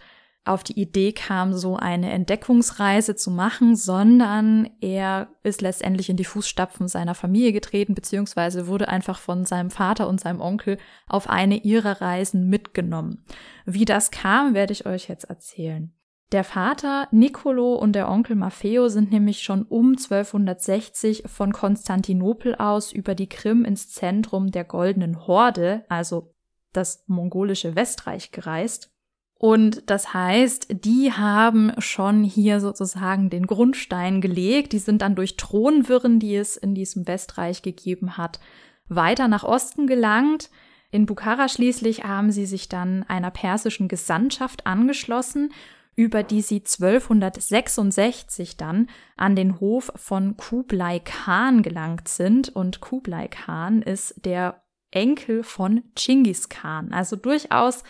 auf 0.47 0.63
die 0.63 0.79
Idee 0.79 1.11
kam, 1.11 1.53
so 1.53 1.75
eine 1.75 2.11
Entdeckungsreise 2.11 3.15
zu 3.15 3.31
machen, 3.31 3.75
sondern 3.75 4.69
er 4.81 5.29
ist 5.43 5.61
letztendlich 5.61 6.09
in 6.09 6.17
die 6.17 6.25
Fußstapfen 6.25 6.87
seiner 6.87 7.15
Familie 7.15 7.53
getreten, 7.53 7.95
beziehungsweise 7.95 8.67
wurde 8.67 8.87
einfach 8.87 9.19
von 9.19 9.45
seinem 9.45 9.69
Vater 9.69 10.07
und 10.07 10.19
seinem 10.19 10.41
Onkel 10.41 10.77
auf 11.07 11.29
eine 11.29 11.57
ihrer 11.57 12.01
Reisen 12.01 12.47
mitgenommen. 12.47 13.23
Wie 13.65 13.85
das 13.85 14.11
kam, 14.11 14.53
werde 14.53 14.73
ich 14.73 14.85
euch 14.85 15.07
jetzt 15.07 15.25
erzählen. 15.25 15.93
Der 16.33 16.43
Vater 16.43 17.07
Nicolo 17.11 17.75
und 17.75 17.93
der 17.93 18.09
Onkel 18.09 18.35
Maffeo 18.35 18.89
sind 18.89 19.11
nämlich 19.11 19.43
schon 19.43 19.63
um 19.63 19.91
1260 19.91 21.23
von 21.25 21.53
Konstantinopel 21.53 22.55
aus 22.55 22.91
über 22.91 23.15
die 23.15 23.29
Krim 23.29 23.63
ins 23.63 23.89
Zentrum 23.89 24.51
der 24.51 24.65
Goldenen 24.65 25.25
Horde, 25.25 25.85
also 25.87 26.33
das 26.73 27.05
mongolische 27.07 27.75
Westreich, 27.75 28.31
gereist. 28.31 28.91
Und 29.39 29.89
das 29.89 30.13
heißt, 30.13 30.67
die 30.83 31.13
haben 31.13 31.71
schon 31.77 32.23
hier 32.23 32.59
sozusagen 32.59 33.29
den 33.29 33.45
Grundstein 33.45 34.19
gelegt. 34.19 34.73
Die 34.73 34.79
sind 34.79 35.01
dann 35.01 35.15
durch 35.15 35.37
Thronwirren, 35.37 36.19
die 36.19 36.35
es 36.35 36.57
in 36.57 36.73
diesem 36.73 37.07
Westreich 37.07 37.61
gegeben 37.61 38.17
hat, 38.17 38.39
weiter 38.87 39.27
nach 39.27 39.43
Osten 39.43 39.85
gelangt. 39.85 40.49
In 40.89 41.05
Bukhara 41.05 41.49
schließlich 41.49 42.03
haben 42.03 42.31
sie 42.31 42.45
sich 42.45 42.67
dann 42.69 43.03
einer 43.03 43.29
persischen 43.29 43.87
Gesandtschaft 43.87 44.65
angeschlossen 44.65 45.51
über 45.97 46.23
die 46.23 46.41
sie 46.41 46.59
1266 46.59 48.55
dann 48.55 48.87
an 49.17 49.35
den 49.35 49.59
Hof 49.59 49.91
von 49.95 50.37
Kublai 50.37 50.99
Khan 50.99 51.63
gelangt 51.63 52.07
sind. 52.07 52.55
Und 52.55 52.81
Kublai 52.81 53.27
Khan 53.27 53.81
ist 53.81 54.23
der 54.23 54.61
Enkel 54.91 55.43
von 55.43 55.83
Chinggis 55.97 56.49
Khan, 56.49 56.93
also 56.93 57.15
durchaus 57.15 57.83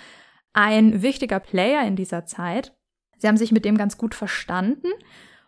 ein 0.54 1.02
wichtiger 1.02 1.40
Player 1.40 1.86
in 1.86 1.96
dieser 1.96 2.26
Zeit. 2.26 2.74
Sie 3.18 3.28
haben 3.28 3.38
sich 3.38 3.52
mit 3.52 3.66
dem 3.66 3.78
ganz 3.78 3.98
gut 3.98 4.16
verstanden. 4.16 4.88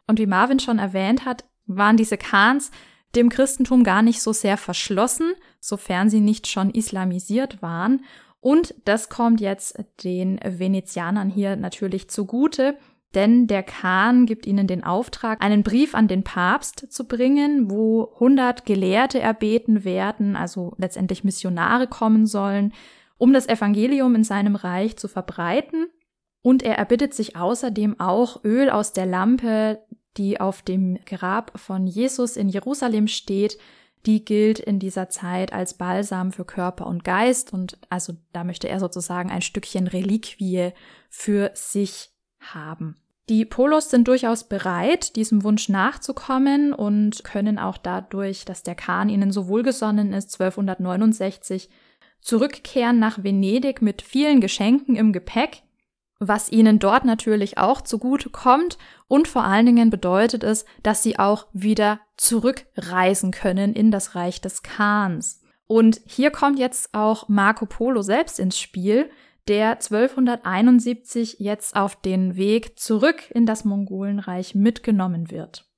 Und 0.08 0.20
wie 0.20 0.28
Marvin 0.28 0.60
schon 0.60 0.80
erwähnt 0.80 1.26
hat, 1.26 1.46
waren 1.66 1.98
diese 1.98 2.18
Khans 2.18 2.72
dem 3.16 3.30
Christentum 3.30 3.84
gar 3.84 4.02
nicht 4.02 4.22
so 4.22 4.34
sehr 4.34 4.58
verschlossen, 4.58 5.34
sofern 5.60 6.10
sie 6.10 6.20
nicht 6.20 6.48
schon 6.48 6.70
islamisiert 6.70 7.62
waren. 7.62 8.06
Und 8.40 8.76
das 8.86 9.10
kommt 9.10 9.42
jetzt 9.42 9.84
den 10.04 10.40
Venezianern 10.44 11.30
hier 11.30 11.56
natürlich 11.56 12.10
zugute, 12.10 12.78
denn 13.16 13.48
der 13.48 13.64
Khan 13.64 14.28
gibt 14.28 14.46
ihnen 14.46 14.68
den 14.68 14.84
Auftrag, 14.84 15.44
einen 15.44 15.64
Brief 15.64 15.96
an 15.96 16.08
den 16.08 16.24
Papst 16.24 16.92
zu 16.92 17.08
bringen, 17.08 17.70
wo 17.70 18.12
100 18.14 18.66
Gelehrte 18.66 19.20
erbeten 19.20 19.84
werden, 19.84 20.36
also 20.36 20.74
letztendlich 20.78 21.24
Missionare 21.24 21.88
kommen 21.88 22.28
sollen, 22.28 22.72
um 23.20 23.34
das 23.34 23.48
Evangelium 23.48 24.16
in 24.16 24.24
seinem 24.24 24.56
Reich 24.56 24.98
zu 24.98 25.08
verbreiten. 25.08 25.88
Und 26.42 26.64
er 26.64 26.78
erbittet 26.78 27.14
sich 27.14 27.36
außerdem 27.36 28.00
auch 28.00 28.44
Öl 28.44 28.72
aus 28.72 28.94
der 28.94 29.06
Lampe, 29.06 29.84
die 30.18 30.40
auf 30.40 30.64
dem 30.64 30.98
Grab 31.06 31.60
von 31.60 31.86
Jesus 31.86 32.38
in 32.38 32.50
Jerusalem 32.50 33.08
steht, 33.08 33.60
die 34.06 34.24
gilt 34.24 34.60
in 34.60 34.80
dieser 34.80 35.10
Zeit 35.10 35.52
als 35.52 35.76
Balsam 35.76 36.32
für 36.32 36.46
Körper 36.46 36.88
und 36.88 37.04
Geist 37.04 37.52
und 37.52 37.78
also 37.90 38.14
da 38.32 38.46
möchte 38.46 38.70
er 38.70 38.80
sozusagen 38.80 39.30
ein 39.30 39.42
Stückchen 39.42 39.88
Reliquie 39.88 40.72
für 41.10 41.52
sich 41.54 42.10
haben. 42.40 42.96
Die 43.28 43.44
Polos 43.44 43.90
sind 43.90 44.08
durchaus 44.08 44.46
bereit, 44.46 45.18
diesem 45.18 45.44
Wunsch 45.44 45.68
nachzukommen 45.68 46.74
und 46.74 47.26
können 47.26 47.60
auch 47.60 47.78
dadurch, 47.78 48.46
dass 48.46 48.64
der 48.64 48.76
Khan 48.76 49.10
ihnen 49.10 49.32
so 49.32 49.50
wohlgesonnen 49.50 50.14
ist, 50.14 50.40
1269 50.40 51.70
zurückkehren 52.22 53.00
nach 53.00 53.24
Venedig 53.24 53.82
mit 53.82 54.02
vielen 54.02 54.42
Geschenken 54.42 54.96
im 54.96 55.14
Gepäck, 55.14 55.64
was 56.20 56.52
ihnen 56.52 56.80
dort 56.80 57.06
natürlich 57.06 57.58
auch 57.58 57.82
zugute 57.82 58.30
kommt 58.30 58.78
und 59.08 59.28
vor 59.28 59.44
allen 59.44 59.66
Dingen 59.66 59.90
bedeutet 59.90 60.44
es, 60.44 60.66
dass 60.84 61.02
sie 61.02 61.18
auch 61.18 61.48
wieder 61.54 62.02
zurückreisen 62.18 63.32
können 63.32 63.74
in 63.74 63.90
das 63.90 64.16
Reich 64.16 64.42
des 64.42 64.62
Khans. 64.62 65.42
Und 65.66 66.02
hier 66.06 66.32
kommt 66.32 66.60
jetzt 66.60 66.94
auch 66.94 67.30
Marco 67.30 67.66
Polo 67.66 68.02
selbst 68.02 68.40
ins 68.40 68.60
Spiel, 68.60 69.10
der 69.48 69.72
1271 69.72 71.38
jetzt 71.40 71.76
auf 71.76 71.96
den 71.96 72.36
Weg 72.36 72.78
zurück 72.78 73.32
in 73.32 73.46
das 73.46 73.66
Mongolenreich 73.66 74.56
mitgenommen 74.56 75.32
wird. 75.32 75.69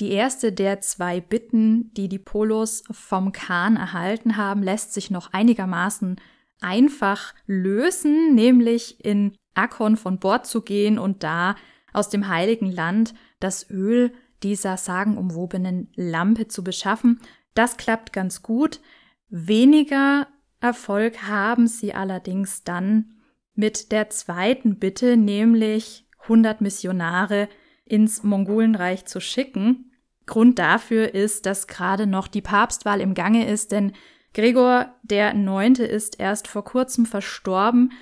Die 0.00 0.10
erste 0.10 0.50
der 0.50 0.80
zwei 0.80 1.20
Bitten, 1.20 1.94
die 1.94 2.08
die 2.08 2.18
Polos 2.18 2.82
vom 2.90 3.30
Khan 3.30 3.76
erhalten 3.76 4.36
haben, 4.36 4.60
lässt 4.60 4.92
sich 4.92 5.08
noch 5.08 5.32
einigermaßen 5.32 6.16
einfach 6.60 7.32
lösen, 7.46 8.34
nämlich 8.34 9.04
in 9.04 9.36
Akkon 9.54 9.96
von 9.96 10.18
Bord 10.18 10.46
zu 10.46 10.62
gehen 10.62 10.98
und 10.98 11.22
da 11.22 11.54
aus 11.92 12.08
dem 12.08 12.26
heiligen 12.26 12.72
Land 12.72 13.14
das 13.38 13.70
Öl 13.70 14.12
dieser 14.42 14.76
sagenumwobenen 14.76 15.92
Lampe 15.94 16.48
zu 16.48 16.64
beschaffen. 16.64 17.20
Das 17.54 17.76
klappt 17.76 18.12
ganz 18.12 18.42
gut. 18.42 18.80
Weniger 19.28 20.26
Erfolg 20.58 21.22
haben 21.22 21.68
sie 21.68 21.94
allerdings 21.94 22.64
dann 22.64 23.12
mit 23.54 23.92
der 23.92 24.10
zweiten 24.10 24.80
Bitte, 24.80 25.16
nämlich 25.16 26.08
100 26.22 26.60
Missionare 26.60 27.48
ins 27.84 28.22
Mongolenreich 28.22 29.04
zu 29.06 29.20
schicken. 29.20 29.92
Grund 30.26 30.58
dafür 30.58 31.14
ist, 31.14 31.46
dass 31.46 31.66
gerade 31.66 32.06
noch 32.06 32.28
die 32.28 32.40
Papstwahl 32.40 33.00
im 33.00 33.14
Gange 33.14 33.46
ist, 33.46 33.72
denn 33.72 33.92
Gregor 34.32 34.94
der 35.02 35.34
Neunte 35.34 35.84
ist 35.84 36.18
erst 36.18 36.48
vor 36.48 36.64
kurzem 36.64 37.06
verstorben 37.06 37.92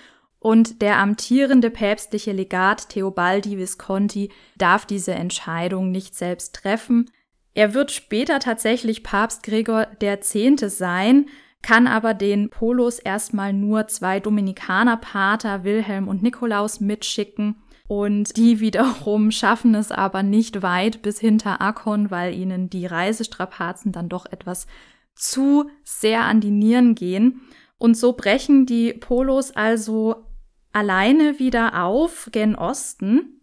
und 0.43 0.83
der 0.83 0.99
amtierende 0.99 1.71
päpstliche 1.71 2.33
Legat 2.33 2.89
Theobaldi 2.89 3.59
Visconti 3.59 4.31
darf 4.57 4.87
diese 4.87 5.13
Entscheidung 5.13 5.93
nicht 5.93 6.17
selbst 6.17 6.57
treffen. 6.57 7.09
Er 7.55 7.75
wird 7.75 7.93
später 7.93 8.41
tatsächlich 8.41 9.05
Papst 9.05 9.45
Gregor 9.45 9.87
der 10.01 10.21
Zehnte 10.21 10.69
sein, 10.69 11.27
kann 11.63 11.87
aber 11.87 12.13
den 12.13 12.51
Polos 12.51 12.99
erstmal 12.99 13.53
nur 13.53 13.87
zwei 13.87 14.19
Dominikanerpater, 14.19 15.63
Wilhelm 15.63 16.09
und 16.09 16.25
Nikolaus, 16.25 16.81
mitschicken. 16.81 17.62
Und 17.93 18.39
die 18.39 18.61
wiederum 18.61 19.31
schaffen 19.31 19.75
es 19.75 19.93
aber 19.93 20.23
nicht 20.23 20.63
weit 20.63 21.03
bis 21.03 21.21
hinter 21.21 21.61
Akkon, 21.61 22.11
weil 22.11 22.35
ihnen 22.35 22.71
die 22.71 22.87
Reisestrapazen 22.87 23.93
dann 23.93 24.09
doch 24.09 24.25
etwas 24.25 24.67
zu 25.15 25.69
sehr 25.85 26.23
an 26.23 26.41
die 26.41 26.51
Nieren 26.51 26.95
gehen. 26.95 27.43
Und 27.77 27.95
so 27.95 28.15
brechen 28.15 28.65
die 28.65 28.95
Polos 28.95 29.51
also 29.51 30.25
alleine 30.73 31.39
wieder 31.39 31.85
auf 31.85 32.31
gen 32.33 32.55
Osten. 32.55 33.43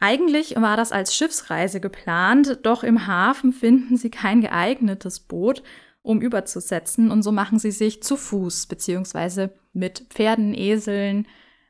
Eigentlich 0.00 0.56
war 0.56 0.78
das 0.78 0.90
als 0.90 1.14
Schiffsreise 1.14 1.78
geplant, 1.78 2.60
doch 2.62 2.82
im 2.82 3.06
Hafen 3.06 3.52
finden 3.52 3.98
sie 3.98 4.08
kein 4.08 4.40
geeignetes 4.40 5.20
Boot, 5.20 5.62
um 6.00 6.22
überzusetzen, 6.22 7.10
und 7.10 7.22
so 7.22 7.30
machen 7.30 7.58
sie 7.58 7.72
sich 7.72 8.02
zu 8.02 8.16
Fuß 8.16 8.68
beziehungsweise 8.68 9.52
mit 9.74 10.06
Pferden, 10.08 10.54
Eseln, 10.54 11.26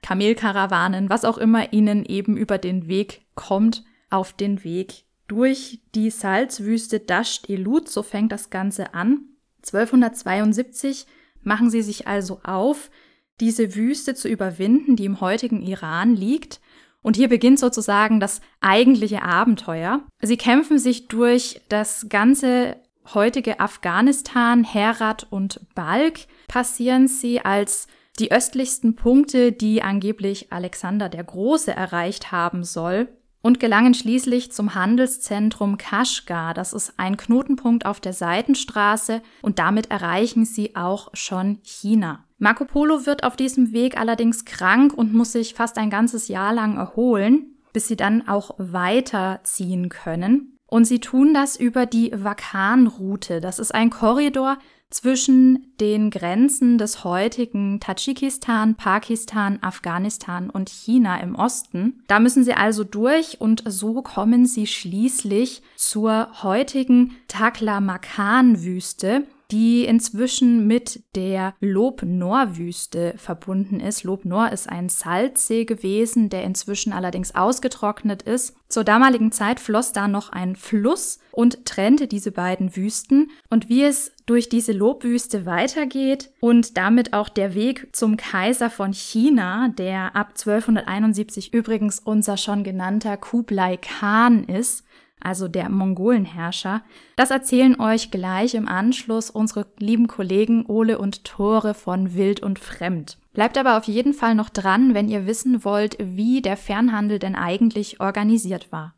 Kamelkarawanen, 0.07 1.11
was 1.11 1.25
auch 1.25 1.37
immer 1.37 1.73
ihnen 1.73 2.05
eben 2.05 2.37
über 2.37 2.59
den 2.59 2.87
Weg 2.87 3.23
kommt, 3.35 3.83
auf 4.09 4.33
den 4.33 4.63
Weg 4.63 5.03
durch 5.27 5.81
die 5.97 6.11
Salzwüste 6.11 7.01
Dasht 7.01 7.51
Elut, 7.51 7.89
so 7.89 8.05
fängt 8.05 8.31
das 8.31 8.51
Ganze 8.51 8.95
an. 8.95 9.23
1272 9.65 11.07
machen 11.43 11.71
sie 11.71 11.83
sich 11.83 12.07
also 12.07 12.39
auf, 12.45 12.93
diese 13.41 13.75
Wüste 13.75 14.15
zu 14.15 14.29
überwinden, 14.29 14.95
die 14.95 15.07
im 15.07 15.21
heutigen 15.21 15.61
Iran 15.61 16.15
liegt. 16.15 16.61
Und 17.03 17.17
hier 17.17 17.29
beginnt 17.29 17.59
sozusagen 17.59 18.21
das 18.21 18.41
eigentliche 18.61 19.23
Abenteuer. 19.23 20.05
Sie 20.23 20.37
kämpfen 20.37 20.79
sich 20.79 21.09
durch 21.09 21.63
das 21.69 22.07
ganze 22.09 22.77
heutige 23.13 23.59
Afghanistan, 23.59 24.63
Herat 24.63 25.27
und 25.31 25.61
Balk, 25.75 26.29
passieren 26.47 27.09
sie 27.09 27.41
als 27.41 27.89
die 28.19 28.33
östlichsten 28.33 28.97
Punkte, 28.97 29.53
die 29.53 29.83
angeblich 29.83 30.53
Alexander 30.53 31.09
der 31.09 31.25
Große 31.25 31.71
erreicht 31.71 32.33
haben 32.33 32.65
soll 32.65 33.09
und 33.43 33.61
gelangen 33.61 33.95
schließlich 33.95 34.51
zum 34.51 34.75
Handelszentrum 34.75 35.79
Kashgar. 35.79 36.53
Das 36.53 36.73
ist 36.73 36.95
ein 36.97 37.17
Knotenpunkt 37.17 37.87
auf 37.87 38.01
der 38.01 38.13
Seitenstraße 38.13 39.23
und 39.43 39.59
damit 39.59 39.91
erreichen 39.91 40.45
sie 40.45 40.75
auch 40.75 41.11
schon 41.15 41.59
China. 41.63 42.25
Marco 42.39 42.65
Polo 42.65 43.07
wird 43.07 43.23
auf 43.23 43.37
diesem 43.37 43.73
Weg 43.73 43.99
allerdings 43.99 44.45
krank 44.45 44.93
und 44.93 45.15
muss 45.15 45.33
sich 45.33 45.55
fast 45.55 45.79
ein 45.79 45.91
ganzes 45.91 46.29
Jahr 46.29 46.53
lang 46.53 46.77
erholen, 46.77 47.57
bis 47.73 47.89
sie 47.89 47.97
dann 47.97 48.27
auch 48.27 48.57
weiterziehen 48.59 49.91
können. 49.91 50.59
Und 50.67 50.85
sie 50.85 50.99
tun 50.99 51.33
das 51.33 51.57
über 51.57 51.87
die 51.87 52.13
Vakan-Route. 52.13 53.41
Das 53.41 53.61
ist 53.61 53.73
ein 53.73 53.91
Korridor, 53.91 54.59
zwischen 54.91 55.73
den 55.81 56.11
Grenzen 56.11 56.79
des 56.79 57.05
heutigen 57.05 57.81
Tadschikistan, 57.81 58.77
Pakistan, 58.77 59.59
Afghanistan 59.63 60.49
und 60.49 60.69
China 60.69 61.21
im 61.21 61.35
Osten. 61.35 62.03
Da 62.07 62.21
müssen 62.21 62.45
sie 62.45 62.55
also 62.55 62.85
durch 62.85 63.41
und 63.41 63.63
so 63.67 64.03
kommen 64.03 64.47
sie 64.47 64.67
schließlich 64.67 65.63
zur 65.77 66.43
heutigen 66.43 67.17
Taklamakan-Wüste, 67.29 69.27
die 69.51 69.85
inzwischen 69.85 70.67
mit 70.67 71.05
der 71.15 71.55
Lob-Nor-Wüste 71.61 73.15
verbunden 73.17 73.81
ist. 73.81 74.05
Lob-Nor 74.05 74.51
ist 74.53 74.69
ein 74.69 74.89
Salzsee 74.89 75.65
gewesen, 75.65 76.29
der 76.29 76.45
inzwischen 76.45 76.93
allerdings 76.93 77.35
ausgetrocknet 77.35 78.23
ist. 78.23 78.57
Zur 78.69 78.83
damaligen 78.83 79.31
Zeit 79.31 79.61
floss 79.61 79.93
da 79.93 80.09
noch 80.09 80.31
ein 80.31 80.57
Fluss 80.57 81.21
und 81.31 81.65
trennte 81.65 82.09
diese 82.09 82.33
beiden 82.33 82.75
Wüsten. 82.77 83.31
Und 83.49 83.69
wie 83.69 83.85
es 83.85 84.13
durch 84.27 84.49
diese 84.49 84.73
Lobwüste 84.73 85.47
weitergeht 85.47 86.33
und 86.41 86.77
damit 86.77 87.13
auch 87.13 87.29
der 87.29 87.55
Weg 87.55 87.95
zum 87.95 88.17
Kaiser 88.17 88.71
von 88.71 88.93
China, 88.93 89.69
der 89.69 90.17
ab 90.17 90.31
1271 90.31 91.55
übrigens 91.55 92.01
unser 92.01 92.37
schon 92.37 92.65
genannter 92.65 93.17
Kublai 93.17 93.77
Khan 93.77 94.45
ist, 94.45 94.86
also 95.27 95.49
der 95.49 95.69
Mongolenherrscher. 95.69 96.83
Das 97.17 97.31
erzählen 97.31 97.79
euch 97.81 98.11
gleich 98.11 98.55
im 98.55 98.69
Anschluss 98.69 99.29
unsere 99.29 99.67
lieben 99.79 100.07
Kollegen 100.07 100.67
Ole 100.67 100.99
und 100.99 101.25
Tore 101.25 101.75
von 101.75 102.15
Wild 102.15 102.41
und 102.41 102.61
Fremd. 102.61 103.19
Bleibt 103.33 103.59
aber 103.59 103.77
auf 103.77 103.85
jeden 103.85 104.15
Fall 104.15 104.37
noch 104.37 104.49
dran, 104.49 104.95
wenn 104.95 105.09
ihr 105.09 105.27
wissen 105.27 105.65
wollt, 105.65 105.97
wie 105.99 106.41
der 106.41 106.57
Fernhandel 106.57 107.19
denn 107.19 107.35
eigentlich 107.35 108.01
organisiert 108.01 108.71
war. 108.71 108.95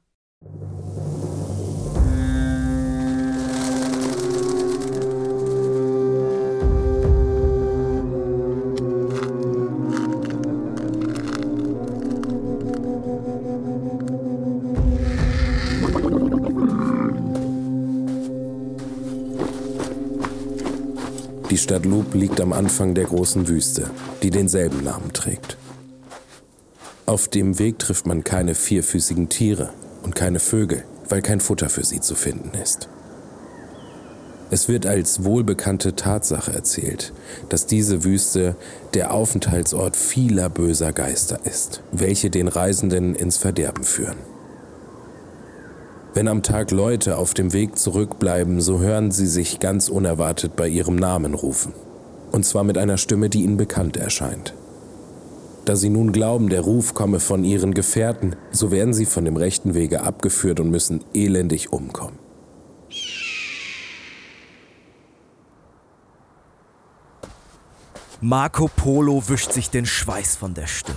Die 21.59 21.65
Stadt 21.65 21.87
Lub 21.87 22.15
liegt 22.15 22.41
am 22.41 22.53
Anfang 22.53 22.95
der 22.95 23.07
großen 23.07 23.49
Wüste, 23.49 23.91
die 24.23 24.31
denselben 24.31 24.85
Namen 24.85 25.13
trägt. 25.13 25.57
Auf 27.05 27.27
dem 27.27 27.59
Weg 27.59 27.81
trifft 27.81 28.07
man 28.07 28.23
keine 28.23 28.55
vierfüßigen 28.55 29.29
Tiere 29.29 29.71
und 30.05 30.15
keine 30.15 30.39
Vögel, 30.39 30.85
weil 31.09 31.21
kein 31.21 31.41
Futter 31.41 31.69
für 31.69 31.85
sie 31.85 31.99
zu 31.99 32.15
finden 32.15 32.57
ist. 32.63 32.89
Es 34.53 34.69
wird 34.69 34.87
als 34.87 35.25
wohlbekannte 35.25 35.97
Tatsache 35.97 36.53
erzählt, 36.53 37.13
dass 37.49 37.67
diese 37.67 38.05
Wüste 38.05 38.55
der 38.95 39.13
Aufenthaltsort 39.13 39.97
vieler 39.97 40.49
böser 40.51 40.93
Geister 40.93 41.41
ist, 41.43 41.83
welche 41.91 42.31
den 42.31 42.47
Reisenden 42.47 43.17
ins 43.17 43.37
Verderben 43.37 43.83
führen. 43.83 44.38
Wenn 46.19 46.27
am 46.27 46.43
Tag 46.43 46.73
Leute 46.73 47.17
auf 47.17 47.33
dem 47.33 47.53
Weg 47.53 47.79
zurückbleiben, 47.79 48.61
so 48.61 48.81
hören 48.81 49.13
sie 49.13 49.29
sich 49.29 49.61
ganz 49.61 49.89
unerwartet 49.89 50.57
bei 50.57 50.67
ihrem 50.67 50.97
Namen 50.97 51.33
rufen. 51.33 51.73
Und 52.33 52.45
zwar 52.45 52.65
mit 52.65 52.77
einer 52.77 52.97
Stimme, 52.97 53.31
die 53.31 53.45
ihnen 53.45 53.57
bekannt 53.57 53.97
erscheint. 53.97 54.53
Da 55.65 55.77
sie 55.77 55.91
nun 55.91 56.11
glauben, 56.11 56.49
der 56.49 56.63
Ruf 56.63 56.93
komme 56.93 57.21
von 57.21 57.45
ihren 57.45 57.73
Gefährten, 57.73 58.35
so 58.51 58.73
werden 58.73 58.95
sie 58.95 59.07
von 59.07 59.25
dem 59.25 59.37
rechten 59.37 59.75
Wege 59.75 60.01
abgeführt 60.01 60.59
und 60.59 60.73
müssen 60.73 61.05
elendig 61.15 61.73
umkommen. 61.73 62.19
Marco 68.21 68.69
Polo 68.75 69.23
wischt 69.29 69.53
sich 69.53 69.71
den 69.71 69.87
Schweiß 69.87 70.35
von 70.35 70.53
der 70.53 70.67
Stirn. 70.67 70.97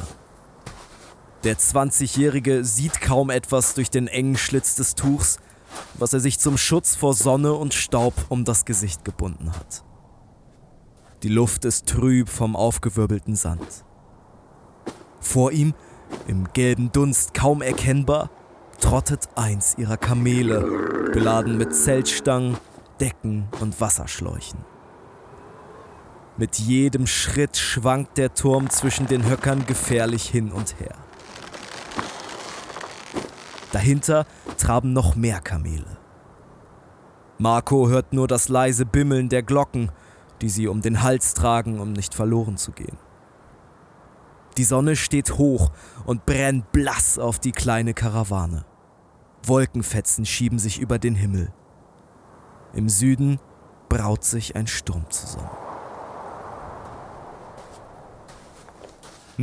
Der 1.44 1.58
20-Jährige 1.58 2.64
sieht 2.64 3.02
kaum 3.02 3.32
etwas 3.32 3.74
durch 3.74 3.89
den 3.89 4.08
engen 4.08 4.38
Schlitz 4.38 4.76
des 4.76 4.94
Tuchs, 4.94 5.39
was 5.96 6.14
er 6.14 6.20
sich 6.20 6.38
zum 6.38 6.56
Schutz 6.56 6.96
vor 6.96 7.16
Sonne 7.16 7.54
und 7.54 7.74
Staub 7.74 8.14
um 8.30 8.46
das 8.46 8.64
Gesicht 8.64 9.04
gebunden 9.04 9.52
hat. 9.52 9.84
Die 11.24 11.30
Luft 11.30 11.66
ist 11.66 11.88
trüb 11.88 12.30
vom 12.30 12.56
aufgewirbelten 12.56 13.36
Sand. 13.36 13.86
Vor 15.20 15.52
ihm, 15.52 15.74
im 16.28 16.52
gelben 16.54 16.92
Dunst 16.92 17.34
kaum 17.34 17.64
erkennbar, 17.64 18.30
trottet 18.80 19.30
eins 19.36 19.76
ihrer 19.80 19.98
Kamele, 19.98 20.62
beladen 21.12 21.58
mit 21.58 21.76
Zeltstangen, 21.76 22.58
Decken 23.00 23.48
und 23.60 23.82
Wasserschläuchen. 23.82 24.60
Mit 26.38 26.58
jedem 26.60 27.08
Schritt 27.08 27.58
schwankt 27.58 28.18
der 28.18 28.34
Turm 28.34 28.70
zwischen 28.70 29.08
den 29.08 29.28
Höckern 29.28 29.66
gefährlich 29.66 30.30
hin 30.30 30.52
und 30.52 30.80
her. 30.80 30.96
Dahinter 33.72 34.26
traben 34.58 34.94
noch 34.94 35.16
mehr 35.16 35.40
Kamele. 35.40 35.98
Marco 37.38 37.90
hört 37.90 38.14
nur 38.14 38.28
das 38.28 38.50
leise 38.50 38.86
Bimmeln 38.86 39.30
der 39.30 39.44
Glocken, 39.44 39.92
die 40.42 40.50
sie 40.50 40.68
um 40.68 40.82
den 40.82 41.02
Hals 41.02 41.34
tragen, 41.34 41.80
um 41.80 41.94
nicht 41.94 42.14
verloren 42.14 42.58
zu 42.58 42.72
gehen. 42.72 42.98
Die 44.58 44.64
Sonne 44.64 44.96
steht 44.96 45.38
hoch 45.38 45.72
und 46.06 46.26
brennt 46.26 46.72
blass 46.72 47.18
auf 47.18 47.40
die 47.40 47.52
kleine 47.52 47.94
Karawane. 47.94 48.66
Wolkenfetzen 49.44 50.26
schieben 50.26 50.60
sich 50.60 50.80
über 50.80 51.00
den 51.00 51.16
Himmel. 51.16 51.54
Im 52.74 52.90
Süden 52.90 53.40
braut 53.90 54.24
sich 54.24 54.56
ein 54.56 54.68
Sturm 54.68 55.10
zusammen. 55.10 55.61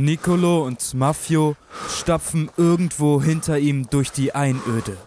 Nicolo 0.01 0.65
und 0.65 0.93
Maffio 0.93 1.57
stapfen 1.89 2.49
irgendwo 2.55 3.21
hinter 3.21 3.59
ihm 3.59 3.89
durch 3.89 4.13
die 4.13 4.33
Einöde. 4.33 4.97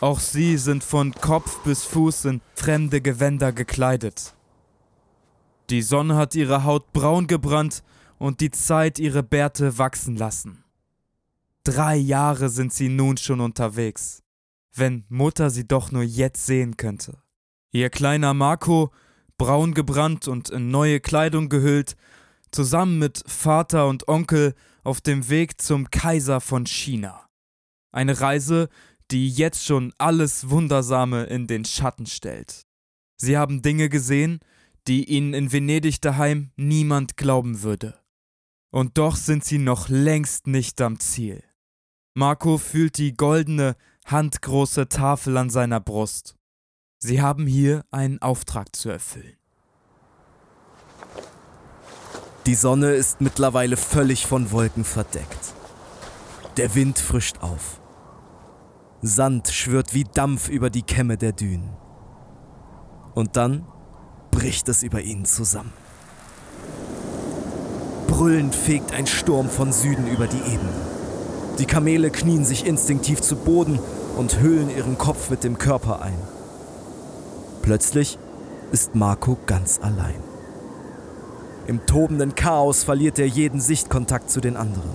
Auch 0.00 0.18
sie 0.18 0.56
sind 0.56 0.82
von 0.82 1.12
Kopf 1.14 1.62
bis 1.62 1.84
Fuß 1.84 2.24
in 2.24 2.40
fremde 2.56 3.00
Gewänder 3.00 3.52
gekleidet. 3.52 4.34
Die 5.70 5.82
Sonne 5.82 6.16
hat 6.16 6.34
ihre 6.34 6.64
Haut 6.64 6.92
braun 6.92 7.28
gebrannt 7.28 7.84
und 8.18 8.40
die 8.40 8.50
Zeit 8.50 8.98
ihre 8.98 9.22
Bärte 9.22 9.78
wachsen 9.78 10.16
lassen. 10.16 10.64
Drei 11.62 11.94
Jahre 11.94 12.48
sind 12.48 12.72
sie 12.72 12.88
nun 12.88 13.18
schon 13.18 13.40
unterwegs. 13.40 14.24
Wenn 14.74 15.04
Mutter 15.08 15.50
sie 15.50 15.66
doch 15.66 15.92
nur 15.92 16.02
jetzt 16.02 16.44
sehen 16.44 16.76
könnte. 16.76 17.18
Ihr 17.70 17.88
kleiner 17.88 18.34
Marco, 18.34 18.90
braun 19.38 19.74
gebrannt 19.74 20.26
und 20.26 20.50
in 20.50 20.72
neue 20.72 20.98
Kleidung 20.98 21.48
gehüllt, 21.48 21.96
zusammen 22.54 22.98
mit 22.98 23.22
Vater 23.26 23.88
und 23.88 24.08
Onkel 24.08 24.54
auf 24.82 25.00
dem 25.00 25.28
Weg 25.28 25.60
zum 25.60 25.90
Kaiser 25.90 26.40
von 26.40 26.66
China. 26.66 27.28
Eine 27.92 28.20
Reise, 28.20 28.68
die 29.10 29.28
jetzt 29.28 29.64
schon 29.64 29.92
alles 29.98 30.50
Wundersame 30.50 31.24
in 31.24 31.46
den 31.46 31.64
Schatten 31.64 32.06
stellt. 32.06 32.62
Sie 33.16 33.36
haben 33.36 33.62
Dinge 33.62 33.88
gesehen, 33.88 34.40
die 34.86 35.04
ihnen 35.04 35.34
in 35.34 35.52
Venedig 35.52 36.00
daheim 36.00 36.50
niemand 36.56 37.16
glauben 37.16 37.62
würde. 37.62 38.00
Und 38.70 38.98
doch 38.98 39.16
sind 39.16 39.44
sie 39.44 39.58
noch 39.58 39.88
längst 39.88 40.46
nicht 40.46 40.80
am 40.80 40.98
Ziel. 40.98 41.42
Marco 42.14 42.58
fühlt 42.58 42.98
die 42.98 43.16
goldene, 43.16 43.76
handgroße 44.06 44.88
Tafel 44.88 45.36
an 45.36 45.50
seiner 45.50 45.80
Brust. 45.80 46.36
Sie 46.98 47.20
haben 47.20 47.46
hier 47.46 47.84
einen 47.90 48.20
Auftrag 48.20 48.74
zu 48.74 48.88
erfüllen. 48.88 49.36
Die 52.46 52.54
Sonne 52.54 52.92
ist 52.92 53.22
mittlerweile 53.22 53.78
völlig 53.78 54.26
von 54.26 54.52
Wolken 54.52 54.84
verdeckt. 54.84 55.54
Der 56.58 56.74
Wind 56.74 56.98
frischt 56.98 57.36
auf. 57.40 57.80
Sand 59.00 59.48
schwirrt 59.48 59.94
wie 59.94 60.04
Dampf 60.04 60.48
über 60.48 60.68
die 60.68 60.82
Kämme 60.82 61.16
der 61.16 61.32
Dünen. 61.32 61.70
Und 63.14 63.36
dann 63.36 63.66
bricht 64.30 64.68
es 64.68 64.82
über 64.82 65.00
ihnen 65.00 65.24
zusammen. 65.24 65.72
Brüllend 68.08 68.54
fegt 68.54 68.92
ein 68.92 69.06
Sturm 69.06 69.48
von 69.48 69.72
Süden 69.72 70.06
über 70.06 70.26
die 70.26 70.36
Ebene. 70.36 70.72
Die 71.58 71.66
Kamele 71.66 72.10
knien 72.10 72.44
sich 72.44 72.66
instinktiv 72.66 73.22
zu 73.22 73.36
Boden 73.36 73.78
und 74.16 74.40
hüllen 74.40 74.68
ihren 74.68 74.98
Kopf 74.98 75.30
mit 75.30 75.44
dem 75.44 75.56
Körper 75.56 76.02
ein. 76.02 76.18
Plötzlich 77.62 78.18
ist 78.70 78.94
Marco 78.94 79.38
ganz 79.46 79.80
allein. 79.80 80.22
Im 81.66 81.86
tobenden 81.86 82.34
Chaos 82.34 82.84
verliert 82.84 83.18
er 83.18 83.26
jeden 83.26 83.60
Sichtkontakt 83.60 84.30
zu 84.30 84.40
den 84.40 84.56
anderen. 84.56 84.90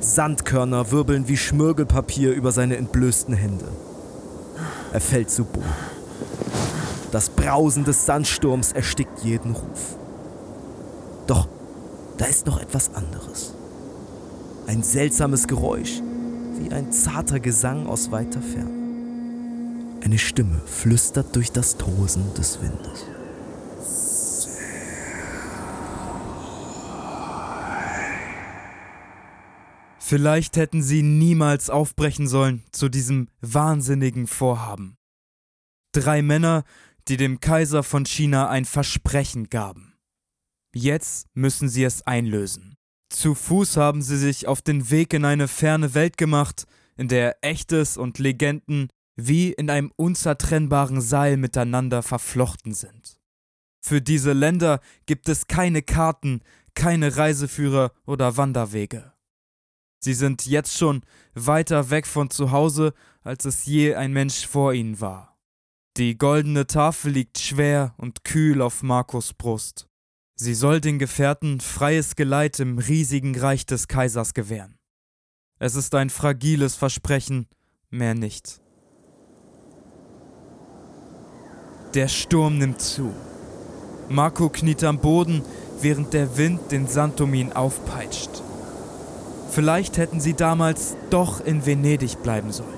Sandkörner 0.00 0.90
wirbeln 0.90 1.28
wie 1.28 1.36
Schmirgelpapier 1.36 2.32
über 2.32 2.50
seine 2.50 2.76
entblößten 2.76 3.34
Hände. 3.34 3.66
Er 4.92 5.00
fällt 5.00 5.30
zu 5.30 5.44
Boden. 5.44 5.64
Das 7.12 7.28
Brausen 7.28 7.84
des 7.84 8.06
Sandsturms 8.06 8.72
erstickt 8.72 9.22
jeden 9.22 9.52
Ruf. 9.52 9.96
Doch 11.26 11.46
da 12.18 12.24
ist 12.24 12.46
noch 12.46 12.60
etwas 12.60 12.94
anderes. 12.94 13.54
Ein 14.66 14.82
seltsames 14.82 15.46
Geräusch, 15.46 16.00
wie 16.58 16.72
ein 16.72 16.90
zarter 16.92 17.38
Gesang 17.38 17.86
aus 17.86 18.10
weiter 18.10 18.40
Ferne. 18.40 18.70
Eine 20.04 20.18
Stimme 20.18 20.60
flüstert 20.66 21.36
durch 21.36 21.52
das 21.52 21.76
Tosen 21.76 22.34
des 22.34 22.60
Windes. 22.60 23.06
Vielleicht 30.12 30.58
hätten 30.58 30.82
sie 30.82 31.00
niemals 31.00 31.70
aufbrechen 31.70 32.28
sollen 32.28 32.62
zu 32.70 32.90
diesem 32.90 33.28
wahnsinnigen 33.40 34.26
Vorhaben. 34.26 34.98
Drei 35.94 36.20
Männer, 36.20 36.64
die 37.08 37.16
dem 37.16 37.40
Kaiser 37.40 37.82
von 37.82 38.04
China 38.04 38.50
ein 38.50 38.66
Versprechen 38.66 39.48
gaben. 39.48 39.94
Jetzt 40.74 41.28
müssen 41.32 41.70
sie 41.70 41.82
es 41.84 42.06
einlösen. 42.06 42.74
Zu 43.08 43.34
Fuß 43.34 43.78
haben 43.78 44.02
sie 44.02 44.18
sich 44.18 44.46
auf 44.46 44.60
den 44.60 44.90
Weg 44.90 45.14
in 45.14 45.24
eine 45.24 45.48
ferne 45.48 45.94
Welt 45.94 46.18
gemacht, 46.18 46.66
in 46.98 47.08
der 47.08 47.42
Echtes 47.42 47.96
und 47.96 48.18
Legenden 48.18 48.90
wie 49.16 49.50
in 49.54 49.70
einem 49.70 49.94
unzertrennbaren 49.96 51.00
Seil 51.00 51.38
miteinander 51.38 52.02
verflochten 52.02 52.74
sind. 52.74 53.18
Für 53.82 54.02
diese 54.02 54.34
Länder 54.34 54.80
gibt 55.06 55.30
es 55.30 55.46
keine 55.46 55.80
Karten, 55.80 56.42
keine 56.74 57.16
Reiseführer 57.16 57.92
oder 58.04 58.36
Wanderwege. 58.36 59.11
Sie 60.04 60.14
sind 60.14 60.46
jetzt 60.46 60.76
schon 60.76 61.02
weiter 61.34 61.90
weg 61.90 62.08
von 62.08 62.28
zu 62.28 62.50
Hause, 62.50 62.92
als 63.22 63.44
es 63.44 63.64
je 63.66 63.94
ein 63.94 64.12
Mensch 64.12 64.46
vor 64.46 64.72
ihnen 64.72 65.00
war. 65.00 65.38
Die 65.96 66.18
goldene 66.18 66.66
Tafel 66.66 67.12
liegt 67.12 67.38
schwer 67.38 67.94
und 67.98 68.24
kühl 68.24 68.62
auf 68.62 68.82
Markus 68.82 69.32
Brust. 69.32 69.86
Sie 70.34 70.54
soll 70.54 70.80
den 70.80 70.98
Gefährten 70.98 71.60
freies 71.60 72.16
Geleit 72.16 72.58
im 72.58 72.78
riesigen 72.78 73.38
Reich 73.38 73.64
des 73.64 73.86
Kaisers 73.86 74.34
gewähren. 74.34 74.76
Es 75.60 75.76
ist 75.76 75.94
ein 75.94 76.10
fragiles 76.10 76.74
Versprechen, 76.74 77.46
mehr 77.90 78.14
nicht. 78.14 78.60
Der 81.94 82.08
Sturm 82.08 82.58
nimmt 82.58 82.80
zu. 82.80 83.14
Marco 84.08 84.48
kniet 84.48 84.82
am 84.82 84.98
Boden, 84.98 85.42
während 85.80 86.12
der 86.12 86.36
Wind 86.36 86.72
den 86.72 86.88
Sand 86.88 87.20
um 87.20 87.34
ihn 87.34 87.52
aufpeitscht. 87.52 88.41
Vielleicht 89.52 89.98
hätten 89.98 90.18
sie 90.18 90.32
damals 90.32 90.96
doch 91.10 91.44
in 91.44 91.66
Venedig 91.66 92.22
bleiben 92.22 92.52
sollen. 92.52 92.72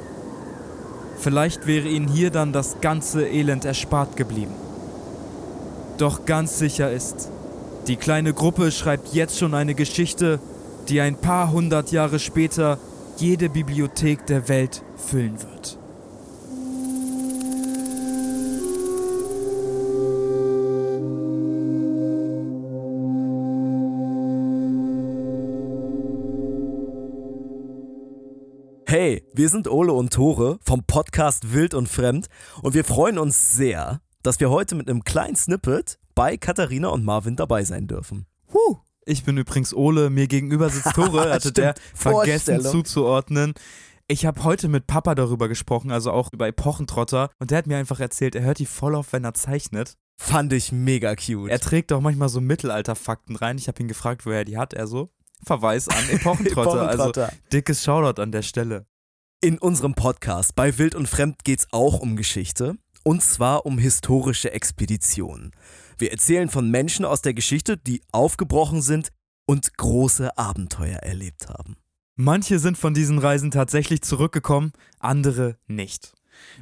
Vielleicht 1.16 1.68
wäre 1.68 1.87
ihnen 1.87 2.09
hier 2.09 2.31
dann 2.33 2.53
das 2.53 2.81
ganze 2.81 3.29
Elend 3.29 3.64
erspart 3.64 4.16
geblieben. 4.16 4.55
Doch 5.99 6.27
ganz 6.27 6.59
sicher 6.59 6.91
ist, 6.91 7.31
die 7.87 7.95
kleine 7.95 8.33
Gruppe 8.33 8.72
schreibt 8.72 9.14
jetzt 9.14 9.39
schon 9.39 9.55
eine 9.55 9.77
Geschichte, 9.77 10.41
die 10.89 11.01
ein 11.01 11.14
paar 11.14 11.53
hundert 11.53 11.93
Jahre 11.93 12.18
später 12.18 12.79
jede 13.18 13.49
Bibliothek 13.51 14.27
der 14.27 14.49
Welt 14.49 14.83
füllen 14.97 15.41
wird. 15.41 15.79
Wir 29.37 29.49
sind 29.49 29.66
Ole 29.66 29.93
und 29.93 30.12
Tore 30.12 30.61
vom 30.62 30.85
Podcast 30.85 31.53
Wild 31.53 31.74
und 31.74 31.89
Fremd 31.89 32.28
und 32.62 32.74
wir 32.74 32.85
freuen 32.85 33.18
uns 33.18 33.53
sehr, 33.55 34.01
dass 34.22 34.39
wir 34.39 34.49
heute 34.49 34.76
mit 34.76 34.89
einem 34.89 35.03
kleinen 35.03 35.35
Snippet 35.35 35.99
bei 36.14 36.37
Katharina 36.37 36.89
und 36.91 37.05
Marvin 37.05 37.35
dabei 37.35 37.64
sein 37.64 37.89
dürfen. 37.89 38.26
Huh. 38.53 38.76
Ich 39.05 39.24
bin 39.24 39.37
übrigens 39.37 39.74
Ole, 39.74 40.09
mir 40.09 40.28
gegenüber 40.28 40.70
sitzt 40.70 40.93
Tore, 40.95 41.32
hatte 41.32 41.51
der 41.51 41.74
vergessen 41.95 42.61
zuzuordnen. 42.61 43.55
Ich 44.07 44.24
habe 44.24 44.45
heute 44.45 44.68
mit 44.68 44.87
Papa 44.87 45.16
darüber 45.16 45.49
gesprochen, 45.49 45.91
also 45.91 46.12
auch 46.12 46.32
über 46.32 46.47
Epochentrotter, 46.47 47.30
und 47.41 47.51
der 47.51 47.59
hat 47.59 47.66
mir 47.66 47.76
einfach 47.76 47.99
erzählt, 47.99 48.37
er 48.37 48.43
hört 48.43 48.61
die 48.61 48.66
voll 48.66 48.95
auf, 48.95 49.12
wenn 49.12 49.24
er 49.24 49.35
zeichnet. 49.35 49.95
Fand 50.16 50.53
ich 50.53 50.70
mega 50.70 51.16
cute. 51.16 51.51
Er 51.51 51.59
trägt 51.59 51.93
auch 51.93 52.01
manchmal 52.01 52.28
so 52.28 52.41
Mittelalterfakten 52.41 53.35
rein. 53.35 53.59
Ich 53.59 53.66
habe 53.66 53.82
ihn 53.82 53.89
gefragt, 53.89 54.26
woher 54.26 54.39
er 54.39 54.45
die 54.45 54.59
hat. 54.59 54.74
Er 54.74 54.87
so, 54.87 55.11
Verweis 55.43 55.89
an 55.89 56.09
Epochentrotter. 56.11 56.89
also 56.89 57.12
dickes 57.53 57.82
Shoutout 57.82 58.22
an 58.22 58.30
der 58.30 58.43
Stelle. 58.43 58.87
In 59.45 59.59
unserem 59.59 59.92
Podcast 59.92 60.55
bei 60.55 60.78
Wild 60.78 60.95
und 60.95 61.07
Fremd 61.07 61.45
geht 61.45 61.59
es 61.59 61.68
auch 61.70 62.01
um 62.01 62.16
Geschichte. 62.16 62.78
Und 63.03 63.20
zwar 63.20 63.66
um 63.66 63.76
historische 63.76 64.51
Expeditionen. 64.53 65.51
Wir 65.99 66.12
erzählen 66.12 66.49
von 66.49 66.70
Menschen 66.70 67.05
aus 67.05 67.20
der 67.20 67.34
Geschichte, 67.34 67.76
die 67.76 68.01
aufgebrochen 68.11 68.80
sind 68.80 69.11
und 69.45 69.76
große 69.76 70.38
Abenteuer 70.38 70.97
erlebt 71.01 71.51
haben. 71.51 71.76
Manche 72.16 72.59
sind 72.59 72.78
von 72.78 72.95
diesen 72.95 73.18
Reisen 73.18 73.51
tatsächlich 73.51 74.01
zurückgekommen, 74.01 74.72
andere 74.99 75.59
nicht. 75.66 76.14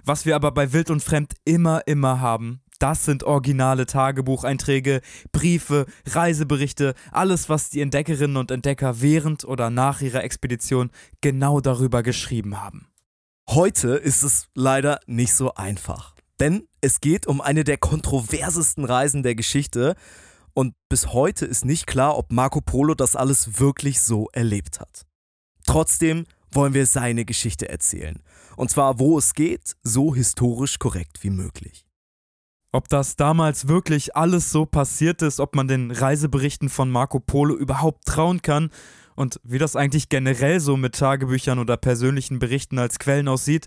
Was 0.05 0.27
wir 0.27 0.35
aber 0.35 0.51
bei 0.51 0.73
Wild 0.73 0.91
und 0.91 1.05
Fremd 1.05 1.35
immer, 1.45 1.87
immer 1.87 2.19
haben, 2.19 2.63
das 2.83 3.05
sind 3.05 3.23
originale 3.23 3.87
Tagebucheinträge, 3.87 5.03
Briefe, 5.31 5.87
Reiseberichte, 6.07 6.95
alles, 7.13 7.49
was 7.49 7.71
die 7.71 7.81
Entdeckerinnen 7.81 8.37
und 8.37 8.51
Entdecker 8.51 9.01
während 9.01 9.45
oder 9.45 9.71
nach 9.71 10.01
ihrer 10.01 10.25
Expedition 10.25 10.91
genau 11.21 11.61
darüber 11.61 12.03
geschrieben 12.03 12.61
haben. 12.61 12.89
Heute 13.49 13.91
ist 13.91 14.25
es 14.25 14.49
leider 14.55 14.99
nicht 15.07 15.35
so 15.35 15.55
einfach, 15.55 16.17
denn 16.41 16.67
es 16.81 17.01
geht 17.01 17.29
um 17.29 17.41
eine 17.41 17.63
der 17.63 17.79
kontroversesten 17.79 18.85
Reisen 18.85 19.23
der 19.23 19.37
Geschichte 19.37 19.95
und 20.53 20.75
bis 20.89 21.13
heute 21.13 21.47
ist 21.47 21.65
nicht 21.65 21.87
klar, 21.87 22.19
ob 22.19 22.33
Marco 22.33 22.61
Polo 22.61 22.95
das 22.95 23.15
alles 23.15 23.61
wirklich 23.61 24.01
so 24.01 24.29
erlebt 24.33 24.81
hat. 24.81 25.07
Trotzdem 25.67 26.25
wollen 26.51 26.75
wir 26.75 26.87
seine 26.87 27.25
Geschichte 27.25 27.69
erzählen. 27.69 28.23
Und 28.57 28.71
zwar, 28.71 28.99
wo 28.99 29.19
es 29.19 29.35
geht, 29.35 29.77
so 29.83 30.15
historisch 30.15 30.79
korrekt 30.79 31.23
wie 31.23 31.31
möglich. 31.31 31.87
Ob 32.75 32.89
das 32.89 33.17
damals 33.17 33.69
wirklich 33.69 34.17
alles 34.17 34.51
so 34.51 34.65
passiert 34.65 35.21
ist, 35.21 35.41
ob 35.41 35.55
man 35.55 35.69
den 35.69 35.91
Reiseberichten 35.91 36.71
von 36.71 36.91
Marco 36.91 37.21
Polo 37.21 37.55
überhaupt 37.55 38.07
trauen 38.07 38.41
kann 38.41 38.71
und 39.15 39.39
wie 39.45 39.59
das 39.59 39.77
eigentlich 39.77 40.09
generell 40.09 40.59
so 40.59 40.79
mit 40.79 40.95
Tagebüchern 40.95 41.59
oder 41.59 41.77
persönlichen 41.77 42.39
Berichten 42.39 42.79
als 42.79 42.99
Quellen 42.99 43.29
aussieht, 43.29 43.67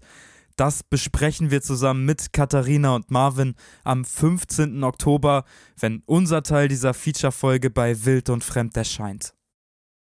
das 0.56 0.82
besprechen 0.82 1.52
wir 1.52 1.62
zusammen 1.62 2.06
mit 2.06 2.34
Katharina 2.34 2.96
und 2.96 3.12
Marvin 3.12 3.54
am 3.84 4.06
15. 4.06 4.84
Oktober, 4.84 5.44
wenn 5.80 6.02
unser 6.08 6.42
Teil 6.42 6.68
dieser 6.68 6.96
Feature-Folge 6.96 7.70
bei 7.70 8.06
Wild 8.06 8.32
und 8.32 8.44
Fremd 8.44 8.76
erscheint. 8.76 9.36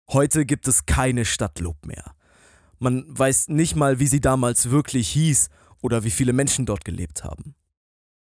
Heute 0.09 0.45
gibt 0.45 0.69
es 0.69 0.87
keine 0.87 1.25
Stadtlob 1.25 1.85
mehr. 1.85 2.15
Man 2.79 3.05
weiß 3.09 3.49
nicht 3.49 3.75
mal, 3.75 3.99
wie 3.99 4.07
sie 4.07 4.21
damals 4.21 4.71
wirklich 4.71 5.09
hieß 5.09 5.49
oder 5.81 6.05
wie 6.05 6.11
viele 6.11 6.33
Menschen 6.33 6.67
dort 6.67 6.85
gelebt 6.85 7.25
haben. 7.25 7.57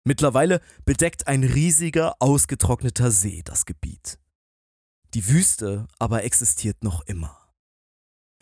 Mittlerweile 0.08 0.62
bedeckt 0.86 1.28
ein 1.28 1.44
riesiger, 1.44 2.16
ausgetrockneter 2.20 3.10
See 3.10 3.42
das 3.44 3.66
Gebiet. 3.66 4.20
Die 5.16 5.28
Wüste 5.28 5.88
aber 5.98 6.24
existiert 6.24 6.84
noch 6.84 7.02
immer. 7.08 7.36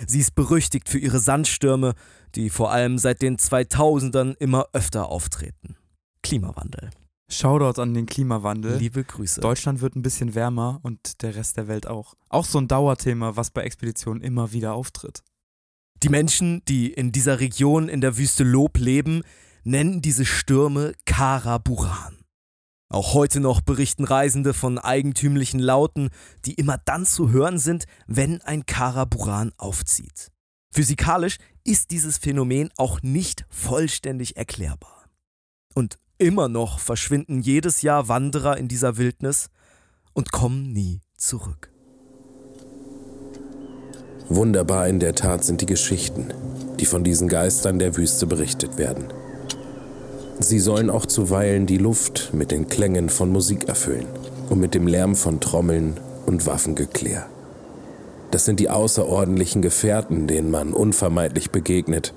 Sie 0.06 0.20
ist 0.20 0.36
berüchtigt 0.36 0.90
für 0.90 1.00
ihre 1.00 1.20
Sandstürme, 1.20 1.94
die 2.36 2.50
vor 2.50 2.72
allem 2.72 2.98
seit 2.98 3.22
den 3.22 3.38
2000ern 3.38 4.36
immer 4.40 4.68
öfter 4.74 5.08
auftreten. 5.08 5.78
Klimawandel. 6.22 6.90
Shoutout 7.32 7.82
an 7.82 7.94
den 7.94 8.08
Klimawandel. 8.08 8.78
Liebe 8.78 9.06
Grüße. 9.06 9.40
Deutschland 9.40 9.80
wird 9.80 9.96
ein 9.96 10.02
bisschen 10.02 10.36
wärmer 10.36 10.82
und 10.84 11.22
der 11.22 11.36
Rest 11.36 11.56
der 11.56 11.70
Welt 11.70 11.88
auch. 11.88 12.16
Auch 12.28 12.46
so 12.46 12.60
ein 12.60 12.68
Dauerthema, 12.68 13.38
was 13.38 13.52
bei 13.52 13.62
Expeditionen 13.64 14.22
immer 14.22 14.52
wieder 14.52 14.74
auftritt. 14.74 15.24
Die 16.04 16.10
Menschen, 16.10 16.62
die 16.66 16.92
in 16.92 17.14
dieser 17.14 17.40
Region 17.40 17.88
in 17.88 18.02
der 18.02 18.18
Wüste 18.18 18.44
Lob 18.44 18.78
leben, 18.78 19.24
nennen 19.64 20.02
diese 20.02 20.26
Stürme 20.26 20.94
Karaburan. 21.06 22.18
Auch 22.90 23.16
heute 23.16 23.40
noch 23.40 23.62
berichten 23.62 24.04
Reisende 24.04 24.54
von 24.54 24.78
eigentümlichen 24.78 25.60
Lauten, 25.60 26.10
die 26.46 26.54
immer 26.54 26.78
dann 26.86 27.06
zu 27.06 27.32
hören 27.32 27.58
sind, 27.58 27.86
wenn 28.06 28.42
ein 28.42 28.66
Karaburan 28.66 29.52
aufzieht. 29.58 30.30
Physikalisch 30.72 31.38
ist 31.64 31.92
dieses 31.92 32.18
Phänomen 32.18 32.70
auch 32.78 33.02
nicht 33.02 33.46
vollständig 33.50 34.38
erklärbar. 34.38 35.06
Und 35.74 35.98
immer 36.18 36.50
noch 36.50 36.80
verschwinden 36.80 37.42
jedes 37.42 37.82
Jahr 37.82 38.08
Wanderer 38.08 38.58
in 38.58 38.68
dieser 38.68 38.98
Wildnis 38.98 39.50
und 40.14 40.32
kommen 40.32 40.72
nie 40.72 41.02
zurück. 41.18 41.72
Wunderbar 44.30 44.88
in 44.88 45.00
der 45.00 45.16
Tat 45.16 45.44
sind 45.44 45.62
die 45.62 45.66
Geschichten, 45.66 46.34
die 46.80 46.86
von 46.86 47.04
diesen 47.04 47.28
Geistern 47.28 47.78
der 47.78 47.98
Wüste 47.98 48.26
berichtet 48.26 48.78
werden. 48.78 49.06
Sie 50.40 50.60
sollen 50.60 50.90
auch 50.90 51.06
zuweilen 51.06 51.66
die 51.66 51.78
Luft 51.78 52.32
mit 52.34 52.52
den 52.52 52.68
Klängen 52.68 53.10
von 53.10 53.32
Musik 53.32 53.68
erfüllen 53.68 54.08
und 54.50 54.60
mit 54.60 54.74
dem 54.74 54.88
Lärm 54.88 55.16
von 55.16 55.40
Trommeln 55.40 56.00
und 56.26 56.46
Waffengeklirr. 56.46 57.26
Das 58.32 58.46
sind 58.46 58.60
die 58.60 58.70
außerordentlichen 58.70 59.62
Gefährten, 59.62 60.26
denen 60.26 60.50
man 60.50 60.74
unvermeidlich 60.74 61.52
begegnet, 61.52 62.14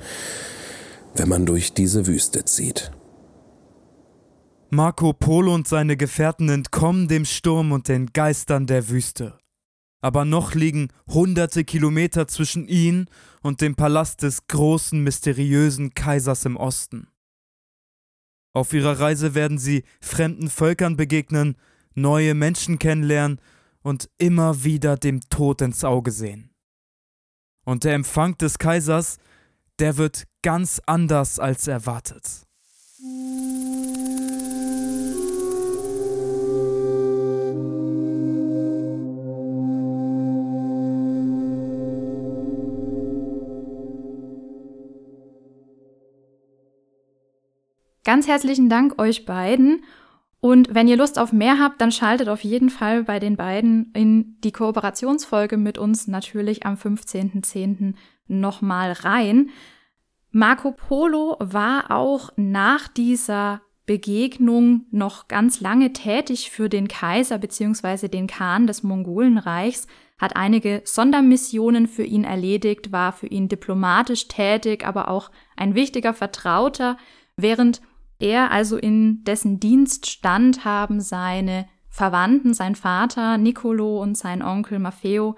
wenn 1.14 1.28
man 1.28 1.44
durch 1.44 1.74
diese 1.74 2.06
Wüste 2.06 2.44
zieht. 2.44 2.90
Marco 4.70 5.12
Polo 5.12 5.54
und 5.54 5.68
seine 5.68 5.96
Gefährten 5.96 6.48
entkommen 6.48 7.08
dem 7.08 7.24
Sturm 7.24 7.70
und 7.70 7.88
den 7.88 8.06
Geistern 8.12 8.66
der 8.66 8.88
Wüste. 8.88 9.38
Aber 10.00 10.24
noch 10.24 10.54
liegen 10.54 10.88
hunderte 11.08 11.64
Kilometer 11.64 12.26
zwischen 12.28 12.66
ihn 12.66 13.06
und 13.42 13.60
dem 13.60 13.76
Palast 13.76 14.22
des 14.22 14.46
großen, 14.46 15.02
mysteriösen 15.02 15.94
Kaisers 15.94 16.44
im 16.44 16.56
Osten. 16.56 17.08
Auf 18.57 18.72
ihrer 18.72 18.98
Reise 18.98 19.34
werden 19.34 19.59
sie 19.59 19.84
fremden 20.00 20.48
Völkern 20.48 20.96
begegnen, 20.96 21.57
neue 21.94 22.32
Menschen 22.32 22.78
kennenlernen 22.78 23.38
und 23.82 24.09
immer 24.16 24.64
wieder 24.64 24.96
dem 24.96 25.20
Tod 25.28 25.61
ins 25.61 25.84
Auge 25.84 26.11
sehen. 26.11 26.48
Und 27.66 27.84
der 27.84 27.92
Empfang 27.92 28.38
des 28.38 28.57
Kaisers, 28.59 29.18
der 29.78 29.98
wird 29.98 30.24
ganz 30.40 30.80
anders 30.86 31.38
als 31.38 31.68
erwartet. 31.68 32.46
Ganz 48.07 48.28
herzlichen 48.28 48.68
Dank 48.68 49.00
euch 49.02 49.24
beiden. 49.24 49.82
Und 50.38 50.72
wenn 50.72 50.86
ihr 50.86 50.96
Lust 50.96 51.18
auf 51.18 51.32
mehr 51.32 51.59
habt, 51.59 51.80
dann 51.80 51.90
schaltet 51.90 52.28
auf 52.28 52.44
jeden 52.44 52.70
Fall 52.70 53.02
bei 53.02 53.18
den 53.18 53.36
beiden 53.36 53.90
in 53.94 54.40
die 54.44 54.52
Kooperationsfolge 54.52 55.57
mit 55.57 55.76
uns 55.76 56.07
natürlich 56.07 56.64
am 56.64 56.76
15.10. 56.76 57.94
nochmal 58.28 58.92
rein. 58.92 59.50
Marco 60.30 60.70
Polo 60.70 61.36
war 61.40 61.90
auch 61.90 62.30
nach 62.36 62.86
dieser 62.86 63.62
Begegnung 63.86 64.86
noch 64.92 65.26
ganz 65.26 65.61
lange 65.61 65.92
tätig 65.92 66.52
für 66.52 66.68
den 66.68 66.86
Kaiser 66.86 67.38
bzw. 67.38 68.07
den 68.07 68.28
Khan 68.28 68.68
des 68.68 68.84
Mongolenreichs, 68.84 69.88
hat 70.16 70.36
einige 70.36 70.82
Sondermissionen 70.84 71.88
für 71.88 72.04
ihn 72.04 72.22
erledigt, 72.22 72.92
war 72.92 73.11
für 73.11 73.26
ihn 73.26 73.48
diplomatisch 73.48 74.28
tätig, 74.28 74.86
aber 74.86 75.09
auch 75.09 75.32
ein 75.57 75.74
wichtiger 75.74 76.14
Vertrauter, 76.14 76.98
während 77.36 77.80
er 78.18 78.50
also 78.50 78.76
in 78.76 79.24
dessen 79.24 79.60
Dienst 79.60 80.06
stand, 80.06 80.64
haben 80.64 81.00
seine 81.00 81.66
Verwandten, 81.88 82.54
sein 82.54 82.74
Vater 82.74 83.38
Nicolo 83.38 84.02
und 84.02 84.16
sein 84.16 84.42
Onkel 84.42 84.78
Maffeo, 84.78 85.36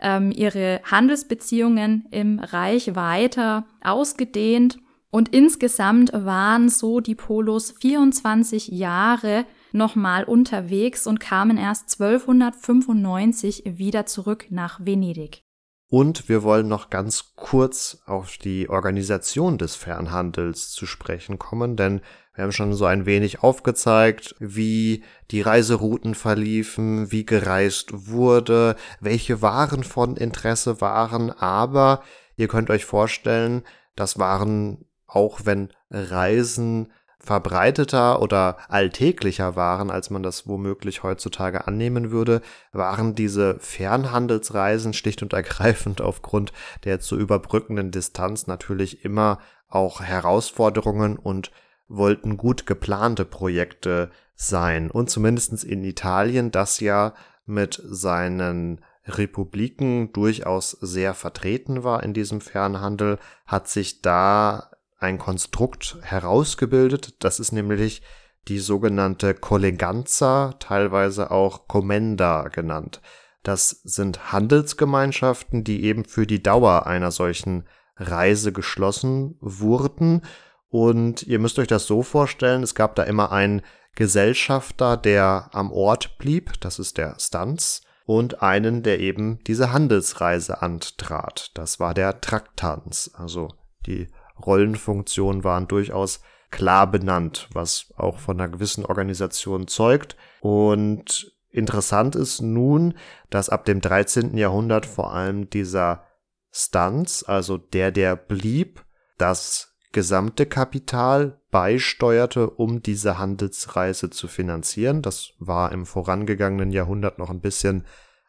ähm, 0.00 0.32
ihre 0.32 0.80
Handelsbeziehungen 0.84 2.06
im 2.10 2.38
Reich 2.38 2.94
weiter 2.94 3.66
ausgedehnt. 3.82 4.78
Und 5.10 5.28
insgesamt 5.34 6.12
waren 6.12 6.68
so 6.68 7.00
die 7.00 7.16
Polos 7.16 7.72
24 7.80 8.68
Jahre 8.68 9.44
nochmal 9.72 10.24
unterwegs 10.24 11.06
und 11.06 11.20
kamen 11.20 11.56
erst 11.58 12.00
1295 12.00 13.64
wieder 13.66 14.06
zurück 14.06 14.46
nach 14.50 14.80
Venedig. 14.84 15.42
Und 15.90 16.28
wir 16.28 16.44
wollen 16.44 16.68
noch 16.68 16.88
ganz 16.88 17.32
kurz 17.34 17.98
auf 18.06 18.38
die 18.38 18.70
Organisation 18.70 19.58
des 19.58 19.74
Fernhandels 19.74 20.70
zu 20.70 20.86
sprechen 20.86 21.40
kommen, 21.40 21.76
denn 21.76 22.00
wir 22.32 22.44
haben 22.44 22.52
schon 22.52 22.74
so 22.74 22.84
ein 22.84 23.06
wenig 23.06 23.42
aufgezeigt, 23.42 24.36
wie 24.38 25.02
die 25.32 25.40
Reiserouten 25.40 26.14
verliefen, 26.14 27.10
wie 27.10 27.26
gereist 27.26 28.08
wurde, 28.08 28.76
welche 29.00 29.42
Waren 29.42 29.82
von 29.82 30.16
Interesse 30.16 30.80
waren, 30.80 31.32
aber 31.32 32.04
ihr 32.36 32.46
könnt 32.46 32.70
euch 32.70 32.84
vorstellen, 32.84 33.64
das 33.96 34.16
waren, 34.16 34.86
auch 35.08 35.40
wenn 35.44 35.72
Reisen 35.90 36.92
verbreiteter 37.22 38.22
oder 38.22 38.56
alltäglicher 38.68 39.54
waren, 39.54 39.90
als 39.90 40.10
man 40.10 40.22
das 40.22 40.46
womöglich 40.48 41.02
heutzutage 41.02 41.66
annehmen 41.66 42.10
würde, 42.10 42.40
waren 42.72 43.14
diese 43.14 43.58
Fernhandelsreisen 43.60 44.94
schlicht 44.94 45.22
und 45.22 45.32
ergreifend 45.32 46.00
aufgrund 46.00 46.52
der 46.84 47.00
zu 47.00 47.16
überbrückenden 47.16 47.90
Distanz 47.90 48.46
natürlich 48.46 49.04
immer 49.04 49.38
auch 49.68 50.00
Herausforderungen 50.00 51.16
und 51.16 51.52
wollten 51.88 52.36
gut 52.36 52.66
geplante 52.66 53.24
Projekte 53.24 54.10
sein. 54.34 54.90
Und 54.90 55.10
zumindestens 55.10 55.62
in 55.62 55.84
Italien, 55.84 56.50
das 56.50 56.80
ja 56.80 57.14
mit 57.44 57.80
seinen 57.84 58.80
Republiken 59.06 60.12
durchaus 60.12 60.70
sehr 60.70 61.14
vertreten 61.14 61.84
war 61.84 62.02
in 62.02 62.14
diesem 62.14 62.40
Fernhandel, 62.40 63.18
hat 63.46 63.68
sich 63.68 64.02
da 64.02 64.69
ein 65.00 65.18
Konstrukt 65.18 65.98
herausgebildet. 66.02 67.14
Das 67.18 67.40
ist 67.40 67.52
nämlich 67.52 68.02
die 68.48 68.58
sogenannte 68.58 69.34
Colleganza, 69.34 70.54
teilweise 70.58 71.30
auch 71.30 71.66
Commenda 71.66 72.48
genannt. 72.48 73.00
Das 73.42 73.70
sind 73.84 74.32
Handelsgemeinschaften, 74.32 75.64
die 75.64 75.84
eben 75.84 76.04
für 76.04 76.26
die 76.26 76.42
Dauer 76.42 76.86
einer 76.86 77.10
solchen 77.10 77.66
Reise 77.96 78.52
geschlossen 78.52 79.36
wurden. 79.40 80.22
Und 80.68 81.22
ihr 81.24 81.38
müsst 81.38 81.58
euch 81.58 81.66
das 81.66 81.86
so 81.86 82.02
vorstellen, 82.02 82.62
es 82.62 82.74
gab 82.74 82.94
da 82.94 83.02
immer 83.02 83.32
einen 83.32 83.62
Gesellschafter, 83.94 84.96
der 84.96 85.50
am 85.52 85.72
Ort 85.72 86.18
blieb, 86.18 86.60
das 86.60 86.78
ist 86.78 86.96
der 86.96 87.16
Stanz, 87.18 87.82
und 88.06 88.42
einen, 88.42 88.82
der 88.82 89.00
eben 89.00 89.38
diese 89.46 89.72
Handelsreise 89.72 90.62
antrat, 90.62 91.50
das 91.54 91.80
war 91.80 91.94
der 91.94 92.20
Traktans, 92.20 93.12
also 93.14 93.48
die 93.86 94.08
Rollenfunktionen 94.40 95.44
waren 95.44 95.68
durchaus 95.68 96.20
klar 96.50 96.90
benannt, 96.90 97.48
was 97.52 97.92
auch 97.96 98.18
von 98.18 98.40
einer 98.40 98.50
gewissen 98.50 98.84
Organisation 98.84 99.68
zeugt. 99.68 100.16
Und 100.40 101.32
interessant 101.50 102.16
ist 102.16 102.40
nun, 102.40 102.94
dass 103.30 103.48
ab 103.48 103.64
dem 103.64 103.80
13. 103.80 104.36
Jahrhundert 104.36 104.86
vor 104.86 105.12
allem 105.12 105.48
dieser 105.48 106.04
Stanz, 106.50 107.24
also 107.26 107.56
der, 107.56 107.92
der 107.92 108.16
blieb, 108.16 108.84
das 109.18 109.76
gesamte 109.92 110.46
Kapital 110.46 111.40
beisteuerte, 111.50 112.48
um 112.48 112.82
diese 112.82 113.18
Handelsreise 113.18 114.10
zu 114.10 114.28
finanzieren. 114.28 115.02
Das 115.02 115.30
war 115.38 115.72
im 115.72 115.86
vorangegangenen 115.86 116.70
Jahrhundert 116.70 117.18
noch 117.18 117.30
ein 117.30 117.40
bisschen 117.40 117.84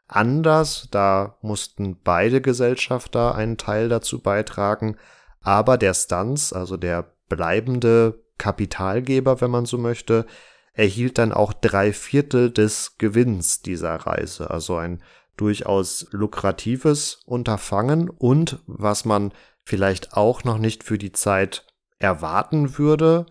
anders. 0.08 0.88
Da 0.92 1.38
mussten 1.42 2.00
beide 2.04 2.42
Gesellschafter 2.42 3.36
einen 3.36 3.58
Teil 3.58 3.90
dazu 3.90 4.22
beitragen 4.22 4.98
aber 5.42 5.78
der 5.78 5.94
Stunts, 5.94 6.54
also 6.54 6.78
der 6.78 7.14
bleibende 7.30 8.20
Kapitalgeber, 8.38 9.42
wenn 9.42 9.52
man 9.52 9.66
so 9.66 9.78
möchte, 9.78 10.26
erhielt 10.74 11.18
dann 11.18 11.32
auch 11.32 11.54
drei 11.54 11.94
Viertel 11.94 12.52
des 12.52 12.98
Gewinns 12.98 13.62
dieser 13.62 13.96
Reise. 13.96 14.50
Also 14.50 14.78
ein 14.78 15.02
durchaus 15.38 16.08
lukratives 16.12 17.22
Unterfangen 17.26 18.10
und 18.10 18.60
was 18.68 19.06
man 19.06 19.34
vielleicht 19.64 20.14
auch 20.14 20.44
noch 20.44 20.58
nicht 20.58 20.84
für 20.84 20.98
die 20.98 21.12
Zeit 21.12 21.66
erwarten 22.00 22.78
würde, 22.78 23.26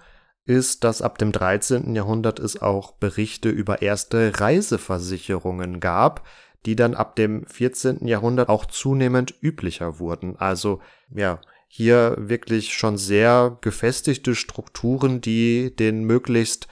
ist, 0.44 0.84
dass 0.84 1.02
ab 1.02 1.18
dem 1.18 1.32
13. 1.32 1.94
Jahrhundert 1.94 2.38
es 2.38 2.61
auch 2.61 2.92
Berichte 2.92 3.48
über 3.48 3.82
erste 3.82 4.40
Reiseversicherungen 4.40 5.80
gab, 5.80 6.26
die 6.66 6.76
dann 6.76 6.94
ab 6.94 7.16
dem 7.16 7.46
14. 7.46 8.06
Jahrhundert 8.06 8.48
auch 8.48 8.66
zunehmend 8.66 9.34
üblicher 9.40 9.98
wurden. 9.98 10.36
Also 10.36 10.80
ja, 11.14 11.40
hier 11.72 12.16
wirklich 12.18 12.74
schon 12.74 12.98
sehr 12.98 13.56
gefestigte 13.60 14.34
Strukturen, 14.34 15.20
die 15.20 15.74
den 15.74 16.02
möglichst 16.02 16.66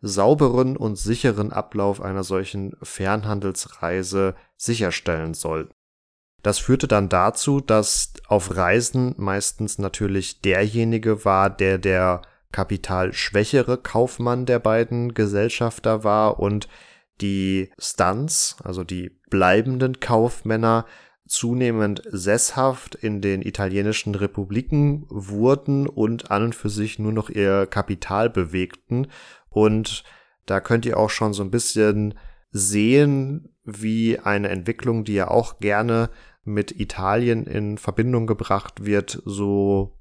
sauberen 0.00 0.76
und 0.76 0.96
sicheren 0.96 1.52
Ablauf 1.52 2.00
einer 2.00 2.22
solchen 2.22 2.76
Fernhandelsreise 2.80 4.36
sicherstellen 4.56 5.34
sollten. 5.34 5.74
Das 6.44 6.60
führte 6.60 6.86
dann 6.86 7.08
dazu, 7.08 7.60
dass 7.60 8.12
auf 8.28 8.54
Reisen 8.54 9.14
meistens 9.16 9.78
natürlich 9.78 10.40
derjenige 10.40 11.24
war, 11.24 11.50
der 11.50 11.78
der 11.78 12.22
kapitalschwächere 12.52 13.78
Kaufmann 13.78 14.46
der 14.46 14.60
beiden 14.60 15.14
Gesellschafter 15.14 16.04
war 16.04 16.38
und 16.38 16.68
die 17.20 17.72
Stunts, 17.76 18.56
also 18.62 18.84
die 18.84 19.10
bleibenden 19.30 19.98
Kaufmänner, 19.98 20.86
zunehmend 21.26 22.02
sesshaft 22.10 22.94
in 22.94 23.20
den 23.20 23.42
italienischen 23.42 24.14
Republiken 24.14 25.06
wurden 25.08 25.86
und 25.86 26.30
an 26.30 26.44
und 26.44 26.54
für 26.54 26.68
sich 26.68 26.98
nur 26.98 27.12
noch 27.12 27.30
ihr 27.30 27.66
Kapital 27.66 28.28
bewegten. 28.28 29.06
Und 29.48 30.04
da 30.46 30.60
könnt 30.60 30.84
ihr 30.84 30.98
auch 30.98 31.10
schon 31.10 31.32
so 31.32 31.42
ein 31.42 31.50
bisschen 31.50 32.14
sehen, 32.50 33.48
wie 33.64 34.18
eine 34.18 34.48
Entwicklung, 34.48 35.04
die 35.04 35.14
ja 35.14 35.28
auch 35.28 35.58
gerne 35.58 36.10
mit 36.44 36.78
Italien 36.78 37.46
in 37.46 37.78
Verbindung 37.78 38.26
gebracht 38.26 38.84
wird, 38.84 39.22
so 39.24 39.96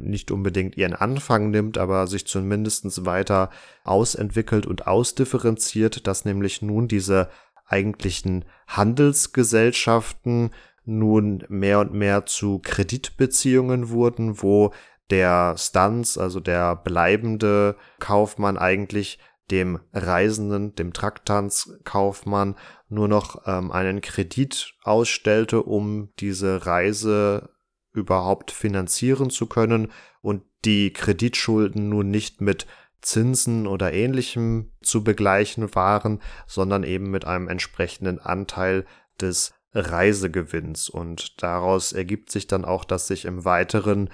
nicht 0.00 0.30
unbedingt 0.30 0.76
ihren 0.76 0.94
Anfang 0.94 1.50
nimmt, 1.50 1.78
aber 1.78 2.06
sich 2.06 2.26
zumindest 2.26 3.04
weiter 3.04 3.50
ausentwickelt 3.84 4.66
und 4.66 4.86
ausdifferenziert, 4.86 6.06
dass 6.06 6.24
nämlich 6.24 6.62
nun 6.62 6.86
diese 6.88 7.28
eigentlichen 7.68 8.44
Handelsgesellschaften 8.66 10.50
nun 10.84 11.44
mehr 11.48 11.80
und 11.80 11.92
mehr 11.92 12.26
zu 12.26 12.60
Kreditbeziehungen 12.60 13.90
wurden, 13.90 14.42
wo 14.42 14.72
der 15.10 15.56
Stanz, 15.58 16.18
also 16.18 16.40
der 16.40 16.76
bleibende 16.76 17.76
Kaufmann 17.98 18.58
eigentlich 18.58 19.18
dem 19.50 19.80
Reisenden, 19.92 20.74
dem 20.74 20.92
Traktanzkaufmann 20.92 22.56
nur 22.88 23.08
noch 23.08 23.42
ähm, 23.46 23.70
einen 23.70 24.00
Kredit 24.00 24.74
ausstellte, 24.82 25.62
um 25.62 26.10
diese 26.18 26.66
Reise 26.66 27.50
überhaupt 27.92 28.50
finanzieren 28.50 29.30
zu 29.30 29.46
können 29.46 29.90
und 30.20 30.42
die 30.64 30.92
Kreditschulden 30.92 31.88
nun 31.88 32.10
nicht 32.10 32.40
mit 32.40 32.66
Zinsen 33.00 33.66
oder 33.66 33.92
ähnlichem 33.92 34.72
zu 34.82 35.04
begleichen 35.04 35.74
waren, 35.74 36.20
sondern 36.46 36.82
eben 36.82 37.10
mit 37.10 37.24
einem 37.24 37.48
entsprechenden 37.48 38.18
Anteil 38.18 38.84
des 39.20 39.52
Reisegewinns. 39.72 40.88
Und 40.88 41.42
daraus 41.42 41.92
ergibt 41.92 42.30
sich 42.30 42.46
dann 42.46 42.64
auch, 42.64 42.84
dass 42.84 43.06
sich 43.06 43.24
im 43.24 43.44
Weiteren 43.44 44.10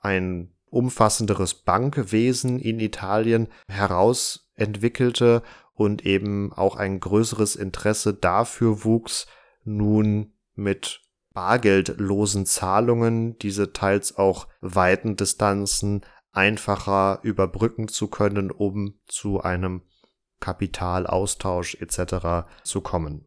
ein 0.00 0.52
umfassenderes 0.70 1.54
Bankwesen 1.54 2.58
in 2.58 2.78
Italien 2.78 3.48
herausentwickelte 3.68 5.42
und 5.74 6.04
eben 6.04 6.52
auch 6.52 6.76
ein 6.76 7.00
größeres 7.00 7.56
Interesse 7.56 8.12
dafür 8.14 8.84
wuchs, 8.84 9.26
nun 9.64 10.32
mit 10.54 11.00
bargeldlosen 11.32 12.46
Zahlungen 12.46 13.38
diese 13.38 13.72
teils 13.72 14.16
auch 14.16 14.48
weiten 14.60 15.14
Distanzen 15.14 16.04
einfacher 16.38 17.18
überbrücken 17.22 17.88
zu 17.88 18.06
können, 18.06 18.52
um 18.52 18.94
zu 19.06 19.42
einem 19.42 19.82
Kapitalaustausch 20.38 21.74
etc. 21.80 22.46
zu 22.62 22.80
kommen. 22.80 23.24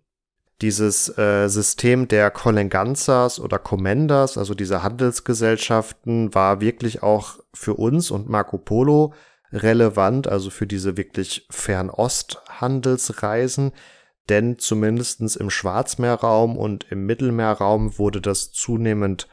Dieses 0.62 1.18
äh, 1.18 1.50
System 1.50 2.08
der 2.08 2.32
Colleganzas 2.32 3.42
oder 3.42 3.60
Commendas, 3.60 4.38
also 4.38 4.54
diese 4.54 4.82
Handelsgesellschaften, 4.82 6.34
war 6.34 6.62
wirklich 6.62 7.04
auch 7.04 7.40
für 7.54 7.74
uns 7.74 8.12
und 8.12 8.30
Marco 8.30 8.58
Polo 8.58 9.14
relevant, 9.52 10.30
also 10.30 10.50
für 10.50 10.66
diese 10.66 10.96
wirklich 10.96 11.46
Fernost-Handelsreisen, 11.50 13.74
denn 14.30 14.58
zumindestens 14.58 15.36
im 15.36 15.50
Schwarzmeerraum 15.50 16.56
und 16.56 16.90
im 16.90 17.06
Mittelmeerraum 17.06 17.98
wurde 17.98 18.22
das 18.22 18.54
zunehmend 18.54 19.28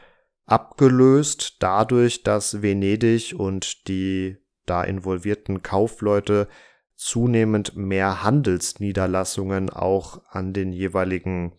abgelöst 0.51 1.57
dadurch, 1.59 2.23
dass 2.23 2.61
Venedig 2.61 3.35
und 3.37 3.87
die 3.87 4.37
da 4.65 4.83
involvierten 4.83 5.63
Kaufleute 5.63 6.47
zunehmend 6.95 7.75
mehr 7.75 8.23
Handelsniederlassungen 8.23 9.69
auch 9.69 10.21
an 10.29 10.53
den 10.53 10.73
jeweiligen 10.73 11.53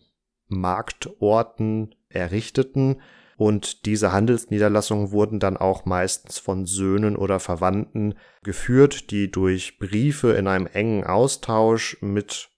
Marktorten 0.47 1.95
errichteten. 2.09 3.01
Und 3.37 3.87
diese 3.87 4.11
Handelsniederlassungen 4.11 5.11
wurden 5.11 5.39
dann 5.39 5.57
auch 5.57 5.85
meistens 5.85 6.37
von 6.37 6.67
Söhnen 6.67 7.15
oder 7.15 7.39
Verwandten 7.39 8.13
geführt, 8.43 9.09
die 9.09 9.31
durch 9.31 9.79
Briefe 9.79 10.33
in 10.33 10.47
einem 10.47 10.67
engen 10.67 11.05
Austausch 11.05 11.97
mit 12.01 12.49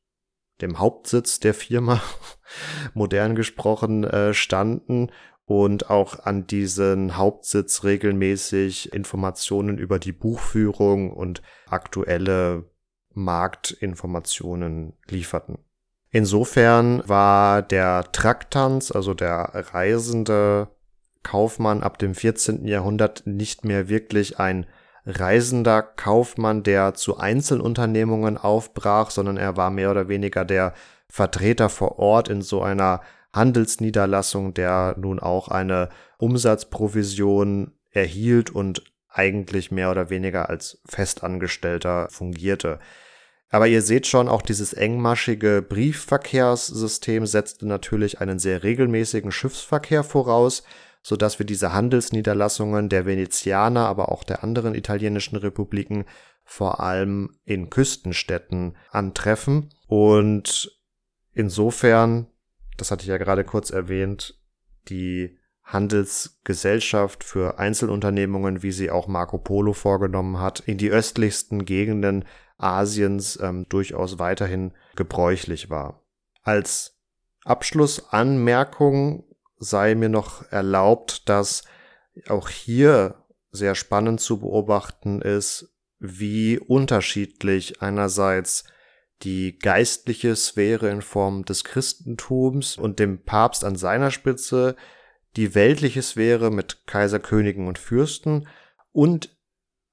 dem 0.62 0.80
Hauptsitz 0.80 1.40
der 1.40 1.54
Firma, 1.54 2.02
modern 2.94 3.36
gesprochen, 3.36 4.04
äh, 4.04 4.34
standen 4.34 5.10
und 5.46 5.89
auch 5.89 6.26
an 6.26 6.48
diesen 6.48 7.18
Hauptsitz 7.18 7.84
regelmäßig 7.84 8.94
Informationen 8.94 9.78
über 9.78 10.00
die 10.00 10.14
Buchführung 10.14 11.12
und 11.12 11.41
aktuelle 11.70 12.66
Marktinformationen 13.14 14.94
lieferten. 15.08 15.58
Insofern 16.10 17.08
war 17.08 17.62
der 17.62 18.12
Traktanz, 18.12 18.91
also 18.91 19.14
der 19.14 19.50
reisende 19.74 20.70
Kaufmann 21.24 21.82
ab 21.82 21.98
dem 21.98 22.14
14. 22.14 22.66
Jahrhundert 22.68 23.24
nicht 23.26 23.66
mehr 23.66 23.89
wirklich 23.89 24.39
ein 24.39 24.66
reisender 25.06 25.82
Kaufmann, 25.82 26.64
der 26.64 26.94
zu 26.94 27.18
Einzelunternehmungen 27.18 28.38
aufbrach, 28.38 29.10
sondern 29.10 29.38
er 29.38 29.58
war 29.58 29.70
mehr 29.70 29.91
oder 29.91 30.08
weniger 30.08 30.46
der 30.46 30.74
Vertreter 31.10 31.70
vor 31.70 32.00
Ort 32.00 32.30
in 32.30 32.41
so 32.41 32.62
einer 32.62 33.02
Handelsniederlassung, 33.34 34.54
der 34.54 34.96
nun 34.98 35.20
auch 35.20 35.48
eine 35.48 35.90
Umsatzprovision 36.18 37.74
erhielt 37.90 38.50
und 38.50 38.84
eigentlich 39.10 39.72
mehr 39.72 39.92
oder 39.92 40.10
weniger 40.10 40.50
als 40.50 40.82
Festangestellter 40.86 42.08
fungierte. 42.10 42.80
Aber 43.50 43.68
ihr 43.68 43.84
seht 43.84 44.08
schon, 44.08 44.28
auch 44.28 44.42
dieses 44.42 44.74
engmaschige 44.74 45.62
Briefverkehrssystem 45.62 47.28
setzte 47.28 47.68
natürlich 47.68 48.20
einen 48.20 48.40
sehr 48.40 48.64
regelmäßigen 48.64 49.32
Schiffsverkehr 49.32 50.04
voraus, 50.04 50.64
so 51.04 51.16
dass 51.16 51.38
wir 51.38 51.46
diese 51.46 51.74
Handelsniederlassungen 51.74 52.90
der 52.90 53.06
Venezianer, 53.06 53.88
aber 53.88 54.10
auch 54.10 54.24
der 54.24 54.44
anderen 54.44 54.74
italienischen 54.74 55.36
Republiken 55.36 56.06
vor 56.44 56.80
allem 56.80 57.36
in 57.46 57.70
Küstenstädten 57.70 58.76
antreffen. 58.90 59.70
Und 59.86 60.72
insofern 61.34 62.28
das 62.78 62.92
hatte 62.92 63.04
ich 63.04 63.10
ja 63.10 63.18
gerade 63.18 63.44
kurz 63.44 63.70
erwähnt, 63.70 64.40
die 64.90 65.38
Handelsgesellschaft 65.64 67.24
für 67.24 67.58
Einzelunternehmungen, 67.58 68.64
wie 68.64 68.72
sie 68.72 68.92
auch 68.92 69.08
Marco 69.08 69.38
Polo 69.38 69.74
vorgenommen 69.74 70.40
hat, 70.40 70.60
in 70.60 70.78
die 70.78 70.90
östlichsten 70.90 71.66
Gegenden 71.66 72.26
Asiens 72.58 73.40
ähm, 73.42 73.68
durchaus 73.70 74.20
weiterhin 74.20 74.74
gebräuchlich 74.96 75.70
war. 75.70 76.04
Als 76.42 77.00
Abschlussanmerkung 77.46 79.26
sei 79.58 79.96
mir 79.96 80.10
noch 80.10 80.52
erlaubt, 80.52 81.30
dass 81.30 81.64
auch 82.28 82.50
hier 82.50 83.24
sehr 83.52 83.76
spannend 83.76 84.20
zu 84.20 84.40
beobachten 84.40 85.22
ist, 85.22 85.74
wie 86.00 86.60
unterschiedlich 86.60 87.82
einerseits 87.82 88.66
die 89.24 89.58
geistliche 89.58 90.36
Sphäre 90.36 90.90
in 90.90 91.02
Form 91.02 91.46
des 91.46 91.64
Christentums 91.64 92.78
und 92.78 93.00
dem 93.00 93.24
Papst 93.24 93.64
an 93.64 93.76
seiner 93.76 94.12
Spitze, 94.12 94.76
die 95.36 95.56
weltliche 95.56 96.02
Sphäre 96.02 96.52
mit 96.52 96.86
Kaiser, 96.86 97.20
Königen 97.20 97.68
und 97.68 97.80
Fürsten 97.80 98.48
und 98.92 99.36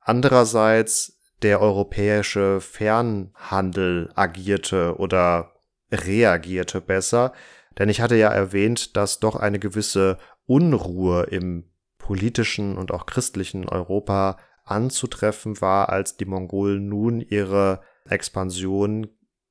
andererseits 0.00 1.18
der 1.42 1.60
europäische 1.60 2.60
Fernhandel 2.60 4.10
agierte 4.14 4.96
oder 4.98 5.54
reagierte 5.90 6.80
besser. 6.80 7.32
Denn 7.78 7.88
ich 7.88 8.00
hatte 8.00 8.16
ja 8.16 8.28
erwähnt, 8.28 8.96
dass 8.96 9.20
doch 9.20 9.36
eine 9.36 9.58
gewisse 9.58 10.18
Unruhe 10.44 11.24
im 11.24 11.70
politischen 11.98 12.76
und 12.76 12.90
auch 12.92 13.06
christlichen 13.06 13.68
Europa 13.68 14.38
anzutreffen 14.64 15.60
war, 15.60 15.88
als 15.88 16.16
die 16.16 16.24
Mongolen 16.24 16.88
nun 16.88 17.20
ihre 17.20 17.80
Expansion 18.08 19.08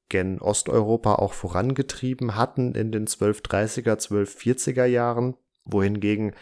gen 0.10 0.40
Osteuropa 0.42 1.16
auch 1.16 1.34
vorangetrieben 1.34 2.36
hatten 2.36 2.76
in 2.76 2.92
den 2.92 3.08
1230er, 3.08 3.94
1240er 3.94 4.86
Jahren, 4.86 5.36
wohingegen 5.64 6.36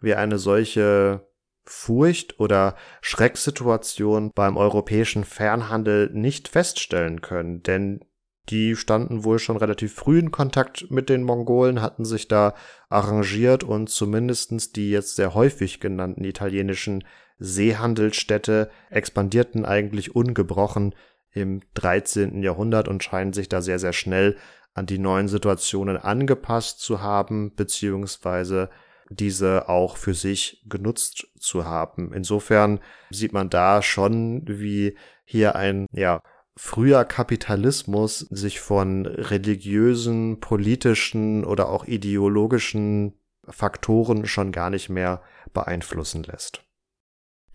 wir 0.00 0.18
eine 0.18 0.38
solche 0.38 1.26
Furcht 1.64 2.38
oder 2.38 2.76
Schrecksituation 3.00 4.30
beim 4.34 4.56
europäischen 4.56 5.24
Fernhandel 5.24 6.10
nicht 6.12 6.48
feststellen 6.48 7.22
können, 7.22 7.62
denn 7.62 8.04
die 8.50 8.76
standen 8.76 9.24
wohl 9.24 9.38
schon 9.38 9.56
relativ 9.56 9.94
früh 9.94 10.18
in 10.18 10.30
Kontakt 10.30 10.90
mit 10.90 11.08
den 11.08 11.22
Mongolen, 11.22 11.80
hatten 11.80 12.04
sich 12.04 12.28
da 12.28 12.54
arrangiert 12.90 13.64
und 13.64 13.88
zumindestens 13.88 14.72
die 14.72 14.90
jetzt 14.90 15.16
sehr 15.16 15.32
häufig 15.32 15.80
genannten 15.80 16.24
italienischen 16.24 17.04
Seehandelsstädte 17.38 18.70
expandierten 18.90 19.64
eigentlich 19.64 20.14
ungebrochen 20.14 20.94
im 21.34 21.60
13. 21.74 22.42
Jahrhundert 22.42 22.88
und 22.88 23.02
scheinen 23.02 23.32
sich 23.32 23.48
da 23.48 23.60
sehr, 23.60 23.78
sehr 23.78 23.92
schnell 23.92 24.36
an 24.72 24.86
die 24.86 24.98
neuen 24.98 25.28
Situationen 25.28 25.96
angepasst 25.96 26.80
zu 26.80 27.00
haben, 27.00 27.54
beziehungsweise 27.54 28.70
diese 29.10 29.68
auch 29.68 29.96
für 29.96 30.14
sich 30.14 30.62
genutzt 30.66 31.28
zu 31.38 31.64
haben. 31.64 32.12
Insofern 32.12 32.80
sieht 33.10 33.32
man 33.32 33.50
da 33.50 33.82
schon, 33.82 34.42
wie 34.46 34.96
hier 35.24 35.54
ein, 35.56 35.86
ja, 35.92 36.20
früher 36.56 37.04
Kapitalismus 37.04 38.20
sich 38.20 38.60
von 38.60 39.06
religiösen, 39.06 40.40
politischen 40.40 41.44
oder 41.44 41.68
auch 41.68 41.84
ideologischen 41.84 43.14
Faktoren 43.48 44.26
schon 44.26 44.52
gar 44.52 44.70
nicht 44.70 44.88
mehr 44.88 45.22
beeinflussen 45.52 46.22
lässt. 46.22 46.63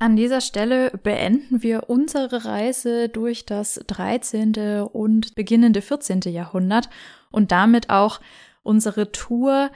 An 0.01 0.15
dieser 0.15 0.39
Stelle 0.39 0.91
beenden 1.03 1.61
wir 1.61 1.89
unsere 1.89 2.45
Reise 2.45 3.09
durch 3.09 3.45
das 3.45 3.81
13. 3.87 4.87
und 4.93 5.35
beginnende 5.35 5.81
14. 5.81 6.21
Jahrhundert 6.27 6.89
und 7.31 7.51
damit 7.51 7.89
auch 7.89 8.21
unsere 8.63 9.11
Tour 9.11 9.69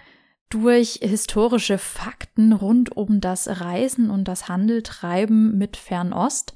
durch 0.47 0.99
historische 1.01 1.77
Fakten 1.77 2.53
rund 2.53 2.95
um 2.95 3.19
das 3.19 3.59
Reisen 3.59 4.09
und 4.09 4.29
das 4.29 4.47
Handeltreiben 4.47 5.57
mit 5.57 5.75
Fernost. 5.75 6.53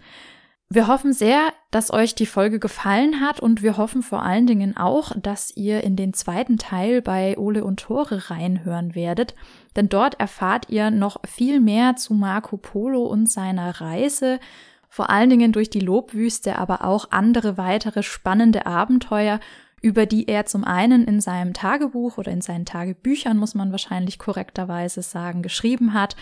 Wir 0.70 0.88
hoffen 0.88 1.13
sehr, 1.13 1.53
dass 1.72 1.93
euch 1.93 2.13
die 2.13 2.26
Folge 2.26 2.59
gefallen 2.59 3.22
hat 3.22 3.39
und 3.39 3.61
wir 3.61 3.78
hoffen 3.78 4.01
vor 4.01 4.24
allen 4.24 4.47
Dingen 4.47 4.76
auch, 4.76 5.13
dass 5.15 5.55
ihr 5.55 5.82
in 5.82 5.95
den 5.95 6.13
zweiten 6.13 6.57
Teil 6.57 7.01
bei 7.01 7.38
Ole 7.38 7.63
und 7.63 7.80
Tore 7.80 8.30
reinhören 8.30 8.93
werdet, 8.93 9.34
denn 9.78 9.88
dort 9.88 10.20
erfahrt 10.20 10.70
ihr 10.70 10.91
noch 10.91 11.22
viel 11.26 11.61
mehr 11.61 11.95
zu 11.95 12.13
Marco 12.13 12.57
Polo 12.57 13.03
und 13.05 13.30
seiner 13.30 13.80
Reise, 13.80 14.41
vor 14.89 15.09
allen 15.09 15.30
Dingen 15.30 15.53
durch 15.53 15.70
die 15.70 15.80
Lobwüste, 15.80 16.57
aber 16.57 16.84
auch 16.84 17.11
andere 17.11 17.57
weitere 17.57 18.03
spannende 18.03 18.65
Abenteuer, 18.65 19.39
über 19.82 20.05
die 20.05 20.28
er 20.28 20.47
zum 20.47 20.65
einen 20.65 21.05
in 21.05 21.22
seinem 21.22 21.53
Tagebuch 21.53 22.18
oder 22.18 22.32
in 22.34 22.41
seinen 22.41 22.65
Tagebüchern, 22.65 23.38
muss 23.38 23.55
man 23.55 23.72
wahrscheinlich 23.72 24.20
korrekterweise 24.20 25.01
sagen, 25.01 25.43
geschrieben 25.43 25.93
hat, 25.93 26.18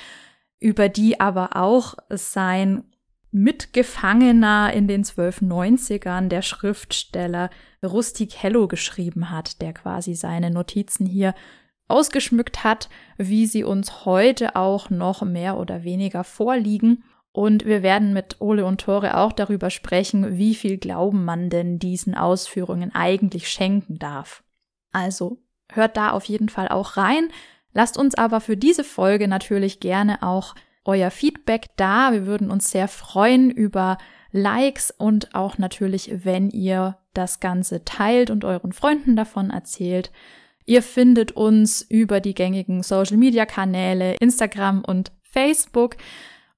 über 0.60 0.88
die 0.88 1.20
aber 1.20 1.56
auch 1.56 1.96
sein 2.10 2.84
Mitgefangener 3.38 4.72
in 4.72 4.88
den 4.88 5.04
1290ern, 5.04 6.30
der 6.30 6.42
Schriftsteller 6.42 7.50
Rustic 7.84 8.42
Hello 8.42 8.70
geschrieben 8.70 9.30
hat, 9.30 9.62
der 9.62 9.74
quasi 9.74 10.14
seine 10.16 10.52
Notizen 10.52 11.06
hier 11.06 11.36
ausgeschmückt 11.90 12.64
hat, 12.64 12.88
wie 13.18 13.46
sie 13.46 13.66
uns 13.66 14.06
heute 14.06 14.56
auch 14.56 14.90
noch 14.90 15.22
mehr 15.24 15.58
oder 15.58 15.84
weniger 15.84 16.24
vorliegen. 16.24 17.04
Und 17.34 17.66
wir 17.66 17.84
werden 17.84 18.14
mit 18.14 18.40
Ole 18.40 18.66
und 18.66 18.80
Tore 18.80 19.18
auch 19.18 19.34
darüber 19.34 19.70
sprechen, 19.70 20.38
wie 20.38 20.56
viel 20.56 20.78
Glauben 20.78 21.26
man 21.26 21.50
denn 21.50 21.78
diesen 21.78 22.16
Ausführungen 22.16 22.96
eigentlich 22.96 23.50
schenken 23.50 24.00
darf. 24.00 24.46
Also 24.94 25.42
hört 25.70 25.98
da 25.98 26.12
auf 26.12 26.24
jeden 26.24 26.48
Fall 26.48 26.70
auch 26.70 26.96
rein. 26.96 27.28
Lasst 27.74 27.98
uns 27.98 28.16
aber 28.16 28.40
für 28.40 28.56
diese 28.56 28.86
Folge 28.86 29.28
natürlich 29.28 29.82
gerne 29.82 30.24
auch 30.24 30.56
euer 30.86 31.12
Feedback 31.12 31.68
da. 31.76 32.12
Wir 32.14 32.26
würden 32.26 32.50
uns 32.50 32.72
sehr 32.72 32.88
freuen 32.88 33.52
über 33.52 33.98
Likes 34.32 34.92
und 34.92 35.34
auch 35.36 35.58
natürlich, 35.58 36.24
wenn 36.24 36.50
ihr 36.50 36.98
das 37.14 37.40
Ganze 37.40 37.84
teilt 37.86 38.30
und 38.30 38.46
euren 38.46 38.72
Freunden 38.72 39.16
davon 39.16 39.50
erzählt. 39.50 40.12
Ihr 40.66 40.82
findet 40.82 41.34
uns 41.34 41.82
über 41.82 42.20
die 42.20 42.34
gängigen 42.34 42.84
Social 42.84 43.18
Media 43.18 43.46
Kanäle, 43.46 44.16
Instagram 44.20 44.84
und 44.84 45.12
Facebook 45.24 45.98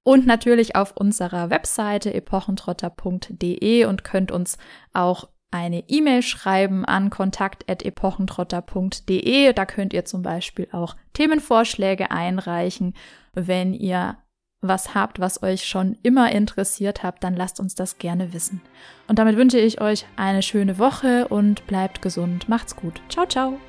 und 0.03 0.25
natürlich 0.25 0.75
auf 0.75 0.95
unserer 0.95 1.49
Webseite 1.49 2.13
epochentrotter.de 2.13 3.85
und 3.85 4.03
könnt 4.03 4.31
uns 4.31 4.57
auch 4.93 5.27
eine 5.51 5.83
E-Mail 5.87 6.21
schreiben 6.21 6.85
an 6.85 7.09
kontakt.epochentrotter.de. 7.09 9.53
Da 9.53 9.65
könnt 9.65 9.93
ihr 9.93 10.05
zum 10.05 10.21
Beispiel 10.21 10.67
auch 10.71 10.95
Themenvorschläge 11.13 12.11
einreichen. 12.11 12.93
Wenn 13.33 13.73
ihr 13.73 14.17
was 14.61 14.93
habt, 14.95 15.19
was 15.19 15.43
euch 15.43 15.65
schon 15.65 15.97
immer 16.03 16.31
interessiert 16.31 17.03
habt, 17.03 17.21
dann 17.23 17.35
lasst 17.35 17.59
uns 17.59 17.75
das 17.75 17.99
gerne 17.99 18.33
wissen. 18.33 18.61
Und 19.07 19.19
damit 19.19 19.37
wünsche 19.37 19.59
ich 19.59 19.79
euch 19.81 20.07
eine 20.15 20.41
schöne 20.41 20.79
Woche 20.79 21.27
und 21.27 21.67
bleibt 21.67 22.01
gesund. 22.01 22.49
Macht's 22.49 22.75
gut. 22.75 22.99
Ciao, 23.09 23.27
ciao. 23.27 23.59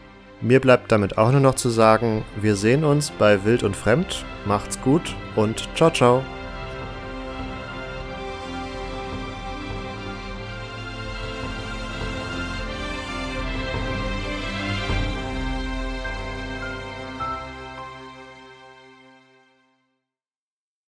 Mir 0.40 0.60
bleibt 0.60 0.92
damit 0.92 1.18
auch 1.18 1.32
nur 1.32 1.40
noch 1.40 1.56
zu 1.56 1.68
sagen, 1.68 2.24
wir 2.40 2.54
sehen 2.54 2.84
uns 2.84 3.10
bei 3.10 3.44
Wild 3.44 3.64
und 3.64 3.76
Fremd. 3.76 4.24
Macht's 4.46 4.80
gut 4.80 5.14
und 5.36 5.68
ciao, 5.74 5.90
ciao. 5.90 6.22